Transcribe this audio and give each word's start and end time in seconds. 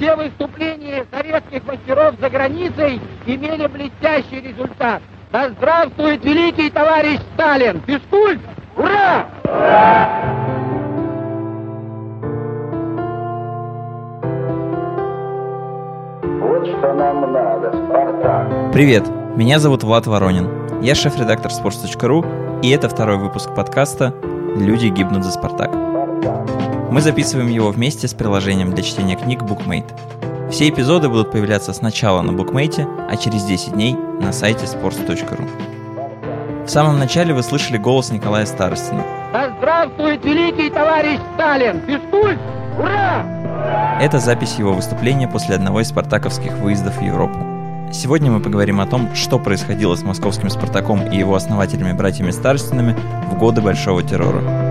Все 0.00 0.16
выступления 0.16 1.04
советских 1.10 1.62
мастеров 1.66 2.14
за 2.18 2.30
границей 2.30 2.98
имели 3.26 3.66
блестящий 3.66 4.40
результат. 4.40 5.02
Да 5.30 5.50
здравствует 5.50 6.24
великий 6.24 6.70
товарищ 6.70 7.20
Сталин! 7.34 7.82
Физкульт! 7.82 8.40
Ура! 8.78 9.26
Вот 16.40 16.66
что 16.66 16.94
нам 16.94 17.32
надо, 17.34 17.70
Спартак. 17.70 18.72
Привет, 18.72 19.06
меня 19.36 19.58
зовут 19.58 19.82
Влад 19.82 20.06
Воронин. 20.06 20.48
Я 20.80 20.94
шеф-редактор 20.94 21.50
sports.ru, 21.50 22.60
и 22.62 22.70
это 22.70 22.88
второй 22.88 23.18
выпуск 23.18 23.54
подкаста 23.54 24.14
«Люди 24.56 24.86
гибнут 24.86 25.24
за 25.24 25.32
Спартак». 25.32 25.70
Мы 26.90 27.00
записываем 27.00 27.46
его 27.46 27.70
вместе 27.70 28.08
с 28.08 28.14
приложением 28.14 28.74
для 28.74 28.82
чтения 28.82 29.14
книг 29.14 29.42
BookMate. 29.42 30.50
Все 30.50 30.68
эпизоды 30.68 31.08
будут 31.08 31.30
появляться 31.30 31.72
сначала 31.72 32.20
на 32.20 32.32
BookMate, 32.32 33.08
а 33.08 33.16
через 33.16 33.44
10 33.44 33.74
дней 33.74 33.94
на 33.94 34.32
сайте 34.32 34.64
sports.ru. 34.64 35.48
В 36.66 36.68
самом 36.68 36.98
начале 36.98 37.32
вы 37.32 37.44
слышали 37.44 37.78
голос 37.78 38.10
Николая 38.10 38.44
Старостина. 38.44 39.04
Да 39.32 39.54
здравствует 39.56 40.24
великий 40.24 40.68
товарищ 40.68 41.20
Сталин! 41.34 41.80
Физкульт! 41.86 42.40
Ура! 42.76 43.24
Это 44.00 44.18
запись 44.18 44.56
его 44.58 44.72
выступления 44.72 45.28
после 45.28 45.54
одного 45.54 45.80
из 45.82 45.88
спартаковских 45.88 46.58
выездов 46.58 46.96
в 46.96 47.02
Европу. 47.02 47.38
Сегодня 47.92 48.32
мы 48.32 48.40
поговорим 48.40 48.80
о 48.80 48.86
том, 48.86 49.14
что 49.14 49.38
происходило 49.38 49.94
с 49.94 50.02
московским 50.02 50.50
«Спартаком» 50.50 51.06
и 51.06 51.18
его 51.18 51.36
основателями 51.36 51.92
братьями 51.92 52.32
Старостинами 52.32 52.96
в 53.30 53.38
годы 53.38 53.60
Большого 53.60 54.02
террора. 54.02 54.69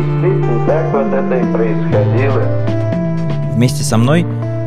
Действительно, 0.00 0.66
так 0.66 0.92
вот 0.92 1.12
это 1.12 1.36
и 1.36 1.52
происходило. 1.52 2.42
Вместе 3.52 3.84
со 3.84 3.98
мной 3.98 4.24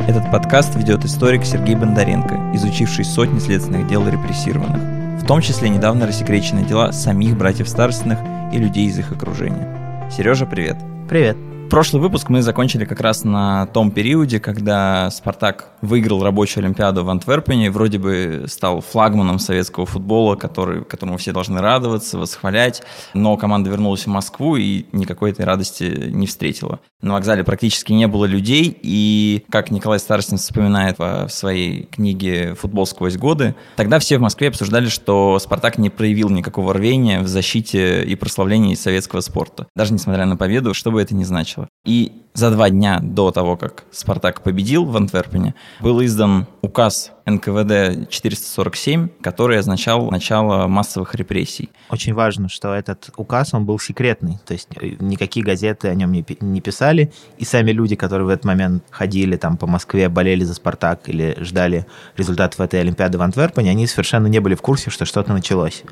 этот 0.07 0.29
подкаст 0.31 0.75
ведет 0.75 1.05
историк 1.05 1.43
Сергей 1.43 1.75
Бондаренко, 1.75 2.51
изучивший 2.53 3.05
сотни 3.05 3.39
следственных 3.39 3.87
дел 3.87 4.07
репрессированных, 4.07 5.21
в 5.23 5.25
том 5.25 5.41
числе 5.41 5.69
недавно 5.69 6.05
рассекреченные 6.05 6.65
дела 6.65 6.91
самих 6.91 7.35
братьев 7.35 7.67
Старостиных 7.67 8.19
и 8.51 8.57
людей 8.59 8.85
из 8.85 8.99
их 8.99 9.11
окружения. 9.11 10.09
Сережа, 10.11 10.45
привет. 10.45 10.77
Привет. 11.09 11.52
Прошлый 11.73 12.03
выпуск 12.03 12.29
мы 12.29 12.43
закончили 12.43 12.85
как 12.85 13.01
раз 13.01 13.23
на 13.23 13.65
том 13.65 13.89
периоде, 13.89 14.39
когда 14.39 15.09
«Спартак» 15.09 15.71
выиграл 15.81 16.23
рабочую 16.23 16.63
Олимпиаду 16.63 17.03
в 17.03 17.09
Антверпене, 17.09 17.71
вроде 17.71 17.97
бы 17.97 18.45
стал 18.47 18.79
флагманом 18.81 19.39
советского 19.39 19.87
футбола, 19.87 20.35
который, 20.35 20.85
которому 20.85 21.17
все 21.17 21.31
должны 21.31 21.59
радоваться, 21.61 22.19
восхвалять, 22.19 22.83
но 23.15 23.35
команда 23.37 23.71
вернулась 23.71 24.03
в 24.03 24.07
Москву 24.07 24.55
и 24.55 24.85
никакой 24.91 25.31
этой 25.31 25.45
радости 25.45 26.11
не 26.11 26.27
встретила. 26.27 26.79
На 27.01 27.13
вокзале 27.13 27.43
практически 27.43 27.91
не 27.91 28.07
было 28.07 28.25
людей, 28.25 28.77
и, 28.83 29.43
как 29.49 29.71
Николай 29.71 29.97
Старостин 29.97 30.37
вспоминает 30.37 30.99
в 30.99 31.27
своей 31.29 31.85
книге 31.85 32.53
«Футбол 32.53 32.85
сквозь 32.85 33.17
годы», 33.17 33.55
тогда 33.75 33.97
все 33.97 34.19
в 34.19 34.21
Москве 34.21 34.49
обсуждали, 34.49 34.89
что 34.89 35.39
«Спартак» 35.39 35.79
не 35.79 35.89
проявил 35.89 36.29
никакого 36.29 36.71
рвения 36.75 37.19
в 37.19 37.27
защите 37.27 38.03
и 38.05 38.13
прославлении 38.13 38.75
советского 38.75 39.21
спорта, 39.21 39.65
даже 39.75 39.91
несмотря 39.91 40.25
на 40.25 40.37
победу, 40.37 40.75
что 40.75 40.91
бы 40.91 41.01
это 41.01 41.15
ни 41.15 41.23
значило. 41.23 41.62
И 41.85 42.23
за 42.33 42.49
два 42.49 42.69
дня 42.69 42.99
до 43.01 43.31
того, 43.31 43.57
как 43.57 43.83
«Спартак» 43.91 44.41
победил 44.41 44.85
в 44.85 44.97
Антверпене, 44.97 45.53
был 45.81 46.03
издан 46.03 46.47
указ 46.61 47.11
НКВД 47.25 48.09
447, 48.09 49.09
который 49.21 49.59
означал 49.59 50.09
начало 50.09 50.67
массовых 50.67 51.13
репрессий. 51.15 51.69
Очень 51.89 52.13
важно, 52.13 52.49
что 52.49 52.73
этот 52.73 53.11
указ, 53.17 53.53
он 53.53 53.65
был 53.65 53.77
секретный, 53.79 54.39
то 54.45 54.53
есть 54.53 54.67
э, 54.81 54.95
никакие 54.99 55.45
газеты 55.45 55.89
о 55.89 55.95
нем 55.95 56.11
не, 56.11 56.25
не 56.39 56.61
писали, 56.61 57.11
и 57.37 57.45
сами 57.45 57.71
люди, 57.71 57.95
которые 57.95 58.25
в 58.25 58.29
этот 58.29 58.45
момент 58.45 58.83
ходили 58.89 59.35
там 59.35 59.57
по 59.57 59.67
Москве, 59.67 60.09
болели 60.09 60.43
за 60.43 60.55
«Спартак» 60.55 61.07
или 61.09 61.37
ждали 61.39 61.85
результатов 62.17 62.59
этой 62.61 62.79
Олимпиады 62.79 63.17
в 63.17 63.21
Антверпене, 63.21 63.69
они 63.69 63.85
совершенно 63.85 64.27
не 64.27 64.39
были 64.39 64.55
в 64.55 64.61
курсе, 64.61 64.89
что 64.89 65.05
что-то 65.05 65.33
началось. 65.33 65.83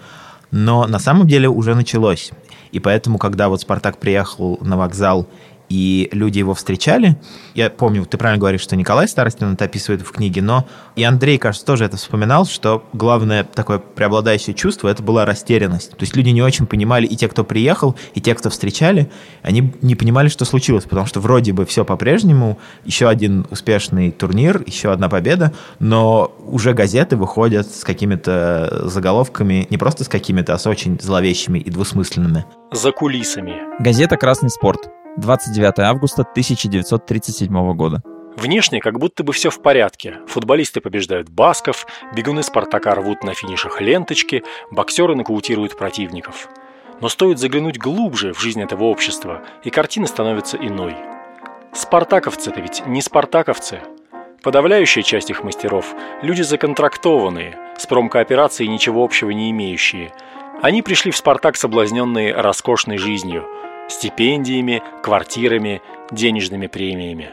Но 0.52 0.86
на 0.86 1.00
самом 1.00 1.28
деле 1.28 1.48
уже 1.48 1.76
началось. 1.76 2.32
И 2.72 2.80
поэтому, 2.80 3.18
когда 3.18 3.50
вот 3.50 3.62
«Спартак» 3.62 4.00
приехал 4.00 4.58
на 4.62 4.78
вокзал 4.78 5.28
и 5.72 6.10
люди 6.12 6.40
его 6.40 6.54
встречали. 6.54 7.18
Я 7.56 7.70
помню, 7.70 8.06
ты 8.06 8.18
правильно 8.18 8.40
говоришь, 8.40 8.60
что 8.60 8.76
Николай 8.76 9.08
Старостин 9.08 9.54
это 9.54 9.66
описывает 9.66 10.02
в 10.02 10.12
книге, 10.12 10.42
но 10.42 10.68
и 10.98 11.04
Андрей, 11.04 11.38
кажется, 11.38 11.66
тоже 11.66 11.86
это 11.86 11.96
вспоминал, 11.96 12.46
что 12.46 12.84
главное 12.92 13.46
такое 13.46 13.80
преобладающее 13.80 14.54
чувство 14.54 14.90
это 14.90 15.02
была 15.02 15.26
растерянность. 15.26 15.92
То 15.92 16.02
есть 16.02 16.14
люди 16.18 16.30
не 16.30 16.42
очень 16.42 16.66
понимали, 16.66 17.06
и 17.08 17.16
те, 17.16 17.30
кто 17.30 17.46
приехал, 17.46 17.96
и 18.14 18.20
те, 18.20 18.36
кто 18.36 18.50
встречали, 18.50 19.10
они 19.44 19.74
не 19.82 19.96
понимали, 19.96 20.28
что 20.28 20.44
случилось, 20.44 20.84
потому 20.84 21.08
что 21.08 21.22
вроде 21.22 21.54
бы 21.54 21.66
все 21.66 21.86
по-прежнему, 21.86 22.60
еще 22.84 23.08
один 23.08 23.48
успешный 23.50 24.12
турнир, 24.12 24.62
еще 24.68 24.92
одна 24.92 25.08
победа, 25.08 25.54
но 25.80 26.36
уже 26.46 26.74
газеты 26.74 27.16
выходят 27.16 27.74
с 27.74 27.86
какими-то 27.86 28.90
заголовками, 28.90 29.68
не 29.70 29.78
просто 29.78 30.04
с 30.04 30.10
какими-то, 30.10 30.54
а 30.54 30.60
с 30.60 30.68
очень 30.68 31.00
зловещими 31.02 31.60
и 31.60 31.70
двусмысленными. 31.70 32.44
За 32.74 32.92
кулисами. 32.92 33.56
Газета 33.80 34.18
«Красный 34.18 34.50
спорт», 34.50 34.90
29 35.18 35.80
августа 35.80 36.22
1937 36.22 37.74
года. 37.74 38.02
Внешне 38.38 38.80
как 38.80 38.98
будто 38.98 39.24
бы 39.24 39.34
все 39.34 39.50
в 39.50 39.62
порядке. 39.62 40.20
Футболисты 40.28 40.80
побеждают 40.80 41.30
басков, 41.30 41.86
бегуны 42.16 42.44
Спартака 42.44 42.96
рвут 42.96 43.24
на 43.24 43.34
финишах 43.34 43.82
ленточки, 43.82 44.44
боксеры 44.72 45.16
нокаутируют 45.16 45.78
противников. 45.78 46.48
Но 47.02 47.10
стоит 47.10 47.40
заглянуть 47.40 47.78
глубже 47.78 48.32
в 48.34 48.40
жизнь 48.40 48.62
этого 48.62 48.86
общества, 48.86 49.42
и 49.66 49.70
картина 49.70 50.08
становится 50.08 50.56
иной. 50.56 50.96
Спартаковцы-то 51.74 52.62
ведь 52.62 52.84
не 52.88 53.02
спартаковцы. 53.02 53.82
Подавляющая 54.44 55.04
часть 55.04 55.30
их 55.30 55.44
мастеров– 55.44 55.94
люди 56.22 56.42
законтрактованные, 56.42 57.58
с 57.78 57.86
промкооперацией 57.86 58.70
ничего 58.70 59.04
общего 59.04 59.32
не 59.32 59.52
имеющие. 59.52 60.14
Они 60.62 60.82
пришли 60.82 61.12
в 61.12 61.18
«Спартак» 61.18 61.58
соблазненные 61.58 62.34
роскошной 62.34 62.98
жизнью– 62.98 63.46
стипендиями, 63.92 64.82
квартирами, 65.04 65.82
денежными 66.12 66.68
премиями. 66.68 67.30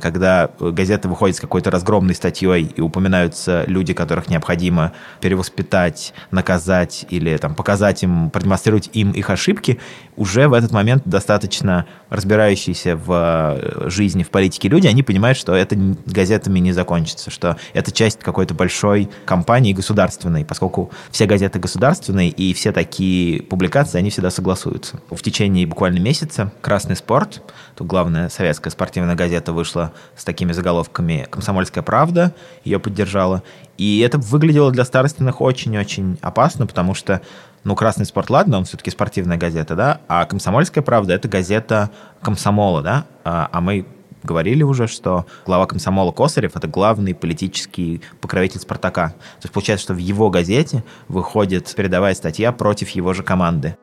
Когда 0.00 0.50
газета 0.58 1.08
выходит 1.08 1.36
с 1.36 1.40
какой-то 1.40 1.70
разгромной 1.70 2.16
статьей 2.16 2.64
и 2.64 2.80
упоминаются 2.80 3.62
люди, 3.68 3.94
которых 3.94 4.28
необходимо 4.28 4.92
перевоспитать, 5.20 6.14
наказать 6.32 7.06
или 7.10 7.36
там, 7.36 7.54
показать 7.54 8.02
им, 8.02 8.30
продемонстрировать 8.30 8.90
им 8.92 9.12
их 9.12 9.30
ошибки, 9.30 9.78
уже 10.16 10.48
в 10.48 10.52
этот 10.52 10.72
момент 10.72 11.02
достаточно 11.04 11.86
разбирающиеся 12.10 12.96
в 12.96 13.08
э, 13.10 13.90
жизни, 13.90 14.22
в 14.22 14.30
политике 14.30 14.68
люди, 14.68 14.86
они 14.86 15.02
понимают, 15.02 15.36
что 15.36 15.54
это 15.54 15.76
газетами 16.06 16.58
не 16.58 16.72
закончится, 16.72 17.30
что 17.30 17.56
это 17.72 17.90
часть 17.92 18.20
какой-то 18.20 18.54
большой 18.54 19.08
кампании 19.24 19.72
государственной, 19.72 20.44
поскольку 20.44 20.90
все 21.10 21.26
газеты 21.26 21.58
государственные 21.58 22.30
и 22.30 22.54
все 22.54 22.72
такие 22.72 23.42
публикации, 23.42 23.98
они 23.98 24.10
всегда 24.10 24.30
согласуются. 24.30 25.00
В 25.10 25.22
течение 25.22 25.66
буквально 25.66 25.98
месяца 25.98 26.52
«Красный 26.60 26.96
спорт», 26.96 27.42
тут 27.74 27.86
главная 27.86 28.28
советская 28.28 28.70
спортивная 28.70 29.14
газета 29.14 29.52
вышла 29.52 29.92
с 30.16 30.24
такими 30.24 30.52
заголовками 30.52 31.26
«Комсомольская 31.30 31.82
правда», 31.82 32.34
ее 32.64 32.78
поддержала. 32.78 33.42
И 33.76 33.98
это 34.00 34.18
выглядело 34.18 34.70
для 34.70 34.84
старостиных 34.84 35.40
очень-очень 35.40 36.18
опасно, 36.22 36.66
потому 36.66 36.94
что, 36.94 37.22
ну, 37.64 37.74
«Красный 37.74 38.06
спорт», 38.06 38.30
ладно, 38.30 38.58
он 38.58 38.64
все-таки 38.64 38.90
спортивная 38.90 39.36
газета, 39.36 39.74
да, 39.74 40.00
а 40.08 40.24
«Комсомольская 40.26 40.84
правда»— 40.84 41.14
это 41.14 41.28
газета 41.28 41.90
комсомола, 42.20 42.82
да, 42.82 43.06
а, 43.24 43.48
а 43.50 43.60
мы 43.60 43.86
говорили 44.22 44.62
уже, 44.62 44.86
что 44.86 45.26
глава 45.46 45.66
комсомола 45.66 46.12
Косарев– 46.12 46.52
это 46.56 46.66
главный 46.66 47.14
политический 47.14 48.02
покровитель 48.20 48.60
«Спартака». 48.60 49.08
То 49.08 49.44
есть 49.44 49.52
получается, 49.52 49.84
что 49.84 49.94
в 49.94 49.98
его 49.98 50.30
газете 50.30 50.84
выходит 51.08 51.72
передовая 51.74 52.14
статья 52.14 52.52
против 52.52 52.90
его 52.90 53.12
же 53.12 53.22
команды. 53.22 53.76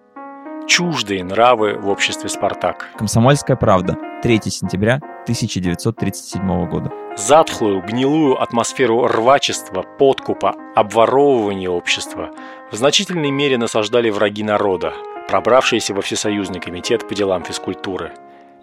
Чуждые 0.72 1.26
нравы 1.26 1.74
в 1.78 1.90
обществе 1.90 2.30
«Спартак». 2.30 2.92
Комсомольская 2.98 3.58
правда. 3.58 3.98
3 4.24 4.40
сентября 4.46 5.02
1937 5.24 6.70
года. 6.70 6.94
Затхлую, 7.18 7.82
гнилую 7.82 8.42
атмосферу 8.42 9.06
рвачества, 9.06 9.82
подкупа, 9.82 10.56
обворовывания 10.74 11.70
общества 11.70 12.30
в 12.72 12.78
значительной 12.78 13.32
мере 13.32 13.58
насаждали 13.58 14.10
враги 14.12 14.44
народа, 14.44 14.94
пробравшиеся 15.28 15.94
во 15.94 16.02
Всесоюзный 16.02 16.62
комитет 16.62 17.06
по 17.06 17.14
делам 17.16 17.44
физкультуры. 17.44 18.14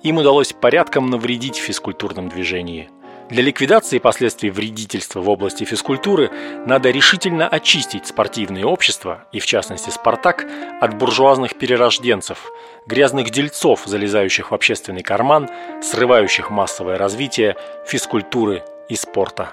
Им 0.03 0.17
удалось 0.17 0.55
порядком 0.55 1.11
навредить 1.11 1.59
в 1.59 1.63
физкультурном 1.63 2.31
движении. 2.31 2.89
Для 3.31 3.43
ликвидации 3.43 3.99
последствий 3.99 4.49
вредительства 4.49 5.21
в 5.21 5.29
области 5.29 5.65
физкультуры 5.65 6.31
надо 6.67 6.91
решительно 6.91 7.47
очистить 7.47 8.07
спортивное 8.07 8.65
общество, 8.65 9.25
и 9.33 9.39
в 9.39 9.45
частности 9.45 9.91
«Спартак», 9.91 10.47
от 10.81 10.97
буржуазных 10.97 11.59
перерожденцев, 11.59 12.51
грязных 12.87 13.29
дельцов, 13.29 13.83
залезающих 13.85 14.51
в 14.51 14.55
общественный 14.55 15.03
карман, 15.03 15.51
срывающих 15.83 16.51
массовое 16.51 16.97
развитие 16.97 17.57
физкультуры 17.87 18.63
и 18.89 18.97
спорта. 18.97 19.51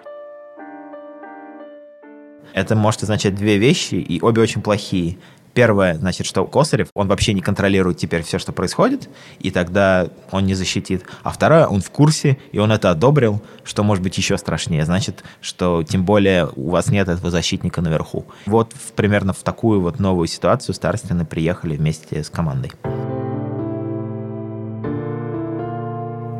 Это 2.54 2.78
может 2.78 3.04
означать 3.04 3.36
две 3.36 3.58
вещи, 3.58 3.96
и 3.96 4.22
обе 4.22 4.42
очень 4.42 4.62
плохие. 4.62 5.18
Первое, 5.56 5.96
значит, 5.96 6.28
что 6.28 6.46
Косарев, 6.46 6.90
он 6.94 7.08
вообще 7.08 7.34
не 7.34 7.40
контролирует 7.40 7.98
теперь 7.98 8.24
все, 8.24 8.40
что 8.40 8.52
происходит, 8.52 9.08
и 9.40 9.52
тогда 9.52 10.10
он 10.32 10.46
не 10.46 10.54
защитит. 10.54 11.06
А 11.24 11.32
второе, 11.32 11.66
он 11.66 11.80
в 11.80 11.90
курсе, 11.92 12.38
и 12.52 12.60
он 12.60 12.74
это 12.74 12.92
одобрил, 12.92 13.42
что 13.64 13.82
может 13.82 14.04
быть 14.04 14.18
еще 14.18 14.38
страшнее. 14.38 14.84
Значит, 14.84 15.24
что 15.40 15.82
тем 15.84 16.04
более 16.04 16.50
у 16.58 16.72
вас 16.72 16.90
нет 16.90 17.08
этого 17.08 17.32
защитника 17.32 17.82
наверху. 17.82 18.26
Вот 18.46 18.74
примерно 18.98 19.32
в 19.32 19.44
такую 19.44 19.80
вот 19.80 19.98
новую 19.98 20.28
ситуацию 20.28 20.76
Старостины 20.76 21.26
приехали 21.26 21.78
вместе 21.78 22.22
с 22.22 22.30
командой. 22.30 22.74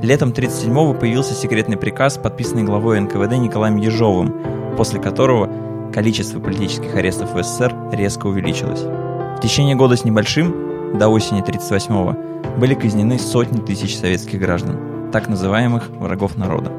Летом 0.04 0.32
1937-го 0.32 0.94
появился 0.94 1.34
секретный 1.34 1.78
приказ, 1.78 2.18
подписанный 2.18 2.64
главой 2.64 3.00
НКВД 3.00 3.38
Николаем 3.38 3.78
Ежовым, 3.78 4.76
после 4.76 5.00
которого 5.00 5.50
количество 5.94 6.40
политических 6.40 6.96
арестов 6.96 7.34
в 7.34 7.44
СССР 7.44 7.76
резко 7.92 8.28
увеличилось. 8.28 8.82
В 8.82 9.40
течение 9.42 9.76
года 9.76 9.96
с 9.96 10.06
небольшим, 10.06 10.98
до 10.98 11.10
осени 11.10 11.44
1938-го, 11.44 12.60
были 12.60 12.74
казнены 12.74 13.20
сотни 13.20 13.60
тысяч 13.60 13.98
советских 13.98 14.40
граждан, 14.40 15.12
так 15.12 15.28
называемых 15.28 15.90
врагов 15.90 16.38
народа. 16.38 16.72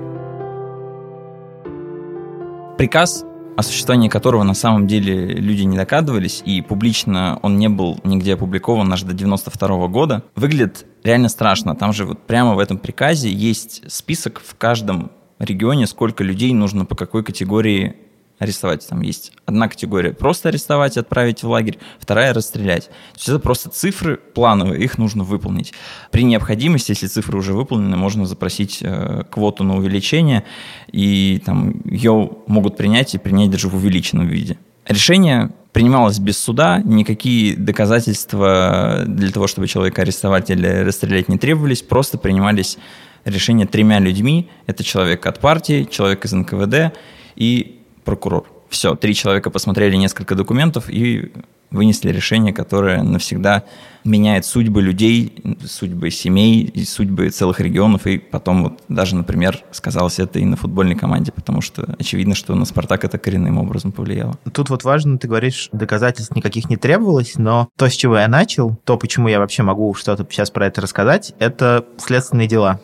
Приказ 2.79 3.25
о 3.57 3.63
существовании 3.63 4.09
которого 4.09 4.43
на 4.43 4.55
самом 4.55 4.87
деле 4.87 5.29
люди 5.29 5.63
не 5.63 5.77
докадывались, 5.77 6.43
и 6.45 6.61
публично 6.61 7.39
он 7.43 7.59
не 7.59 7.69
был 7.69 7.99
нигде 8.05 8.35
опубликован 8.35 8.93
аж 8.93 9.03
до 9.03 9.15
92 9.15 9.89
года, 9.89 10.23
выглядит 10.35 10.85
реально 11.03 11.31
страшно. 11.31 11.75
Там 11.75 11.93
же 11.93 12.05
вот 12.05 12.27
прямо 12.27 12.55
в 12.55 12.59
этом 12.59 12.77
приказе 12.77 13.31
есть 13.31 13.91
список 13.91 14.43
в 14.45 14.57
каждом 14.57 15.11
регионе, 15.39 15.87
сколько 15.87 16.23
людей 16.23 16.53
нужно 16.53 16.85
по 16.85 16.95
какой 16.95 17.25
категории 17.25 17.97
арестовать. 18.39 18.87
Там 18.87 19.03
есть 19.03 19.33
одна 19.45 19.69
категория 19.69 20.13
просто 20.13 20.49
арестовать, 20.51 20.97
отправить 20.97 21.43
в 21.43 21.49
лагерь, 21.49 21.79
вторая 21.99 22.35
расстрелять. 22.35 22.87
То 22.87 23.17
есть 23.17 23.29
это 23.29 23.39
просто 23.39 23.71
цифры 23.71 24.17
плановые, 24.17 24.83
их 24.83 24.99
нужно 24.99 25.25
выполнить. 25.25 25.73
При 26.11 26.25
необходимости, 26.25 26.91
если 26.91 27.07
цифры 27.07 27.39
уже 27.39 27.55
выполнены, 27.55 27.97
можно 27.97 28.27
запросить 28.27 28.79
э, 28.83 29.25
квоту 29.31 29.65
на 29.65 29.77
увеличение, 29.77 30.45
и 30.93 31.43
там 31.45 31.81
ее 31.85 32.31
могут 32.47 32.77
принять 32.77 33.15
и 33.15 33.19
принять 33.19 33.51
даже 33.51 33.69
в 33.69 33.75
увеличенном 33.77 34.27
виде. 34.27 34.59
Решение 34.87 35.51
принималось 35.73 36.19
без 36.19 36.39
суда, 36.39 36.81
никакие 36.85 37.57
доказательства 37.57 39.03
для 39.07 39.31
того, 39.31 39.47
чтобы 39.47 39.67
человека 39.67 40.03
арестовать 40.03 40.49
или 40.51 40.67
расстрелять 40.67 41.29
не 41.29 41.39
требовались, 41.39 41.83
просто 41.83 42.19
принимались 42.19 42.79
решения 43.25 43.67
тремя 43.67 43.99
людьми. 43.99 44.49
Это 44.67 44.85
человек 44.85 45.27
от 45.27 45.41
партии, 45.41 45.87
человек 45.91 46.25
из 46.25 46.33
НКВД 46.33 46.97
и 47.35 47.76
прокурор. 48.07 48.47
Все, 48.71 48.95
три 48.95 49.15
человека 49.15 49.51
посмотрели 49.51 49.97
несколько 49.97 50.35
документов 50.35 50.89
и 50.89 51.33
вынесли 51.71 52.11
решение, 52.11 52.55
которое 52.55 53.03
навсегда 53.03 53.65
меняет 54.05 54.47
судьбы 54.47 54.81
людей, 54.81 55.43
судьбы 55.65 56.11
семей, 56.11 56.73
судьбы 56.87 57.29
целых 57.31 57.61
регионов, 57.61 58.07
и 58.07 58.19
потом 58.19 58.63
вот 58.63 58.81
даже, 58.89 59.17
например, 59.17 59.65
сказалось 59.73 60.21
это 60.21 60.39
и 60.39 60.45
на 60.45 60.57
футбольной 60.57 60.95
команде, 60.95 61.33
потому 61.33 61.61
что 61.61 61.97
очевидно, 61.99 62.35
что 62.37 62.55
на 62.55 62.65
«Спартак» 62.65 63.05
это 63.05 63.19
коренным 63.19 63.59
образом 63.59 63.91
повлияло. 63.91 64.39
Тут 64.53 64.71
вот 64.71 64.85
важно, 64.85 65.19
ты 65.19 65.27
говоришь, 65.27 65.69
доказательств 65.73 66.35
никаких 66.37 66.71
не 66.71 66.77
требовалось, 66.77 67.35
но 67.37 67.69
то, 67.77 67.89
с 67.89 67.93
чего 67.93 68.17
я 68.17 68.29
начал, 68.29 68.77
то, 68.85 68.97
почему 68.97 69.27
я 69.29 69.41
вообще 69.41 69.63
могу 69.63 69.93
что-то 69.95 70.27
сейчас 70.31 70.51
про 70.51 70.67
это 70.67 70.81
рассказать, 70.81 71.35
это 71.41 71.85
следственные 71.99 72.47
дела. 72.47 72.81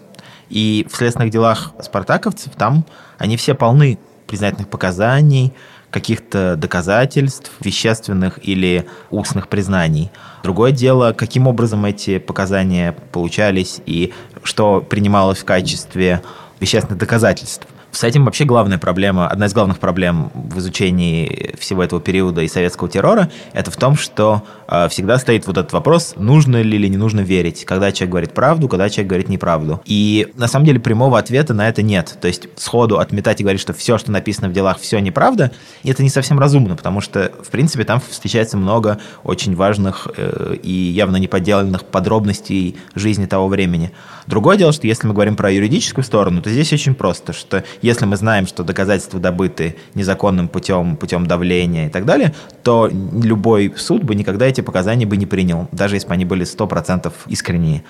И 0.51 0.87
в 0.91 0.97
следственных 0.97 1.31
делах 1.31 1.73
спартаковцев 1.81 2.53
там 2.57 2.85
они 3.19 3.37
все 3.37 3.55
полны 3.55 3.99
признательных 4.33 4.71
показаний, 4.71 5.53
каких-то 5.91 6.57
доказательств, 6.57 7.53
вещественных 7.61 8.39
или 8.43 8.87
устных 9.11 9.49
признаний. 9.49 10.11
Другое 10.43 10.73
дело, 10.73 11.13
каким 11.13 11.47
образом 11.47 11.85
эти 11.85 12.19
показания 12.19 12.97
получались 13.13 13.83
и 13.85 14.15
что 14.43 14.81
принималось 14.81 15.41
в 15.41 15.45
качестве 15.45 16.23
вещественных 16.61 16.99
доказательств. 16.99 17.67
С 17.93 18.05
этим 18.05 18.25
вообще 18.25 18.47
главная 18.47 18.79
проблема, 18.79 19.29
одна 19.29 19.47
из 19.47 19.53
главных 19.53 19.79
проблем 19.79 20.31
в 20.33 20.59
изучении 20.59 21.55
всего 21.59 21.85
этого 21.85 22.01
периода 22.01 22.41
и 22.41 22.49
советского 22.49 22.89
террора, 22.89 23.31
это 23.53 23.71
в 23.71 23.77
том, 23.77 23.97
что 23.97 24.43
э, 24.67 24.89
всегда 24.89 25.19
стоит 25.19 25.47
вот 25.47 25.59
этот 25.59 25.75
вопрос, 25.75 26.15
нужно 26.17 26.63
ли 26.63 26.79
или 26.79 26.89
не 26.89 26.97
нужно 26.97 27.21
верить, 27.21 27.67
когда 27.67 27.93
человек 27.93 28.11
говорит 28.11 28.33
правду, 28.33 28.67
когда 28.67 28.89
человек 28.89 29.09
говорит 29.09 29.29
неправду. 29.29 29.83
И 29.85 30.33
на 30.37 30.49
самом 30.49 30.65
деле 30.65 30.81
прямого 30.81 31.19
ответа 31.19 31.53
на 31.53 31.69
это 31.69 31.83
нет. 31.83 32.17
То 32.19 32.29
есть 32.29 32.49
сходу 32.57 32.99
отметать 32.99 33.41
и 33.41 33.43
говорить, 33.43 33.61
что 33.61 33.75
все, 33.75 33.99
что 33.99 34.11
написано 34.11 34.49
в 34.49 34.55
делах, 34.55 34.81
все 34.81 34.99
неправда, 34.99 35.53
это 35.85 36.03
не 36.03 36.09
совсем 36.09 36.39
разумно, 36.39 36.77
потому 36.77 37.03
что, 37.03 37.31
в 37.43 37.51
принципе, 37.51 37.85
там 37.85 38.01
встречается 38.01 38.57
много 38.57 39.01
очень 39.23 39.55
важных 39.55 40.09
э, 40.17 40.57
и 40.63 40.73
явно 40.73 41.19
неподделанных 41.19 41.85
подробностей 41.85 42.77
жизни 42.95 43.27
того 43.27 43.49
времени. 43.49 43.93
Другое 44.27 44.57
дело, 44.57 44.73
что 44.73 44.87
если 44.87 45.07
мы 45.07 45.13
говорим 45.13 45.37
про 45.37 45.53
юридическую 45.53 46.05
сторону, 46.05 46.41
то 46.41 46.49
здесь 46.49 46.73
очень 46.73 46.95
просто, 46.95 47.35
что 47.35 47.65
если 47.83 48.07
мы 48.07 48.17
знаем, 48.17 48.47
что 48.47 48.65
доказательства 48.65 49.21
добыты 49.21 49.77
незаконным 49.95 50.49
путем, 50.49 50.97
путем 50.97 51.27
давления 51.27 51.89
и 51.89 51.91
так 51.91 52.05
далее, 52.05 52.35
то 52.63 52.89
любой 52.91 53.75
суд 53.77 54.03
бы 54.03 54.15
никогда 54.15 54.47
эти 54.47 54.61
показания 54.61 55.07
бы 55.07 55.17
не 55.17 55.27
принял, 55.27 55.69
даже 55.73 55.97
если 55.97 56.09
бы 56.09 56.15
они 56.15 56.25
были 56.25 56.47
100% 56.47 57.13
искренние. 57.29 57.83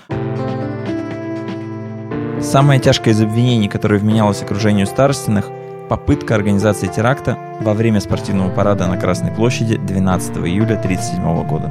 Самое 2.40 2.80
тяжкое 2.80 3.14
из 3.14 3.20
обвинений, 3.20 3.68
которое 3.68 3.98
вменялось 3.98 4.42
окружению 4.42 4.86
Старостиных– 4.86 5.46
попытка 5.92 6.34
организации 6.34 6.86
теракта 6.86 7.36
во 7.60 7.74
время 7.74 8.00
спортивного 8.00 8.48
парада 8.48 8.86
на 8.86 8.96
Красной 8.96 9.30
площади 9.30 9.76
12 9.76 10.38
июля 10.38 10.78
1937 10.78 11.46
года. 11.46 11.70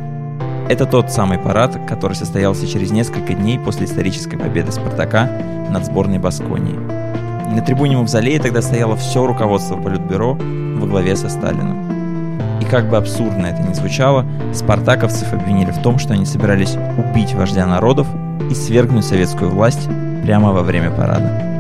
Это 0.69 0.85
тот 0.85 1.11
самый 1.11 1.39
парад, 1.39 1.75
который 1.89 2.13
состоялся 2.13 2.67
через 2.67 2.91
несколько 2.91 3.33
дней 3.33 3.57
после 3.57 3.85
исторической 3.85 4.37
победы 4.37 4.71
«Спартака» 4.71 5.27
над 5.71 5.85
сборной 5.87 6.19
Басконии. 6.19 7.20
На 7.51 7.61
трибуне 7.61 7.97
Мавзолея 7.97 8.39
тогда 8.39 8.61
стояло 8.61 8.95
все 8.95 9.27
руководство 9.27 9.75
Политбюро 9.75 10.35
во 10.35 10.87
главе 10.87 11.17
со 11.17 11.27
Сталиным. 11.27 12.39
И 12.61 12.65
как 12.65 12.89
бы 12.89 12.95
абсурдно 12.95 13.45
это 13.47 13.61
ни 13.61 13.73
звучало, 13.73 14.25
спартаковцев 14.53 15.33
обвинили 15.33 15.71
в 15.71 15.81
том, 15.81 15.99
что 15.99 16.13
они 16.13 16.25
собирались 16.25 16.77
убить 16.97 17.33
вождя 17.33 17.67
народов 17.67 18.07
и 18.49 18.55
свергнуть 18.55 19.03
советскую 19.03 19.51
власть 19.51 19.89
прямо 20.23 20.53
во 20.53 20.63
время 20.63 20.91
парада. 20.91 21.51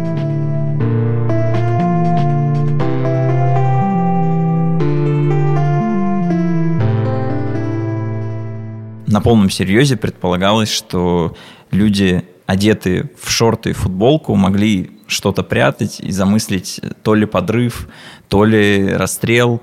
На 9.07 9.19
полном 9.19 9.49
серьезе 9.49 9.97
предполагалось, 9.97 10.71
что 10.71 11.35
люди, 11.69 12.23
одетые 12.45 13.09
в 13.21 13.29
шорты 13.29 13.71
и 13.71 13.73
футболку, 13.73 14.35
могли 14.35 14.91
что-то 15.11 15.43
прятать 15.43 15.99
и 15.99 16.11
замыслить 16.11 16.79
то 17.03 17.13
ли 17.13 17.25
подрыв, 17.25 17.87
то 18.29 18.45
ли 18.45 18.93
расстрел, 18.93 19.61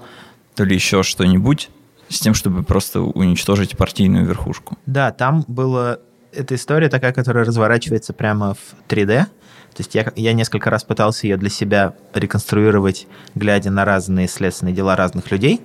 то 0.55 0.64
ли 0.64 0.75
еще 0.75 1.02
что-нибудь 1.02 1.71
с 2.09 2.21
тем, 2.21 2.35
чтобы 2.35 2.62
просто 2.62 3.00
уничтожить 3.00 3.76
партийную 3.76 4.26
верхушку. 4.26 4.78
Да, 4.87 5.11
там 5.12 5.45
была 5.47 5.99
эта 6.33 6.55
история 6.55 6.88
такая, 6.88 7.12
которая 7.12 7.45
разворачивается 7.45 8.12
прямо 8.12 8.55
в 8.55 8.75
3D. 8.88 9.25
То 9.25 9.83
есть 9.83 9.95
я, 9.95 10.12
я 10.17 10.33
несколько 10.33 10.71
раз 10.71 10.85
пытался 10.85 11.26
ее 11.26 11.37
для 11.37 11.50
себя 11.50 11.95
реконструировать, 12.14 13.07
глядя 13.35 13.71
на 13.71 13.85
разные 13.85 14.28
следственные 14.28 14.75
дела 14.75 14.97
разных 14.97 15.31
людей. 15.31 15.61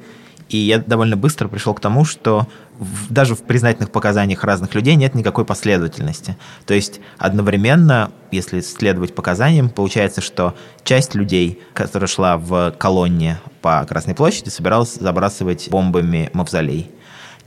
И 0.50 0.58
я 0.58 0.80
довольно 0.80 1.18
быстро 1.18 1.48
пришел 1.48 1.74
к 1.74 1.80
тому, 1.80 2.06
что 2.06 2.48
в, 2.78 3.12
даже 3.12 3.36
в 3.36 3.44
признательных 3.44 3.92
показаниях 3.92 4.44
разных 4.44 4.74
людей 4.76 4.96
нет 4.96 5.16
никакой 5.16 5.46
последовательности. 5.46 6.38
То 6.66 6.74
есть 6.74 7.00
одновременно, 7.18 8.12
если 8.32 8.62
следовать 8.62 9.16
показаниям, 9.16 9.70
получается, 9.70 10.22
что 10.22 10.56
часть 10.84 11.16
людей, 11.16 11.62
которая 11.74 12.08
шла 12.08 12.38
в 12.38 12.72
колонне 12.78 13.40
по 13.62 13.86
Красной 13.86 14.16
площади, 14.16 14.50
собиралась 14.50 14.96
забрасывать 14.96 15.70
бомбами 15.70 16.30
мавзолей. 16.34 16.92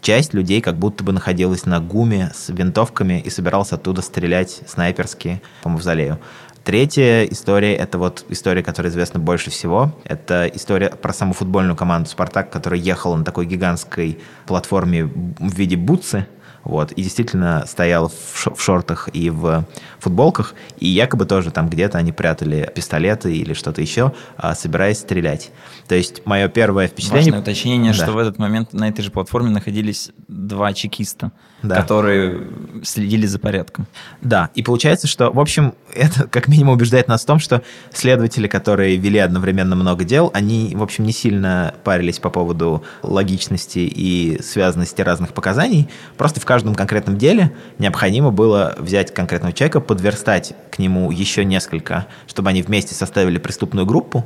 Часть 0.01 0.35
людей 0.35 0.61
как 0.61 0.77
будто 0.77 1.03
бы 1.03 1.13
находилась 1.13 1.67
на 1.67 1.81
ГУМе 1.81 2.31
с 2.35 2.51
винтовками 2.51 3.21
и 3.21 3.31
собиралась 3.31 3.73
оттуда 3.73 4.03
стрелять 4.03 4.61
снайперски 4.67 5.43
по 5.63 5.69
мавзолею. 5.69 6.21
Третья 6.67 7.23
история— 7.23 7.77
это 7.77 7.97
вот 7.97 8.25
история, 8.29 8.61
которая 8.61 8.91
известна 8.91 9.21
больше 9.21 9.51
всего. 9.51 9.97
Это 10.03 10.51
история 10.53 10.89
про 10.89 11.13
саму 11.13 11.33
футбольную 11.33 11.77
команду 11.77 12.11
«Спартак», 12.11 12.51
которая 12.51 12.81
ехала 12.81 13.15
на 13.15 13.25
такой 13.25 13.47
гигантской 13.47 14.19
платформе 14.49 15.05
в 15.05 15.55
виде 15.55 15.77
бутсы 15.77 16.27
Вот, 16.67 16.91
и 16.91 17.03
действительно 17.03 17.65
стоял 17.69 18.09
в, 18.35 18.61
шортах 18.61 19.09
и 19.13 19.31
в 19.31 19.65
футболках, 20.01 20.55
и 20.81 20.89
якобы 20.89 21.25
тоже 21.25 21.53
там 21.53 21.69
где-то 21.69 21.97
они 21.97 22.11
прятали 22.11 22.69
пистолеты 22.75 23.37
или 23.37 23.53
что-то 23.53 23.81
еще, 23.81 24.13
а, 24.37 24.53
собираясь 24.57 24.99
стрелять. 24.99 25.53
То 25.87 25.95
есть 25.95 26.27
мое 26.27 26.49
первое 26.49 26.89
впечатление... 26.89 27.27
Важное 27.31 27.41
уточнение, 27.41 27.93
Да. 27.93 28.03
что 28.03 28.13
в 28.13 28.19
этот 28.19 28.39
момент 28.39 28.73
на 28.73 28.89
этой 28.89 29.03
же 29.03 29.13
платформе 29.13 29.51
находились 29.51 30.11
два 30.27 30.73
чекиста, 30.73 31.31
Да. 31.63 31.77
которые 31.77 32.49
следили 32.83 33.27
за 33.27 33.39
порядком. 33.39 33.87
Да, 34.21 34.51
и 34.57 34.65
получается, 34.65 35.07
что, 35.07 35.31
в 35.31 35.39
общем, 35.39 35.73
это 35.95 36.27
как 36.27 36.49
минимум 36.49 36.75
убеждает 36.75 37.07
нас 37.07 37.23
в 37.23 37.27
том, 37.27 37.39
что 37.39 37.63
следователи, 37.93 38.49
которые 38.49 38.97
вели 38.97 39.21
одновременно 39.21 39.77
много 39.77 40.03
дел, 40.03 40.33
они, 40.35 40.75
в 40.75 40.83
общем, 40.83 41.05
не 41.05 41.13
сильно 41.13 41.75
парились 41.85 42.19
по 42.19 42.29
поводу 42.29 42.83
логичности 43.05 43.79
и 43.79 44.43
связанности 44.43 45.01
разных 45.01 45.33
показаний. 45.33 45.89
Просто 46.17 46.41
в 46.41 46.45
каждом 46.45 46.56
конкретном 46.75 47.17
деле 47.17 47.53
необходимо 47.79 48.31
было 48.31 48.75
взять 48.79 49.13
конкретного 49.13 49.53
человека, 49.53 49.81
подверстать 49.81 50.55
к 50.71 50.79
нему 50.79 51.11
еще 51.11 51.45
несколько, 51.45 52.07
чтобы 52.27 52.51
они 52.51 52.63
вместе 52.63 52.95
составили 52.95 53.39
преступную 53.39 53.87
группу, 53.87 54.25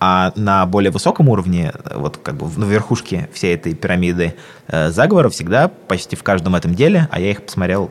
а 0.00 0.32
на 0.36 0.64
более 0.66 0.90
высоком 0.90 1.28
уровне, 1.28 1.72
вот 1.94 2.18
как 2.18 2.36
бы 2.36 2.46
на 2.58 2.64
верхушке 2.64 3.28
всей 3.32 3.54
этой 3.54 3.74
пирамиды 3.74 4.34
э, 4.68 4.90
заговора 4.90 5.28
всегда, 5.28 5.68
почти 5.68 6.16
в 6.16 6.22
каждом 6.22 6.54
этом 6.54 6.74
деле, 6.74 7.08
а 7.10 7.20
я 7.20 7.30
их 7.30 7.42
посмотрел 7.42 7.90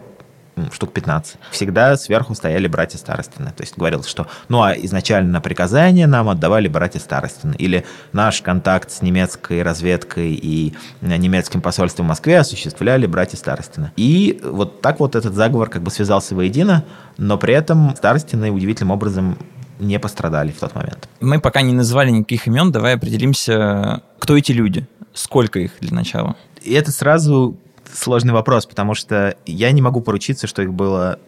штук 0.71 0.93
15. 0.93 1.37
Всегда 1.51 1.97
сверху 1.97 2.35
стояли 2.35 2.67
братья 2.67 2.97
Старостины. 2.97 3.51
То 3.55 3.63
есть 3.63 3.77
говорилось, 3.77 4.07
что 4.07 4.27
ну 4.49 4.61
а 4.61 4.73
изначально 4.73 5.41
приказания 5.41 6.07
нам 6.07 6.29
отдавали 6.29 6.67
братья 6.67 6.99
Старостины. 6.99 7.55
Или 7.57 7.85
наш 8.13 8.41
контакт 8.41 8.91
с 8.91 9.01
немецкой 9.01 9.61
разведкой 9.61 10.33
и 10.33 10.73
э, 11.01 11.17
немецким 11.17 11.61
посольством 11.61 12.05
в 12.05 12.09
Москве 12.09 12.39
осуществляли 12.39 13.05
братья 13.05 13.37
Старостины. 13.37 13.91
И 13.95 14.39
вот 14.43 14.81
так 14.81 14.99
вот 14.99 15.15
этот 15.15 15.33
заговор 15.33 15.69
как 15.69 15.83
бы 15.83 15.91
связался 15.91 16.35
воедино, 16.35 16.83
но 17.17 17.37
при 17.37 17.53
этом 17.53 17.95
Старостины 17.95 18.51
удивительным 18.51 18.91
образом 18.91 19.37
не 19.79 19.99
пострадали 19.99 20.51
в 20.51 20.59
тот 20.59 20.75
момент. 20.75 21.07
Мы 21.19 21.39
пока 21.39 21.61
не 21.61 21.73
назвали 21.73 22.09
никаких 22.09 22.47
имен, 22.47 22.71
давай 22.71 22.95
определимся, 22.95 24.01
кто 24.19 24.37
эти 24.37 24.51
люди, 24.51 24.87
сколько 25.13 25.59
их 25.59 25.71
для 25.79 25.95
начала. 25.95 26.35
И 26.61 26.73
это 26.73 26.91
сразу 26.91 27.57
сложный 27.93 28.33
вопрос, 28.33 28.65
потому 28.65 28.93
что 28.93 29.35
я 29.45 29.71
не 29.71 29.81
могу 29.81 30.01
поручиться, 30.01 30.47
что 30.47 30.61
их 30.61 30.73
было 30.73 31.19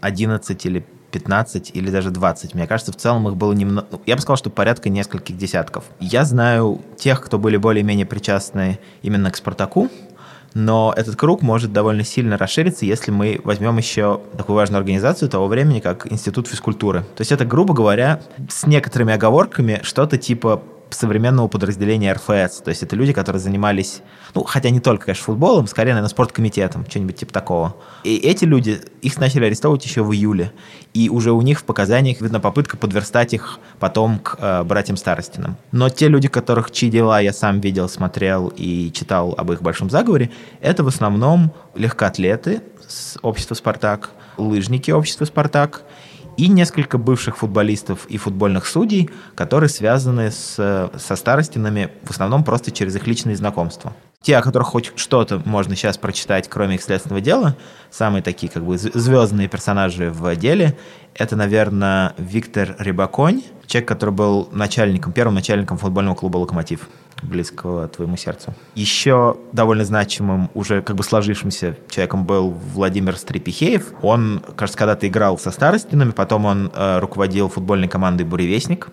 11 0.00 0.66
или 0.66 0.84
15 1.10 1.72
или 1.74 1.90
даже 1.90 2.10
20. 2.10 2.54
Мне 2.54 2.66
кажется, 2.66 2.92
в 2.92 2.96
целом 2.96 3.28
их 3.28 3.36
было 3.36 3.52
немного... 3.52 3.86
ну, 3.90 4.00
Я 4.06 4.16
бы 4.16 4.22
сказал, 4.22 4.36
что 4.36 4.50
порядка 4.50 4.88
нескольких 4.88 5.36
десятков. 5.36 5.84
Я 5.98 6.24
знаю 6.24 6.80
тех, 6.96 7.20
кто 7.20 7.38
были 7.38 7.56
более-менее 7.56 8.06
причастны 8.06 8.78
именно 9.02 9.30
к 9.30 9.36
«Спартаку», 9.36 9.90
но 10.54 10.92
этот 10.96 11.16
круг 11.16 11.42
может 11.42 11.72
довольно 11.72 12.02
сильно 12.02 12.36
расшириться, 12.36 12.84
если 12.84 13.12
мы 13.12 13.40
возьмем 13.44 13.76
еще 13.76 14.20
такую 14.36 14.56
важную 14.56 14.80
организацию 14.80 15.28
того 15.28 15.46
времени, 15.46 15.80
как 15.80 16.10
Институт 16.10 16.48
физкультуры. 16.48 17.00
То 17.16 17.20
есть 17.20 17.30
это, 17.30 17.44
грубо 17.44 17.72
говоря, 17.72 18.20
с 18.48 18.66
некоторыми 18.66 19.14
оговорками 19.14 19.80
что-то 19.82 20.18
типа 20.18 20.62
современного 20.94 21.48
подразделения 21.48 22.12
РФС. 22.12 22.62
То 22.62 22.68
есть 22.68 22.82
это 22.82 22.96
люди, 22.96 23.12
которые 23.12 23.40
занимались, 23.40 24.02
ну, 24.34 24.44
хотя 24.44 24.70
не 24.70 24.80
только, 24.80 25.06
конечно, 25.06 25.24
футболом, 25.24 25.66
скорее, 25.66 25.90
наверное, 25.90 26.08
спорткомитетом, 26.08 26.84
что-нибудь 26.88 27.16
типа 27.16 27.32
такого. 27.32 27.76
И 28.04 28.16
эти 28.16 28.44
люди, 28.44 28.80
их 29.02 29.18
начали 29.18 29.46
арестовывать 29.46 29.84
еще 29.84 30.02
в 30.02 30.12
июле. 30.12 30.52
И 30.94 31.08
уже 31.08 31.32
у 31.32 31.40
них 31.40 31.60
в 31.60 31.64
показаниях 31.64 32.20
видна 32.20 32.40
попытка 32.40 32.76
подверстать 32.76 33.32
их 33.34 33.58
потом 33.78 34.18
к 34.18 34.36
э, 34.38 34.62
братьям 34.64 34.96
Старостиным. 34.96 35.56
Но 35.72 35.88
те 35.88 36.08
люди, 36.08 36.28
которых 36.28 36.70
чьи 36.70 36.90
дела 36.90 37.20
я 37.20 37.32
сам 37.32 37.60
видел, 37.60 37.88
смотрел 37.88 38.52
и 38.56 38.90
читал 38.92 39.34
об 39.36 39.52
их 39.52 39.62
большом 39.62 39.90
заговоре, 39.90 40.30
это 40.60 40.82
в 40.82 40.88
основном 40.88 41.52
легкоатлеты 41.74 42.62
с 42.88 43.18
общества 43.22 43.54
«Спартак», 43.54 44.10
лыжники 44.36 44.90
общества 44.90 45.24
«Спартак», 45.24 45.82
и 46.36 46.48
несколько 46.48 46.98
бывших 46.98 47.38
футболистов 47.38 48.06
и 48.06 48.16
футбольных 48.16 48.66
судей, 48.66 49.10
которые 49.34 49.68
связаны 49.68 50.30
с, 50.30 50.54
со 50.96 51.16
старостинами 51.16 51.90
в 52.02 52.10
основном 52.10 52.44
просто 52.44 52.70
через 52.70 52.96
их 52.96 53.06
личные 53.06 53.36
знакомства. 53.36 53.94
Те, 54.22 54.36
о 54.36 54.42
которых 54.42 54.68
хоть 54.68 54.92
что-то 54.96 55.40
можно 55.46 55.74
сейчас 55.74 55.96
прочитать, 55.96 56.46
кроме 56.46 56.74
их 56.74 56.82
следственного 56.82 57.22
дела, 57.22 57.56
самые 57.90 58.22
такие 58.22 58.52
как 58.52 58.62
бы 58.62 58.74
зв- 58.74 58.90
звездные 58.92 59.48
персонажи 59.48 60.10
в 60.10 60.36
деле, 60.36 60.76
это, 61.14 61.36
наверное, 61.36 62.12
Виктор 62.18 62.76
Рябаконь, 62.78 63.42
человек, 63.66 63.88
который 63.88 64.10
был 64.10 64.50
начальником, 64.52 65.12
первым 65.14 65.36
начальником 65.36 65.78
футбольного 65.78 66.16
клуба 66.16 66.36
«Локомотив», 66.36 66.86
близкого 67.22 67.88
твоему 67.88 68.18
сердцу. 68.18 68.52
Еще 68.74 69.38
довольно 69.52 69.86
значимым, 69.86 70.50
уже 70.52 70.82
как 70.82 70.96
бы 70.96 71.02
сложившимся 71.02 71.78
человеком 71.88 72.26
был 72.26 72.50
Владимир 72.50 73.16
Стрепихеев. 73.16 73.94
Он, 74.02 74.42
кажется, 74.54 74.78
когда-то 74.78 75.08
играл 75.08 75.38
со 75.38 75.50
старостинами, 75.50 76.10
потом 76.10 76.44
он 76.44 76.70
э, 76.74 76.98
руководил 76.98 77.48
футбольной 77.48 77.88
командой 77.88 78.24
«Буревестник», 78.24 78.88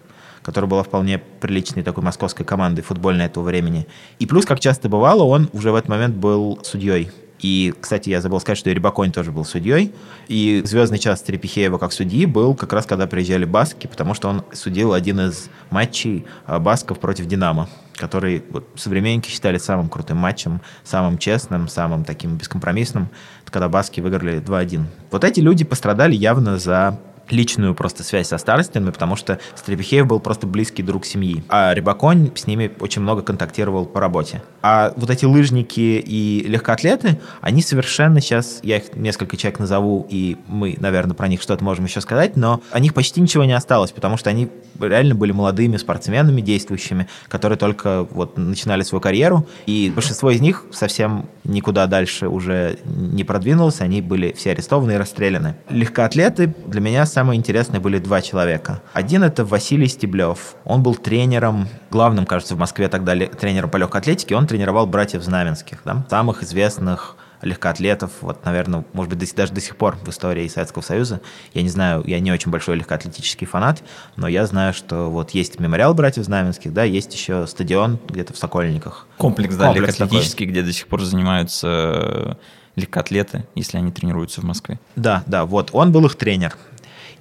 которая 0.47 0.69
была 0.69 0.83
вполне 0.83 1.17
приличной 1.17 1.83
такой 1.83 2.05
московской 2.05 2.45
командой 2.45 2.81
футбольной 2.81 3.25
этого 3.25 3.43
времени. 3.43 3.85
И 4.17 4.25
плюс, 4.25 4.45
как 4.45 4.61
часто 4.61 4.87
бывало, 4.87 5.23
он 5.23 5.49
уже 5.51 5.73
в 5.73 5.75
этот 5.75 5.89
момент 5.89 6.15
был 6.15 6.59
судьей. 6.63 7.11
И, 7.39 7.73
кстати, 7.81 8.09
я 8.09 8.21
забыл 8.21 8.39
сказать, 8.39 8.57
что 8.57 8.69
и 8.69 8.73
Рябаконь 8.73 9.11
тоже 9.11 9.33
был 9.33 9.43
судьей. 9.43 9.93
И 10.29 10.61
звездный 10.63 10.99
час 10.99 11.21
Трепихеева 11.21 11.77
как 11.77 11.91
судьи 11.91 12.25
был 12.25 12.55
как 12.55 12.71
раз 12.71 12.85
когда 12.85 13.07
приезжали 13.07 13.43
баски, 13.43 13.87
потому 13.87 14.13
что 14.13 14.29
он 14.29 14.45
судил 14.53 14.93
один 14.93 15.19
из 15.19 15.49
матчей 15.69 16.25
а, 16.45 16.59
басков 16.59 16.97
против 16.99 17.25
«Динамо», 17.25 17.67
который 17.95 18.41
вот, 18.49 18.69
современники 18.75 19.29
считали 19.29 19.57
самым 19.57 19.89
крутым 19.89 20.15
матчем, 20.15 20.61
самым 20.85 21.17
честным, 21.17 21.67
самым 21.67 22.05
таким 22.05 22.37
бескомпромиссным, 22.37 23.09
когда 23.43 23.67
баски 23.67 23.99
выиграли 23.99 24.41
2-1. 24.41 24.85
Вот 25.11 25.25
эти 25.25 25.41
люди 25.41 25.65
пострадали 25.65 26.15
явно 26.15 26.57
за 26.57 26.97
личную 27.29 27.75
просто 27.75 28.03
связь 28.03 28.27
со 28.27 28.37
старостинами, 28.37 28.91
потому 28.91 29.15
что 29.15 29.39
Стрепихеев 29.55 30.07
был 30.07 30.19
просто 30.19 30.47
близкий 30.47 30.83
друг 30.83 31.05
семьи, 31.05 31.43
а 31.49 31.73
Рябаконь 31.73 32.31
с 32.35 32.47
ними 32.47 32.71
очень 32.79 33.01
много 33.01 33.21
контактировал 33.21 33.85
по 33.85 33.99
работе. 33.99 34.41
А 34.61 34.93
вот 34.95 35.09
эти 35.09 35.25
лыжники 35.25 36.03
и 36.05 36.45
легкоатлеты, 36.47 37.19
они 37.41 37.61
совершенно 37.61 38.21
сейчас, 38.21 38.59
я 38.63 38.77
их 38.77 38.95
несколько 38.95 39.37
человек 39.37 39.59
назову, 39.59 40.05
и 40.09 40.37
мы, 40.47 40.75
наверное, 40.79 41.15
про 41.15 41.27
них 41.27 41.41
что-то 41.41 41.63
можем 41.63 41.85
еще 41.85 42.01
сказать, 42.01 42.35
но 42.35 42.61
о 42.71 42.79
них 42.79 42.93
почти 42.93 43.21
ничего 43.21 43.43
не 43.45 43.53
осталось, 43.53 43.91
потому 43.91 44.17
что 44.17 44.29
они 44.29 44.49
реально 44.79 45.15
были 45.15 45.31
молодыми 45.31 45.77
спортсменами, 45.77 46.41
действующими, 46.41 47.07
которые 47.27 47.57
только 47.57 48.07
вот 48.11 48.37
начинали 48.37 48.83
свою 48.83 49.01
карьеру, 49.01 49.47
и 49.65 49.91
большинство 49.93 50.31
из 50.31 50.41
них 50.41 50.65
совсем 50.71 51.29
никуда 51.43 51.87
дальше 51.87 52.27
уже 52.27 52.77
не 52.85 53.23
продвинулось, 53.23 53.81
они 53.81 54.01
были 54.01 54.33
все 54.33 54.51
арестованы 54.51 54.93
и 54.93 54.97
расстреляны. 54.97 55.55
Легкоатлеты 55.69 56.53
для 56.65 56.81
меня 56.81 57.05
самые 57.17 57.39
интересные 57.39 57.79
были 57.79 57.97
два 57.97 58.21
человека. 58.21 58.79
Один 58.93 59.23
это 59.23 59.43
Василий 59.43 59.87
Стеблев. 59.87 60.53
Он 60.65 60.83
был 60.83 60.93
тренером, 60.93 61.67
главным, 61.89 62.27
кажется, 62.27 62.53
в 62.53 62.59
Москве 62.59 62.89
тогда 62.89 63.15
тренером 63.15 63.71
по 63.71 63.77
легкоатлетике. 63.77 64.35
Он 64.35 64.45
тренировал 64.45 64.85
братьев 64.85 65.23
Знаменских, 65.23 65.79
да, 65.83 66.05
самых 66.11 66.43
известных 66.43 67.15
легкоатлетов, 67.41 68.11
вот, 68.21 68.45
наверное, 68.45 68.85
может 68.93 69.11
быть, 69.11 69.35
даже 69.35 69.51
до 69.51 69.61
сих 69.61 69.77
пор 69.77 69.97
в 70.03 70.09
истории 70.09 70.47
Советского 70.47 70.83
Союза. 70.83 71.21
Я 71.55 71.63
не 71.63 71.69
знаю, 71.69 72.03
я 72.05 72.19
не 72.19 72.31
очень 72.31 72.51
большой 72.51 72.75
легкоатлетический 72.75 73.47
фанат, 73.47 73.81
но 74.15 74.27
я 74.27 74.45
знаю, 74.45 74.75
что 74.75 75.09
вот 75.09 75.31
есть 75.31 75.59
мемориал 75.59 75.95
братьев 75.95 76.23
Знаменских, 76.23 76.71
да, 76.71 76.83
есть 76.83 77.15
еще 77.15 77.47
стадион 77.47 77.99
где-то 78.07 78.33
в 78.33 78.37
Сокольниках. 78.37 79.07
Комплекс, 79.17 79.55
да, 79.55 79.65
Комплекс 79.65 79.97
легкоатлетический, 79.97 80.45
где 80.45 80.61
до 80.61 80.71
сих 80.71 80.87
пор 80.87 81.03
занимаются 81.03 81.67
э, 81.67 82.33
легкоатлеты, 82.75 83.45
если 83.55 83.77
они 83.77 83.91
тренируются 83.91 84.41
в 84.41 84.43
Москве. 84.43 84.79
Да, 84.95 85.23
да, 85.25 85.45
вот, 85.45 85.71
он 85.73 85.91
был 85.91 86.05
их 86.05 86.15
тренер. 86.15 86.55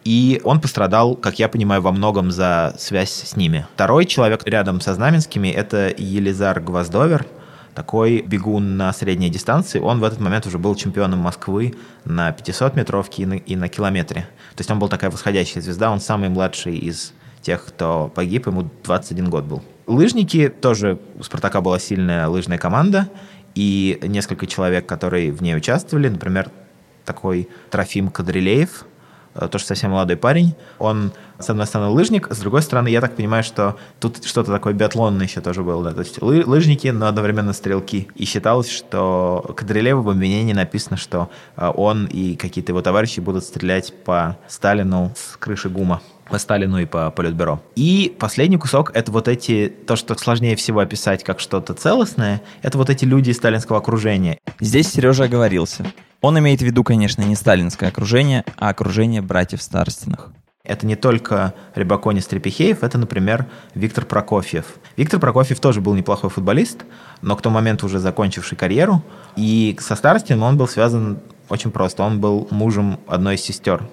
И 0.07 0.41
он 0.45 0.61
пострадал, 0.61 1.17
как 1.17 1.41
я 1.41 1.49
понимаю, 1.49 1.83
во 1.83 1.91
многом 1.91 2.31
за 2.31 2.77
связь 2.79 3.11
с 3.11 3.35
ними. 3.35 3.67
Второй 3.75 4.05
человек 4.05 4.47
рядом 4.47 4.81
со 4.81 4.95
Знаменскими– 4.95 5.49
это 5.63 5.93
Елизар 5.99 6.61
Гвоздовер, 6.61 7.27
такой 7.75 8.23
бегун 8.23 8.77
на 8.77 8.93
средней 8.93 9.31
дистанции. 9.31 9.81
Он 9.81 9.99
в 9.99 10.05
этот 10.05 10.21
момент 10.21 10.47
уже 10.47 10.59
был 10.59 10.77
чемпионом 10.77 11.19
Москвы 11.19 11.75
на 12.05 12.31
500-метровке 12.31 13.25
и 13.25 13.27
на, 13.27 13.35
и 13.35 13.57
на 13.57 13.69
километре. 13.69 14.29
То 14.55 14.61
есть 14.61 14.71
он 14.71 14.79
был 14.79 14.89
такая 14.89 15.11
восходящая 15.11 15.61
звезда, 15.61 15.91
он 15.91 15.99
самый 15.99 16.29
младший 16.29 16.77
из 16.77 17.13
тех, 17.43 17.65
кто 17.65 18.09
погиб, 18.15 18.47
ему 18.47 18.71
21 18.85 19.29
год 19.29 19.43
был. 19.43 19.65
Лыжники 19.89 20.49
тоже, 20.49 21.01
у 21.19 21.25
«Спартака» 21.25 21.61
была 21.61 21.81
сильная 21.81 22.29
лыжная 22.29 22.59
команда, 22.59 23.09
и 23.57 23.99
несколько 24.03 24.47
человек, 24.47 24.87
которые 24.87 25.33
в 25.33 25.43
ней 25.43 25.57
участвовали, 25.57 26.09
например, 26.09 26.53
такой 27.05 27.49
Трофим 27.71 28.09
Кадрилеев, 28.09 28.85
тоже 29.51 29.65
совсем 29.65 29.91
молодой 29.93 30.17
парень. 30.17 30.55
Он, 30.79 31.13
с 31.39 31.49
одной 31.51 31.67
стороны, 31.67 31.91
лыжник, 31.91 32.29
с 32.31 32.39
другой 32.39 32.63
стороны, 32.63 32.89
я 32.89 33.01
так 33.01 33.17
понимаю, 33.17 33.45
что 33.45 33.77
тут 34.01 34.25
что-то 34.25 34.53
такое 34.53 34.73
биатлонное 34.75 35.27
еще 35.27 35.41
тоже 35.41 35.63
было. 35.63 35.85
Да? 35.85 35.93
То 35.93 36.01
есть 36.01 36.19
лы- 36.19 36.45
лыжники, 36.47 36.89
но 36.89 37.07
одновременно 37.07 37.53
стрелки. 37.53 38.09
И 38.15 38.25
считалось, 38.25 38.71
что 38.71 39.55
Кадрилееву 39.57 40.03
в 40.03 40.11
обвинении 40.11 40.53
написано, 40.53 40.97
что 40.97 41.31
э, 41.57 41.71
он 41.75 42.07
и 42.07 42.37
какие-то 42.37 42.73
его 42.73 42.83
товарищи 42.83 43.21
будут 43.21 43.45
стрелять 43.45 43.93
по 44.05 44.37
Сталину 44.49 45.13
с 45.17 45.37
крыши 45.37 45.69
ГУМа. 45.69 46.01
По 46.29 46.39
Сталину 46.39 46.79
и 46.79 46.87
по 46.87 47.11
Политбюро. 47.11 47.61
И 47.75 48.15
последний 48.19 48.57
кусок— 48.57 48.91
это 48.95 49.13
вот 49.13 49.29
эти, 49.29 49.73
то, 49.87 49.97
что 49.97 50.17
сложнее 50.17 50.57
всего 50.57 50.81
описать 50.81 51.25
как 51.25 51.41
что-то 51.41 51.75
целостное, 51.75 52.43
это 52.63 52.79
вот 52.79 52.91
эти 52.91 53.05
люди 53.05 53.31
из 53.31 53.37
сталинского 53.37 53.79
окружения. 53.79 54.39
Здесь 54.61 54.89
Сережа 54.89 55.25
оговорился. 55.25 55.87
Он 56.21 56.39
имеет 56.39 56.61
в 56.61 56.65
виду, 56.65 56.83
конечно, 56.83 57.23
не 57.23 57.37
сталинское 57.37 57.89
окружение, 57.89 58.45
а 58.57 58.71
окружение 58.71 59.23
братьев 59.23 59.63
Старостиных. 59.63 60.31
Это 60.67 60.85
не 60.85 60.97
только 60.97 61.55
Рябаконис 61.77 62.27
Трепехеев, 62.27 62.83
это, 62.83 62.99
например, 62.99 63.47
Виктор 63.75 64.05
Прокофьев. 64.05 64.65
Виктор 64.97 65.21
Прокофьев 65.21 65.61
тоже 65.61 65.81
был 65.81 65.95
неплохой 65.95 66.29
футболист, 66.29 66.85
но 67.23 67.37
к 67.37 67.43
тому 67.43 67.55
моменту 67.55 67.87
уже 67.87 68.01
закончивший 68.01 68.59
карьеру. 68.59 69.03
И 69.37 69.77
со 69.81 69.95
Старостиным 69.95 70.43
он 70.43 70.57
был 70.57 70.67
связан 70.67 71.21
очень 71.49 71.71
просто. 71.71 72.03
Он 72.03 72.21
был 72.21 72.49
мужем 72.51 72.99
одной 73.07 73.37
из 73.37 73.43
сестер 73.43 73.89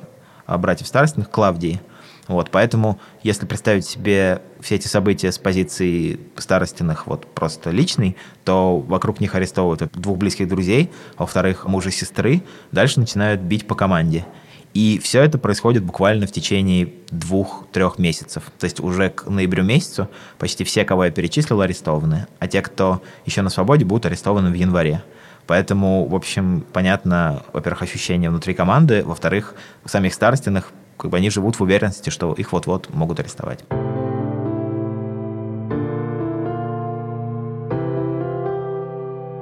а, 0.47 0.57
братьев 0.57 0.87
Старостиных, 0.87 1.29
Клавдии. 1.29 1.79
Вот, 2.27 2.51
поэтому, 2.51 2.99
если 3.21 3.45
представить 3.45 3.85
себе 3.85 4.41
все 4.61 4.75
эти 4.75 4.87
события 4.87 5.31
с 5.31 5.37
позиции 5.37 6.19
старостиных 6.37 7.05
вот 7.05 7.25
просто 7.33 7.69
личной, 7.69 8.15
то 8.45 8.79
вокруг 8.79 9.19
них 9.19 9.35
арестовывают 9.35 9.91
двух 9.93 10.17
близких 10.17 10.47
друзей, 10.47 10.89
а 11.17 11.23
во-вторых, 11.23 11.65
мужа 11.65 11.89
и 11.89 11.91
сестры, 11.91 12.43
дальше 12.71 13.01
начинают 13.01 13.41
бить 13.41 13.67
по 13.67 13.75
команде. 13.75 14.25
И 14.73 14.99
все 15.03 15.21
это 15.21 15.37
происходит 15.37 15.83
буквально 15.83 16.25
в 16.25 16.31
течение 16.31 16.93
двух-трех 17.11 17.99
месяцев. 17.99 18.43
То 18.57 18.63
есть 18.63 18.79
уже 18.79 19.09
к 19.09 19.29
ноябрю 19.29 19.63
месяцу 19.63 20.09
почти 20.39 20.63
все, 20.63 20.83
кого 20.83 21.05
я 21.05 21.11
перечислил, 21.11 21.61
арестованы. 21.61 22.25
А 22.39 22.47
те, 22.47 22.61
кто 22.61 23.01
еще 23.25 23.43
на 23.43 23.49
свободе, 23.49 23.85
будут 23.85 24.07
арестованы 24.07 24.49
в 24.49 24.55
январе. 24.55 25.03
Поэтому, 25.45 26.07
в 26.07 26.15
общем, 26.15 26.65
понятно, 26.73 27.43
во-первых, 27.51 27.83
ощущение 27.83 28.29
внутри 28.29 28.53
команды, 28.53 29.03
во-вторых, 29.03 29.53
самих 29.85 30.13
старостиных, 30.13 30.71
как 30.97 31.11
бы 31.11 31.17
они 31.17 31.29
живут 31.29 31.59
в 31.59 31.61
уверенности, 31.63 32.09
что 32.09 32.33
их 32.33 32.51
вот-вот 32.51 32.93
могут 32.93 33.19
арестовать. 33.19 33.63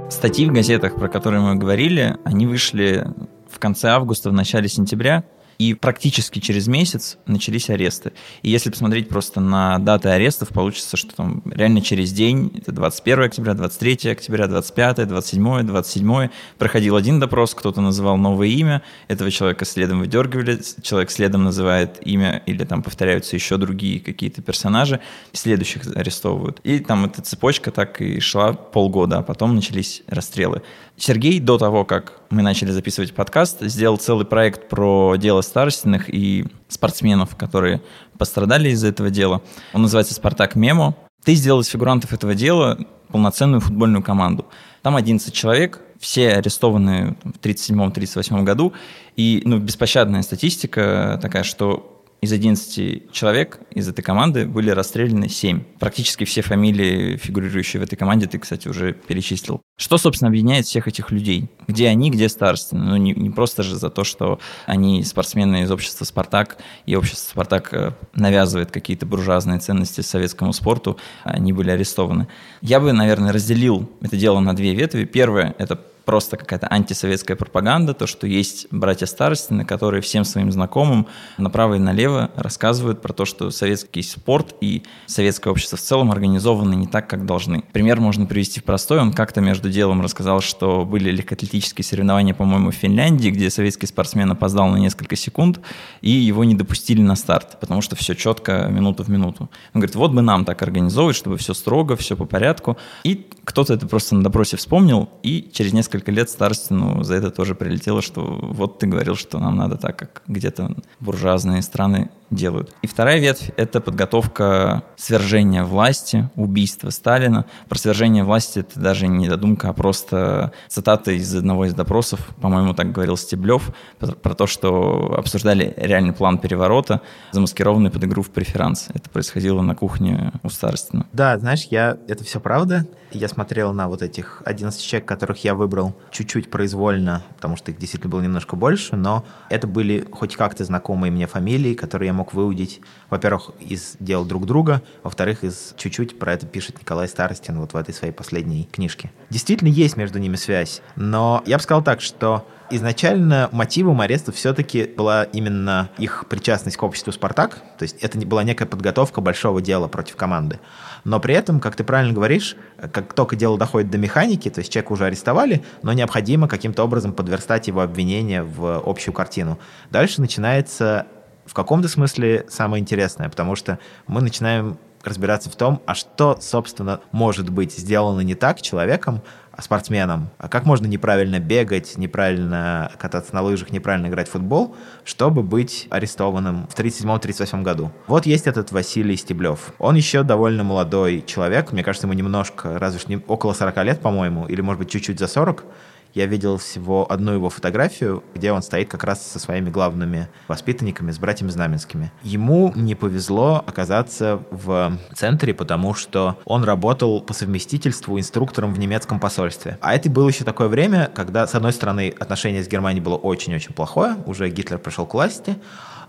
Статьи 0.10 0.46
в 0.46 0.53
газетах, 0.53 0.96
про 0.96 1.08
которые 1.08 1.41
мы 1.41 1.55
говорили, 1.55 2.17
они 2.25 2.46
вышли 2.46 3.08
в 3.50 3.60
конце 3.60 3.89
августа, 3.89 4.29
в 4.29 4.34
начале 4.34 4.67
сентября– 4.67 5.24
и 5.61 5.75
практически 5.75 6.39
через 6.39 6.67
месяц 6.67 7.19
начались 7.27 7.69
аресты. 7.69 8.13
И 8.41 8.49
если 8.49 8.71
посмотреть 8.71 9.09
просто 9.09 9.39
на 9.39 9.77
даты 9.77 10.09
арестов, 10.09 10.49
получится, 10.49 10.97
что 10.97 11.15
там 11.15 11.43
реально 11.45 11.81
через 11.81 12.11
день, 12.11 12.51
это 12.57 12.71
21 12.71 13.23
октября, 13.25 13.53
23 13.53 14.09
октября, 14.09 14.47
25, 14.47 15.07
27, 15.07 15.61
27, 15.61 16.29
проходил 16.57 16.95
один 16.95 17.19
допрос, 17.19 17.53
кто-то 17.53 17.79
называл 17.79 18.17
новое 18.17 18.47
имя, 18.47 18.81
этого 19.07 19.29
человека 19.29 19.65
следом 19.65 19.99
выдергивали, 19.99 20.59
человек 20.81 21.11
следом 21.11 21.43
называет 21.43 21.99
имя, 22.07 22.41
или 22.47 22.63
там 22.63 22.81
повторяются 22.81 23.35
еще 23.35 23.57
другие 23.57 23.99
какие-то 23.99 24.41
персонажи, 24.41 24.99
следующих 25.31 25.85
арестовывают. 25.95 26.59
И 26.63 26.79
там 26.79 27.05
эта 27.05 27.21
цепочка 27.21 27.69
так 27.69 28.01
и 28.01 28.19
шла 28.19 28.53
полгода, 28.53 29.19
а 29.19 29.21
потом 29.21 29.53
начались 29.53 30.01
расстрелы. 30.07 30.63
Сергей 30.98 31.39
до 31.39 31.57
того, 31.57 31.83
как 31.83 32.21
мы 32.29 32.41
начали 32.41 32.71
записывать 32.71 33.13
подкаст, 33.13 33.62
сделал 33.62 33.98
целый 33.98 34.25
проект 34.25 34.69
про 34.69 35.15
дело 35.17 35.41
старостиных 35.41 36.13
и 36.13 36.45
спортсменов, 36.67 37.36
которые 37.36 37.81
пострадали 38.17 38.69
из-за 38.69 38.89
этого 38.89 39.10
дела. 39.10 39.41
Он 39.74 39.81
называется 39.81 40.13
«Спартак 40.13 40.55
Мемо». 40.55 40.95
Ты 41.24 41.33
сделал 41.33 41.62
из 41.62 41.67
фигурантов 41.67 42.13
этого 42.13 42.36
дела 42.36 42.77
полноценную 43.10 43.62
футбольную 43.62 44.03
команду. 44.03 44.45
Там 44.81 44.95
11 44.95 45.33
человек, 45.33 45.81
все 46.00 46.33
арестованы 46.33 47.17
в 47.24 47.39
1937-1938 47.45 48.43
году, 48.43 48.74
и 49.15 49.41
ну, 49.45 49.60
беспощадная 49.60 50.21
статистика 50.24 51.19
такая, 51.21 51.43
что 51.43 52.00
из 52.21 52.31
11 52.31 53.11
человек 53.11 53.59
из 53.71 53.89
этой 53.89 54.03
команды 54.03 54.45
были 54.45 54.69
расстреляны 54.69 55.27
7. 55.27 55.63
Практически 55.79 56.23
все 56.23 56.43
фамилии, 56.43 57.17
фигурирующие 57.17 57.79
в 57.79 57.83
этой 57.83 57.95
команде, 57.95 58.27
ты, 58.27 58.37
кстати, 58.37 58.67
уже 58.67 58.93
перечислил. 58.93 59.61
Что, 59.75 59.97
собственно, 59.97 60.29
объединяет 60.29 60.67
всех 60.67 60.87
этих 60.87 61.09
людей? 61.09 61.49
Где 61.67 61.87
они, 61.87 62.11
где 62.11 62.29
старостины? 62.29 62.83
Ну, 62.83 62.95
не, 62.97 63.13
не 63.13 63.31
просто 63.31 63.63
же 63.63 63.75
за 63.75 63.89
то, 63.89 64.03
что 64.03 64.39
они 64.67 65.03
спортсмены 65.03 65.63
из 65.63 65.71
общества 65.71 66.05
«Спартак», 66.05 66.57
и 66.85 66.95
общество 66.95 67.31
«Спартак» 67.31 67.73
э, 67.73 67.93
навязывает 68.13 68.69
какие-то 68.69 69.07
буржуазные 69.07 69.57
ценности 69.57 70.01
советскому 70.01 70.53
спорту, 70.53 70.97
они 71.23 71.53
были 71.53 71.71
арестованы. 71.71 72.27
Я 72.61 72.79
бы, 72.79 72.93
наверное, 72.93 73.33
разделил 73.33 73.89
это 74.01 74.15
дело 74.15 74.39
на 74.41 74.55
две 74.55 74.75
ветви. 74.75 75.05
Первое– 75.05 75.55
это 75.57 75.81
просто 76.05 76.38
какая-то 76.38 76.67
антисоветская 76.72 77.38
пропаганда, 77.38 77.93
то, 77.93 78.08
что 78.08 78.27
есть 78.27 78.67
братья 78.72 79.05
Старостины, 79.05 79.65
которые 79.65 80.01
всем 80.01 80.25
своим 80.25 80.51
знакомым 80.51 81.08
направо 81.38 81.75
и 81.75 81.79
налево 81.79 82.31
рассказывают 82.36 83.01
про 83.01 83.13
то, 83.13 83.25
что 83.25 83.51
советский 83.51 84.01
спорт 84.01 84.55
и 84.62 84.84
советское 85.05 85.50
общество 85.50 85.77
в 85.77 85.81
целом 85.81 86.12
организованы 86.12 86.75
не 86.75 86.88
так, 86.88 87.08
как 87.10 87.25
должны. 87.25 87.63
Пример 87.72 88.00
можно 88.00 88.25
привести 88.25 88.62
простой. 88.62 89.00
Он 89.00 89.13
как-то 89.13 89.41
между 89.41 89.70
делом 89.70 90.01
рассказал, 90.01 90.41
что 90.41 90.86
были 90.86 91.12
легкоатлетические 91.12 91.86
соревнования, 91.86 92.34
по-моему, 92.34 92.72
в 92.72 92.75
Финляндии, 92.75 93.29
где 93.29 93.50
советский 93.50 93.88
спортсмен 93.88 94.31
опоздал 94.31 94.67
на 94.70 94.77
несколько 94.77 95.15
секунд, 95.15 95.60
и 96.01 96.12
его 96.12 96.43
не 96.43 96.55
допустили 96.55 97.01
на 97.01 97.15
старт, 97.15 97.60
потому 97.60 97.81
что 97.81 97.96
все 97.96 98.15
четко, 98.15 98.67
минуту 98.70 99.03
в 99.03 99.10
минуту. 99.10 99.50
Он 99.74 99.81
говорит, 99.81 99.96
вот 99.96 100.12
бы 100.12 100.22
нам 100.22 100.46
так 100.46 100.62
организовывать, 100.62 101.15
чтобы 101.15 101.38
все 101.38 101.53
строго, 101.53 101.96
все 101.96 102.15
по 102.15 102.25
порядку. 102.25 102.77
И 103.03 103.27
кто-то 103.44 103.74
это 103.74 103.87
просто 103.87 104.16
на 104.16 104.24
допросе 104.24 104.57
вспомнил, 104.57 105.09
и 105.24 105.50
через 105.53 105.74
несколько 105.74 105.90
несколько 105.91 106.11
лет 106.11 106.29
старости, 106.29 106.71
ну, 106.71 107.03
за 107.03 107.15
это 107.15 107.31
тоже 107.31 107.53
прилетело, 107.53 108.01
что 108.01 108.21
вот 108.21 108.79
ты 108.79 108.87
говорил, 108.87 109.15
что 109.15 109.39
нам 109.39 109.57
надо 109.57 109.75
так, 109.75 109.97
как 109.97 110.21
где-то 110.27 110.75
буржуазные 111.01 111.61
страны 111.61 112.09
делают. 112.31 112.74
И 112.81 112.87
вторая 112.87 113.20
ветвь— 113.20 113.51
это 113.57 113.81
подготовка 113.81 114.83
свержения 114.96 115.63
власти, 115.63 116.29
убийства 116.35 116.89
Сталина. 116.89 117.46
Про 117.70 117.77
свержение 117.77 118.24
власти 118.24 118.59
это 118.59 118.79
даже 118.79 119.07
не 119.07 119.27
додумка, 119.27 119.70
а 119.70 119.74
просто 119.74 120.53
цитата 120.67 121.11
из 121.11 121.35
одного 121.35 121.65
из 121.65 121.74
допросов, 121.74 122.29
по-моему, 122.41 122.74
так 122.74 122.91
говорил 122.91 123.17
Стеблев, 123.17 123.72
про 124.00 124.33
то, 124.33 124.48
что 124.48 125.15
обсуждали 125.17 125.74
реальный 125.77 126.13
план 126.13 126.37
переворота, 126.37 127.01
замаскированный 127.31 127.91
под 127.91 128.03
игру 128.05 128.24
в 128.24 128.29
преферанс. 128.29 128.87
Это 128.94 129.09
происходило 129.09 129.61
на 129.61 129.75
кухне 129.75 130.31
у 130.44 130.50
Старостина. 130.50 131.05
Да, 131.11 131.37
знаешь, 131.37 131.67
я 131.70 131.98
это 132.07 132.24
все 132.24 132.39
правда. 132.39 132.87
Я 133.11 133.27
смотрел 133.27 133.74
на 133.74 133.89
вот 133.89 134.01
этих 134.01 134.41
11 134.46 134.81
человек, 134.81 135.07
которых 135.07 135.44
я 135.44 135.53
выбрал 135.53 135.96
чуть-чуть 136.11 136.50
произвольно, 136.50 137.24
потому 137.35 137.57
что 137.57 137.72
их 137.72 137.77
действительно 137.77 138.09
было 138.09 138.22
немножко 138.22 138.55
больше, 138.55 138.96
но 138.96 139.25
это 139.50 139.67
были 139.67 140.07
хоть 140.11 140.37
как-то 140.37 140.63
знакомые 140.63 141.11
мне 141.11 141.27
фамилии, 141.27 141.74
которые 141.74 142.07
я 142.07 142.13
мог 142.13 142.21
выудить, 142.34 142.81
во-первых, 143.10 143.51
из 143.60 143.96
дел 144.00 144.24
друг 144.24 144.46
друга, 144.46 144.81
во-вторых, 145.03 145.44
из 145.44 145.74
чуть-чуть 145.77 146.18
про 146.20 146.34
это 146.34 146.46
пишет 146.46 146.79
Николай 146.79 147.07
Старостин 147.07 147.60
вот 147.60 147.74
в 147.74 147.75
этой 147.75 147.94
своей 147.94 148.14
последней 148.14 148.70
книжке. 148.72 149.12
Действительно 149.29 149.70
есть 149.70 149.98
между 149.98 150.20
ними 150.20 150.36
связь, 150.36 150.81
но 150.96 151.44
я 151.46 151.57
бы 151.57 151.64
сказал 151.64 151.84
так, 151.84 152.01
что 152.01 152.46
изначально 152.70 153.50
мотивом 153.51 154.01
ареста 154.01 154.31
все-таки 154.31 154.86
была 154.86 155.24
именно 155.25 155.90
их 155.98 156.25
причастность 156.29 156.77
к 156.77 156.84
обществу 156.84 157.12
«Спартак», 157.12 157.62
то 157.77 157.84
есть 157.84 157.98
это 158.01 158.18
была 158.25 158.44
некая 158.44 158.66
подготовка 158.66 159.22
большого 159.22 159.62
дела 159.62 159.88
против 159.88 160.16
команды. 160.16 160.60
Но 161.03 161.20
при 161.20 161.36
этом, 161.36 161.60
как 161.60 161.75
ты 161.75 161.84
правильно 161.84 162.14
говоришь, 162.14 162.55
как 162.94 163.14
только 163.14 163.36
дело 163.36 163.57
доходит 163.57 163.90
до 163.90 163.98
механики, 163.98 164.50
то 164.50 164.60
есть 164.60 164.72
человека 164.72 164.94
уже 164.94 165.05
арестовали, 165.05 165.64
но 165.81 165.94
необходимо 165.94 166.48
каким-то 166.48 166.84
образом 166.84 167.14
подверстать 167.14 167.68
его 167.68 167.81
обвинение 167.81 168.44
в 168.44 168.81
общую 168.86 169.14
картину. 169.14 169.60
Дальше 169.90 170.22
начинается 170.22 171.07
в 171.51 171.53
каком-то 171.53 171.90
смысле 171.90 172.46
самое 172.48 172.79
интересное, 172.79 173.27
потому 173.27 173.57
что 173.57 173.77
мы 174.07 174.22
начинаем 174.22 174.77
разбираться 175.03 175.50
в 175.50 175.55
том, 175.57 175.81
а 175.85 175.96
что, 175.96 176.37
собственно, 176.40 177.01
может 177.11 177.50
быть 177.50 177.74
сделано 177.74 178.22
не 178.22 178.35
так 178.35 178.61
человеком, 178.61 179.22
а 179.51 179.61
спортсменом. 179.61 180.29
А 180.37 180.48
как 180.48 180.64
можно 180.64 180.87
неправильно 180.87 181.40
бегать, 181.40 181.98
неправильно 181.98 182.90
кататься 182.98 183.35
на 183.35 183.42
лыжах, 183.42 183.74
неправильно 183.74 184.07
играть 184.07 184.29
в 184.29 184.31
футбол, 184.31 184.77
чтобы 185.03 185.44
быть 185.44 185.87
арестованным 185.90 186.68
в 186.70 186.79
1937-1938 186.79 187.64
году. 187.64 187.92
Вот 188.07 188.25
есть 188.25 188.48
этот 188.48 188.72
Василий 188.72 189.18
Стеблев. 189.18 189.74
Он 189.77 189.96
еще 189.96 190.24
довольно 190.24 190.64
молодой 190.64 191.22
человек, 191.27 191.74
мне 191.74 191.83
кажется, 191.83 192.07
ему 192.07 192.14
немножко, 192.14 192.79
разве 192.79 192.98
что 192.98 193.09
не 193.09 193.22
около 193.27 193.51
40 193.51 193.75
лет, 193.83 194.00
по-моему, 194.00 194.48
или, 194.48 194.61
может 194.61 194.79
быть, 194.79 194.90
чуть-чуть 194.90 195.20
за 195.20 195.27
40, 195.27 195.66
я 196.13 196.25
видел 196.25 196.57
всего 196.57 197.11
одну 197.11 197.33
его 197.33 197.50
фотографию, 197.50 198.24
где 198.33 198.51
он 198.51 198.61
стоит 198.61 198.89
как 198.89 199.03
раз 199.03 199.25
со 199.25 199.39
своими 199.39 199.69
главными 199.69 200.27
воспитанниками, 200.47 201.11
с 201.11 201.19
братьями 201.19 201.50
Знаменскими. 201.50 202.11
Ему 202.24 202.71
не 202.75 202.95
повезло 202.95 203.63
оказаться 203.65 204.43
в 204.51 204.97
центре, 205.15 205.53
потому 205.53 205.93
что 205.93 206.37
он 206.45 206.63
работал 206.63 207.21
по 207.21 207.33
совместительству 207.33 208.19
инструктором 208.19 208.74
в 208.74 208.79
немецком 208.79 209.19
посольстве. 209.19 209.77
А 209.81 209.95
это 209.95 210.09
было 210.09 210.27
еще 210.29 210.43
такое 210.43 210.67
время, 210.67 211.09
когда, 211.13 211.47
с 211.47 211.55
одной 211.55 211.74
стороны, 211.74 212.13
отношение 212.19 212.63
с 212.63 212.67
Германией 212.67 213.03
было 213.03 213.15
очень-очень 213.15 213.74
плохое, 213.74 214.17
уже 214.25 214.50
Гитлер 214.50 214.79
пришел 214.79 215.05
к 215.05 215.13
власти, 215.13 215.57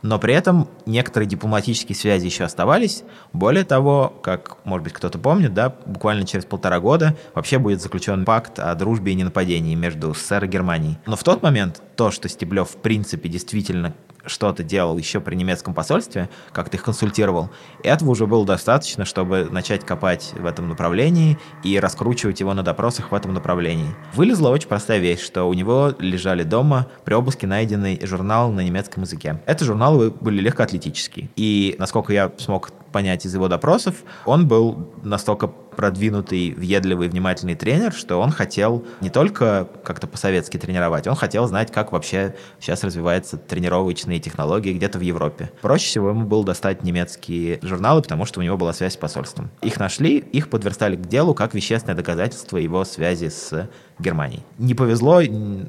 но 0.03 0.19
при 0.19 0.35
этом 0.35 0.69
некоторые 0.87 1.29
дипломатические 1.29 1.97
связи 1.97 2.27
еще 2.27 2.45
оставались. 2.45 3.05
Более 3.33 3.65
того, 3.65 4.13
как, 4.23 4.59
может 4.65 4.85
быть, 4.85 4.93
кто-то 4.93 5.19
помнит, 5.19 5.55
да, 5.55 5.75
буквально 5.87 6.27
через 6.27 6.45
полтора 6.45 6.81
года 6.81 7.17
вообще 7.35 7.59
будет 7.59 7.81
заключен 7.81 8.25
пакт 8.25 8.59
о 8.59 8.75
дружбе 8.75 9.13
и 9.13 9.15
ненападении 9.15 9.75
между 9.75 10.15
СССР 10.15 10.45
и 10.45 10.49
Германией. 10.49 10.99
Но 11.07 11.17
в 11.17 11.23
тот 11.23 11.43
момент 11.43 11.83
то, 11.97 12.11
что 12.11 12.29
Стеблев 12.29 12.71
в 12.71 12.77
принципе 12.77 13.29
действительно 13.29 13.95
что-то 14.27 14.63
делал 14.63 14.97
еще 14.99 15.21
при 15.21 15.35
немецком 15.35 15.75
посольстве, 15.75 16.29
как-то 16.53 16.77
их 16.77 16.83
консультировал, 16.83 17.51
этого 17.83 18.11
уже 18.11 18.27
было 18.27 18.45
достаточно, 18.47 19.05
чтобы 19.05 19.49
начать 19.51 19.85
копать 19.85 20.33
в 20.37 20.47
этом 20.47 20.69
направлении 20.69 21.39
и 21.63 21.79
раскручивать 21.79 22.41
его 22.41 22.55
на 22.55 22.63
допросах 22.63 23.11
в 23.11 23.15
этом 23.15 23.35
направлении. 23.35 23.95
Вылезла 24.15 24.51
очень 24.51 24.69
простая 24.69 24.99
вещь, 24.99 25.21
что 25.21 25.45
у 25.45 25.55
него 25.55 25.95
лежали 25.99 26.43
дома 26.43 26.87
при 27.05 27.15
обыске 27.15 27.47
найденный 27.47 28.01
журнал 28.05 28.53
на 28.53 28.61
немецком 28.61 29.03
языке. 29.03 29.41
Это 29.47 29.65
журналы 29.65 30.11
были 30.11 30.41
легкоатлетические. 30.41 31.31
И, 31.37 31.77
насколько 31.79 32.13
я 32.13 32.31
смог 32.39 32.71
понять 32.93 33.27
из 33.27 33.35
его 33.35 33.49
допросов, 33.49 33.97
он 34.27 34.47
был 34.47 34.93
настолько 35.03 35.51
продвинутый, 35.77 36.53
въедливый, 36.53 37.09
внимательный 37.09 37.55
тренер, 37.55 37.93
что 37.93 38.21
он 38.21 38.31
хотел 38.31 38.85
не 39.01 39.11
только 39.11 39.69
как-то 39.85 40.07
по-советски 40.07 40.57
тренировать, 40.59 41.07
он 41.07 41.15
хотел 41.15 41.47
знать, 41.47 41.73
как 41.73 41.93
вообще 41.93 42.35
сейчас 42.61 42.85
развиваются 42.85 43.37
тренировочные 43.37 44.21
технологии 44.21 44.73
где-то 44.73 44.99
в 44.99 45.03
Европе. 45.03 45.51
Проще 45.61 45.87
всего 45.87 46.11
ему 46.11 46.27
было 46.27 46.45
достать 46.45 46.83
немецкие 46.83 47.59
журналы, 47.63 48.03
потому 48.03 48.25
что 48.25 48.41
у 48.41 48.43
него 48.43 48.57
была 48.57 48.73
связь 48.73 48.95
с 48.95 48.97
посольством. 48.97 49.51
Их 49.63 49.79
нашли, 49.79 50.19
их 50.19 50.51
подверстали 50.51 50.97
к 50.97 51.07
делу 51.07 51.35
как 51.35 51.55
вещественное 51.55 51.97
доказательство 51.97 52.57
его 52.57 52.85
связи 52.85 53.29
с 53.29 53.69
Германией. 53.99 54.43
Не 54.59 54.75
повезло 54.75 55.21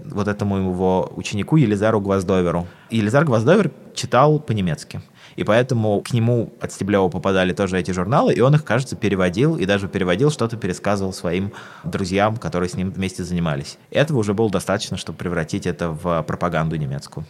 вот 0.06 0.28
этому 0.28 0.58
его 0.58 1.12
ученику 1.16 1.58
Елизару 1.58 2.00
Гвоздоверу. 2.02 2.68
Елизар 2.90 3.26
Гвоздовер 3.26 3.72
читал 3.94 4.40
по-немецки. 4.40 5.02
И 5.36 5.44
поэтому 5.44 6.02
к 6.02 6.14
нему 6.14 6.54
от 6.62 6.72
Стеблева 6.72 7.10
попадали 7.10 7.54
тоже 7.54 7.80
эти 7.80 7.92
журналы, 7.92 8.34
и 8.34 8.42
он 8.42 8.56
их, 8.56 8.64
кажется, 8.64 8.96
переводил, 8.96 9.58
и 9.58 9.66
даже 9.66 9.88
переводил, 9.88 10.32
что-то 10.32 10.58
пересказывал 10.58 11.14
своим 11.14 11.52
друзьям, 11.84 12.38
которые 12.38 12.70
с 12.70 12.76
ним 12.76 12.92
вместе 12.92 13.24
занимались. 13.24 13.78
Этого 13.92 14.20
уже 14.20 14.34
было 14.34 14.50
достаточно, 14.50 14.98
чтобы 14.98 15.18
превратить 15.18 15.66
это 15.66 15.90
в 15.90 16.24
пропаганду 16.24 16.76
немецкую. 16.76 17.26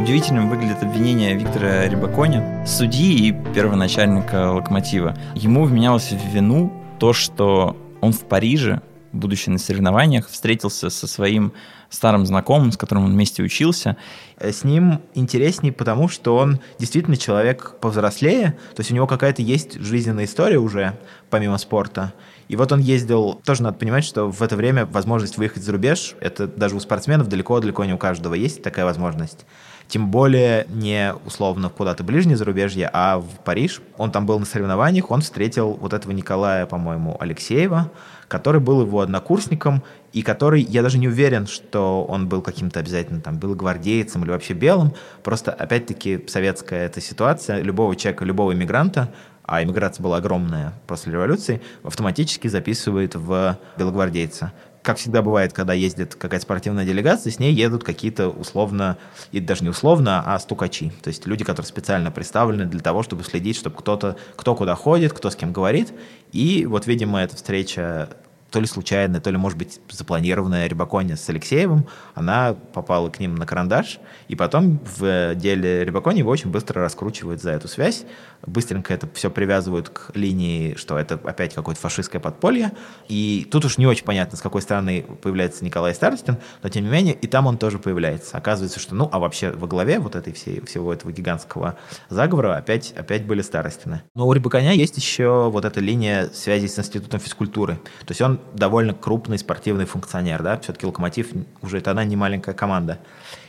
Удивительным 0.00 0.50
выглядит 0.50 0.82
обвинение 0.82 1.34
Виктора 1.34 1.86
Рябаконя, 1.86 2.66
судьи 2.66 3.28
и 3.28 3.32
первоначальника 3.54 4.52
«Локомотива». 4.52 5.16
Ему 5.34 5.64
вменялось 5.64 6.12
в 6.12 6.28
вину 6.28 6.70
то, 6.98 7.14
что 7.14 7.74
он 8.02 8.12
в 8.12 8.20
Париже 8.20 8.82
будучи 9.14 9.48
на 9.48 9.58
соревнованиях, 9.58 10.28
встретился 10.28 10.90
со 10.90 11.06
своим 11.06 11.52
старым 11.88 12.26
знакомым, 12.26 12.72
с 12.72 12.76
которым 12.76 13.04
он 13.04 13.12
вместе 13.12 13.42
учился. 13.42 13.96
Э, 14.36 14.52
с 14.52 14.64
ним 14.64 15.00
интереснее, 15.14 15.72
потому 15.72 16.08
что 16.08 16.36
он 16.36 16.60
действительно 16.78 17.16
человек 17.16 17.76
повзрослее, 17.80 18.58
то 18.74 18.80
есть 18.80 18.90
у 18.90 18.94
него 18.94 19.06
какая-то 19.06 19.42
есть 19.42 19.80
жизненная 19.80 20.24
история 20.24 20.58
уже, 20.58 20.98
помимо 21.30 21.56
спорта. 21.58 22.12
И 22.48 22.56
вот 22.56 22.72
он 22.72 22.80
ездил, 22.80 23.40
тоже 23.44 23.62
надо 23.62 23.78
понимать, 23.78 24.04
что 24.04 24.30
в 24.30 24.42
это 24.42 24.56
время 24.56 24.84
возможность 24.84 25.38
выехать 25.38 25.62
за 25.62 25.72
рубеж, 25.72 26.14
это 26.20 26.46
даже 26.46 26.76
у 26.76 26.80
спортсменов 26.80 27.28
далеко-далеко 27.28 27.84
не 27.84 27.94
у 27.94 27.98
каждого 27.98 28.34
есть 28.34 28.62
такая 28.62 28.84
возможность. 28.84 29.46
Тем 29.88 30.10
более 30.10 30.66
не 30.70 31.14
условно 31.26 31.68
куда-то 31.68 32.04
ближнее 32.04 32.36
зарубежье, 32.36 32.90
а 32.92 33.18
в 33.18 33.44
Париж. 33.44 33.80
Он 33.98 34.10
там 34.10 34.26
был 34.26 34.38
на 34.38 34.46
соревнованиях, 34.46 35.10
он 35.10 35.20
встретил 35.20 35.72
вот 35.74 35.92
этого 35.92 36.12
Николая, 36.12 36.66
по-моему, 36.66 37.16
Алексеева, 37.20 37.90
который 38.34 38.60
был 38.60 38.80
его 38.80 39.00
однокурсником, 39.00 39.84
и 40.12 40.22
который, 40.22 40.60
я 40.60 40.82
даже 40.82 40.98
не 40.98 41.06
уверен, 41.06 41.46
что 41.46 42.04
он 42.04 42.28
был 42.28 42.42
каким-то 42.42 42.80
обязательно 42.80 43.20
там 43.20 43.38
белогвардейцем 43.38 44.24
или 44.24 44.30
вообще 44.32 44.54
белым, 44.54 44.92
просто, 45.22 45.52
опять-таки, 45.52 46.24
советская 46.26 46.86
эта 46.86 47.00
ситуация, 47.00 47.62
любого 47.62 47.94
человека, 47.94 48.24
любого 48.24 48.52
иммигранта, 48.52 49.12
а 49.44 49.62
иммиграция 49.62 50.02
была 50.02 50.16
огромная 50.16 50.72
после 50.88 51.12
революции, 51.12 51.62
автоматически 51.84 52.48
записывает 52.48 53.14
в 53.14 53.56
белогвардейца 53.78 54.52
как 54.84 54.98
всегда 54.98 55.22
бывает, 55.22 55.54
когда 55.54 55.72
ездит 55.72 56.14
какая-то 56.14 56.42
спортивная 56.42 56.84
делегация, 56.84 57.32
с 57.32 57.38
ней 57.38 57.54
едут 57.54 57.82
какие-то 57.82 58.28
условно, 58.28 58.98
и 59.32 59.40
даже 59.40 59.64
не 59.64 59.70
условно, 59.70 60.22
а 60.26 60.38
стукачи. 60.38 60.92
То 61.02 61.08
есть 61.08 61.26
люди, 61.26 61.42
которые 61.42 61.66
специально 61.66 62.10
представлены 62.10 62.66
для 62.66 62.80
того, 62.80 63.02
чтобы 63.02 63.24
следить, 63.24 63.56
чтобы 63.56 63.76
кто-то, 63.76 64.18
кто 64.36 64.54
куда 64.54 64.74
ходит, 64.74 65.14
кто 65.14 65.30
с 65.30 65.36
кем 65.36 65.54
говорит. 65.54 65.94
И 66.32 66.66
вот, 66.66 66.86
видимо, 66.86 67.18
эта 67.18 67.34
встреча 67.34 68.10
то 68.54 68.60
ли 68.60 68.68
случайная, 68.68 69.20
то 69.20 69.30
ли, 69.30 69.36
может 69.36 69.58
быть, 69.58 69.80
запланированная 69.90 70.68
Рябаконе 70.68 71.16
с 71.16 71.28
Алексеевым, 71.28 71.88
она 72.14 72.54
попала 72.54 73.10
к 73.10 73.18
ним 73.18 73.34
на 73.34 73.46
карандаш, 73.46 73.98
и 74.28 74.36
потом 74.36 74.78
в 74.96 75.34
деле 75.34 75.84
Рябаконе 75.84 76.20
его 76.20 76.30
очень 76.30 76.50
быстро 76.50 76.80
раскручивают 76.80 77.42
за 77.42 77.50
эту 77.50 77.66
связь, 77.66 78.04
быстренько 78.46 78.94
это 78.94 79.08
все 79.12 79.28
привязывают 79.28 79.88
к 79.88 80.12
линии, 80.14 80.76
что 80.76 80.96
это 80.96 81.16
опять 81.24 81.52
какое-то 81.52 81.80
фашистское 81.80 82.20
подполье, 82.20 82.70
и 83.08 83.44
тут 83.50 83.64
уж 83.64 83.76
не 83.76 83.88
очень 83.88 84.04
понятно, 84.04 84.38
с 84.38 84.40
какой 84.40 84.62
стороны 84.62 85.04
появляется 85.20 85.64
Николай 85.64 85.92
Старостин, 85.92 86.36
но 86.62 86.68
тем 86.68 86.84
не 86.84 86.90
менее 86.90 87.14
и 87.14 87.26
там 87.26 87.48
он 87.48 87.58
тоже 87.58 87.80
появляется. 87.80 88.36
Оказывается, 88.36 88.78
что, 88.78 88.94
ну, 88.94 89.08
а 89.10 89.18
вообще 89.18 89.50
во 89.50 89.66
главе 89.66 89.98
вот 89.98 90.14
этой 90.14 90.32
всей, 90.32 90.64
всего 90.64 90.92
этого 90.92 91.10
гигантского 91.10 91.76
заговора 92.08 92.56
опять, 92.56 92.92
опять 92.92 93.26
были 93.26 93.42
Старостины. 93.42 94.02
Но 94.14 94.28
у 94.28 94.32
Рябаконя 94.32 94.74
есть 94.74 94.96
еще 94.96 95.50
вот 95.50 95.64
эта 95.64 95.80
линия 95.80 96.28
связи 96.32 96.68
с 96.68 96.78
Институтом 96.78 97.18
физкультуры. 97.18 97.80
То 98.06 98.10
есть 98.10 98.20
он 98.20 98.38
довольно 98.52 98.94
крупный 98.94 99.38
спортивный 99.38 99.84
функционер, 99.84 100.42
да, 100.42 100.58
все-таки 100.58 100.86
Локомотив 100.86 101.32
уже 101.62 101.80
тогда 101.80 102.04
не 102.04 102.16
маленькая 102.16 102.54
команда. 102.54 102.98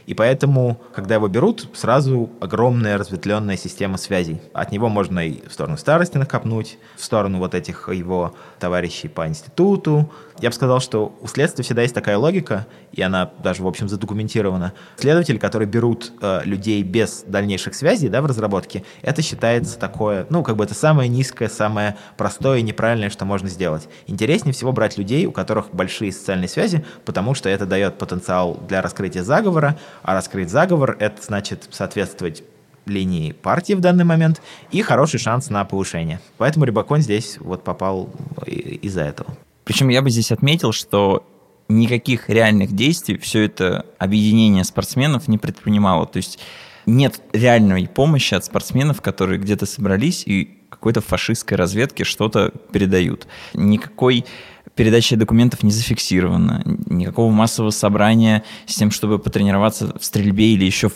И 0.05 0.13
поэтому, 0.13 0.79
когда 0.93 1.15
его 1.15 1.27
берут, 1.27 1.67
сразу 1.73 2.29
огромная 2.39 2.97
разветвленная 2.97 3.57
система 3.57 3.97
связей. 3.97 4.39
От 4.53 4.71
него 4.71 4.87
можно 4.87 5.27
и 5.27 5.47
в 5.47 5.51
сторону 5.51 5.77
старости 5.77 6.17
накопнуть, 6.17 6.77
в 6.95 7.03
сторону 7.03 7.39
вот 7.39 7.55
этих 7.55 7.89
его 7.89 8.35
товарищей 8.59 9.07
по 9.07 9.27
институту. 9.27 10.11
Я 10.39 10.49
бы 10.49 10.55
сказал, 10.55 10.79
что 10.79 11.17
у 11.21 11.27
следствия 11.27 11.63
всегда 11.63 11.81
есть 11.81 11.95
такая 11.95 12.17
логика, 12.17 12.67
и 12.95 13.01
она 13.01 13.29
даже, 13.43 13.61
в 13.61 13.67
общем, 13.67 13.89
задокументирована. 13.89 14.73
Следователи, 14.97 15.37
которые 15.37 15.67
берут 15.67 16.13
э, 16.21 16.41
людей 16.45 16.81
без 16.81 17.23
дальнейших 17.27 17.75
связей 17.75 18.07
да, 18.07 18.21
в 18.21 18.25
разработке, 18.25 18.83
это 19.01 19.21
считается 19.21 19.77
такое, 19.77 20.25
ну, 20.29 20.43
как 20.43 20.55
бы 20.55 20.63
это 20.63 20.73
самое 20.73 21.09
низкое, 21.09 21.49
самое 21.49 21.97
простое 22.17 22.59
и 22.59 22.61
неправильное, 22.61 23.09
что 23.09 23.25
можно 23.25 23.49
сделать. 23.49 23.87
Интереснее 24.07 24.53
всего 24.53 24.71
брать 24.71 24.97
людей, 24.97 25.25
у 25.25 25.31
которых 25.31 25.73
большие 25.73 26.11
социальные 26.11 26.47
связи, 26.47 26.85
потому 27.03 27.35
что 27.35 27.49
это 27.49 27.65
дает 27.65 27.97
потенциал 27.97 28.55
для 28.67 28.81
раскрытия 28.81 29.23
заговора, 29.23 29.77
а 30.01 30.13
раскрыть 30.13 30.49
заговор— 30.49 30.95
это 30.99 31.21
значит 31.21 31.67
соответствовать 31.71 32.43
линии 32.85 33.31
партии 33.31 33.73
в 33.73 33.81
данный 33.81 34.05
момент 34.05 34.41
и 34.71 34.81
хороший 34.81 35.19
шанс 35.19 35.49
на 35.49 35.65
повышение. 35.65 36.19
Поэтому 36.37 36.65
Рибакон 36.65 37.01
здесь 37.01 37.37
вот 37.39 37.63
попал 37.63 38.09
из-за 38.45 39.01
этого. 39.01 39.35
Причем 39.63 39.89
я 39.89 40.01
бы 40.03 40.11
здесь 40.11 40.31
отметил, 40.31 40.71
что 40.71 41.25
никаких 41.67 42.29
реальных 42.29 42.73
действий 42.73 43.17
все 43.17 43.43
это 43.43 43.85
объединение 43.97 44.63
спортсменов 44.63 45.27
не 45.27 45.37
предпринимало. 45.37 46.05
То 46.05 46.17
есть 46.17 46.39
нет 46.85 47.21
реальной 47.33 47.87
помощи 47.87 48.35
от 48.35 48.45
спортсменов, 48.45 49.01
которые 49.01 49.39
где-то 49.39 49.65
собрались 49.65 50.23
и 50.25 50.59
какой-то 50.69 51.01
фашистской 51.01 51.57
разведке 51.57 52.03
что-то 52.03 52.51
передают. 52.71 53.27
Никакой 53.53 54.25
передача 54.75 55.15
документов 55.15 55.63
не 55.63 55.71
зафиксирована, 55.71 56.61
никакого 56.65 57.31
массового 57.31 57.71
собрания 57.71 58.43
с 58.67 58.75
тем, 58.75 58.91
чтобы 58.91 59.17
потренироваться 59.17 59.97
в 59.97 60.03
стрельбе 60.03 60.53
или 60.53 60.65
еще 60.65 60.89
в 60.89 60.93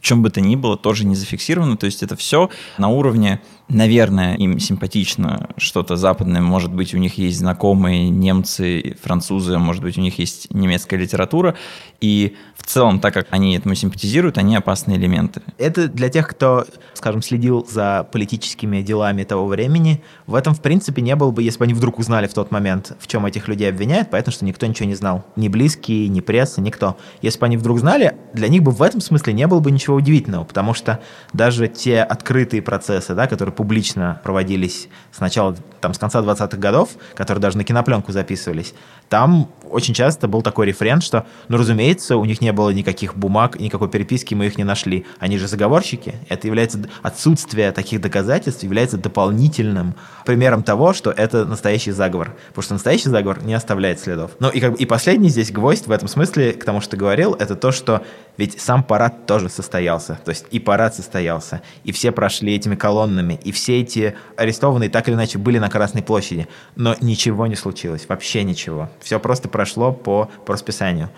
чем 0.00 0.22
бы 0.22 0.28
то 0.28 0.42
ни 0.42 0.54
было, 0.54 0.76
тоже 0.76 1.06
не 1.06 1.14
зафиксировано. 1.14 1.78
То 1.78 1.86
есть 1.86 2.02
это 2.02 2.14
все 2.14 2.50
на 2.76 2.88
уровне 2.88 3.40
Наверное, 3.68 4.36
им 4.36 4.58
симпатично 4.58 5.48
что-то 5.56 5.96
западное, 5.96 6.42
может 6.42 6.72
быть, 6.72 6.94
у 6.94 6.98
них 6.98 7.16
есть 7.16 7.38
знакомые 7.38 8.10
немцы, 8.10 8.96
французы, 9.02 9.58
может 9.58 9.82
быть, 9.82 9.96
у 9.96 10.02
них 10.02 10.18
есть 10.18 10.52
немецкая 10.52 10.96
литература, 10.98 11.54
и 12.00 12.36
в 12.56 12.66
целом, 12.66 13.00
так 13.00 13.14
как 13.14 13.28
они 13.30 13.56
этому 13.56 13.74
симпатизируют, 13.74 14.36
они 14.36 14.54
опасные 14.54 14.98
элементы. 14.98 15.42
Это 15.58 15.88
для 15.88 16.10
тех, 16.10 16.28
кто, 16.28 16.66
скажем, 16.92 17.22
следил 17.22 17.66
за 17.68 18.06
политическими 18.12 18.82
делами 18.82 19.24
того 19.24 19.46
времени, 19.46 20.02
в 20.26 20.34
этом, 20.34 20.54
в 20.54 20.60
принципе, 20.60 21.00
не 21.00 21.16
было 21.16 21.30
бы, 21.30 21.42
если 21.42 21.58
бы 21.58 21.64
они 21.64 21.74
вдруг 21.74 21.98
узнали 21.98 22.26
в 22.26 22.34
тот 22.34 22.50
момент, 22.50 22.96
в 23.00 23.06
чем 23.06 23.24
этих 23.24 23.48
людей 23.48 23.68
обвиняют, 23.70 24.10
поэтому 24.10 24.32
что 24.32 24.44
никто 24.44 24.66
ничего 24.66 24.86
не 24.86 24.94
знал. 24.94 25.24
Ни 25.36 25.48
близкие, 25.48 26.08
ни 26.08 26.20
пресса, 26.20 26.60
никто. 26.60 26.98
Если 27.22 27.38
бы 27.38 27.46
они 27.46 27.56
вдруг 27.56 27.78
знали, 27.78 28.16
для 28.34 28.48
них 28.48 28.62
бы 28.62 28.72
в 28.72 28.82
этом 28.82 29.00
смысле 29.00 29.32
не 29.32 29.46
было 29.46 29.60
бы 29.60 29.70
ничего 29.70 29.96
удивительного, 29.96 30.44
потому 30.44 30.74
что 30.74 31.00
даже 31.32 31.68
те 31.68 32.02
открытые 32.02 32.60
процессы, 32.60 33.14
да, 33.14 33.26
которые 33.26 33.53
публично 33.54 34.20
проводились 34.22 34.88
сначала, 35.12 35.56
там, 35.80 35.94
с 35.94 35.98
конца 35.98 36.20
20-х 36.20 36.56
годов, 36.56 36.90
которые 37.14 37.40
даже 37.40 37.56
на 37.56 37.64
кинопленку 37.64 38.12
записывались, 38.12 38.74
там 39.08 39.50
очень 39.70 39.94
часто 39.94 40.28
был 40.28 40.42
такой 40.42 40.66
рефрен, 40.66 41.00
что, 41.00 41.26
ну, 41.48 41.56
разумеется, 41.56 42.16
у 42.16 42.24
них 42.24 42.40
не 42.40 42.52
было 42.52 42.70
никаких 42.70 43.16
бумаг, 43.16 43.58
никакой 43.60 43.88
переписки, 43.88 44.34
мы 44.34 44.46
их 44.46 44.58
не 44.58 44.64
нашли. 44.64 45.04
Они 45.18 45.38
же 45.38 45.48
заговорщики. 45.48 46.14
Это 46.28 46.46
является, 46.46 46.78
отсутствие 47.02 47.72
таких 47.72 48.00
доказательств 48.00 48.62
является 48.62 48.96
дополнительным 48.96 49.94
примером 50.24 50.62
того, 50.62 50.92
что 50.92 51.10
это 51.10 51.44
настоящий 51.44 51.90
заговор. 51.90 52.34
Потому 52.48 52.62
что 52.62 52.74
настоящий 52.74 53.08
заговор 53.08 53.42
не 53.42 53.54
оставляет 53.54 54.00
следов. 54.00 54.32
Ну, 54.38 54.48
и, 54.48 54.60
как 54.60 54.80
и 54.80 54.86
последний 54.86 55.28
здесь 55.28 55.52
гвоздь 55.52 55.86
в 55.86 55.92
этом 55.92 56.08
смысле, 56.08 56.52
к 56.52 56.64
тому, 56.64 56.80
что 56.80 56.92
ты 56.92 56.96
говорил, 56.96 57.34
это 57.34 57.56
то, 57.56 57.72
что 57.72 58.02
ведь 58.36 58.60
сам 58.60 58.82
парад 58.82 59.26
тоже 59.26 59.48
состоял 59.48 59.84
состоялся, 59.84 60.18
то 60.24 60.30
есть 60.30 60.46
и 60.50 60.60
парад 60.60 60.94
состоялся, 60.94 61.62
и 61.84 61.92
все 61.92 62.12
прошли 62.12 62.54
этими 62.54 62.74
колоннами, 62.74 63.38
и 63.42 63.52
все 63.52 63.80
эти 63.80 64.14
арестованные 64.36 64.88
так 64.88 65.08
или 65.08 65.14
иначе 65.14 65.38
были 65.38 65.58
на 65.58 65.68
Красной 65.68 66.02
площади, 66.02 66.46
но 66.76 66.96
ничего 67.00 67.46
не 67.46 67.56
случилось, 67.56 68.06
вообще 68.08 68.44
ничего. 68.44 68.88
Все 69.00 69.18
просто 69.18 69.48
прошло 69.48 69.92
по, 69.92 70.30
по 70.46 70.52
расписанию. 70.52 71.10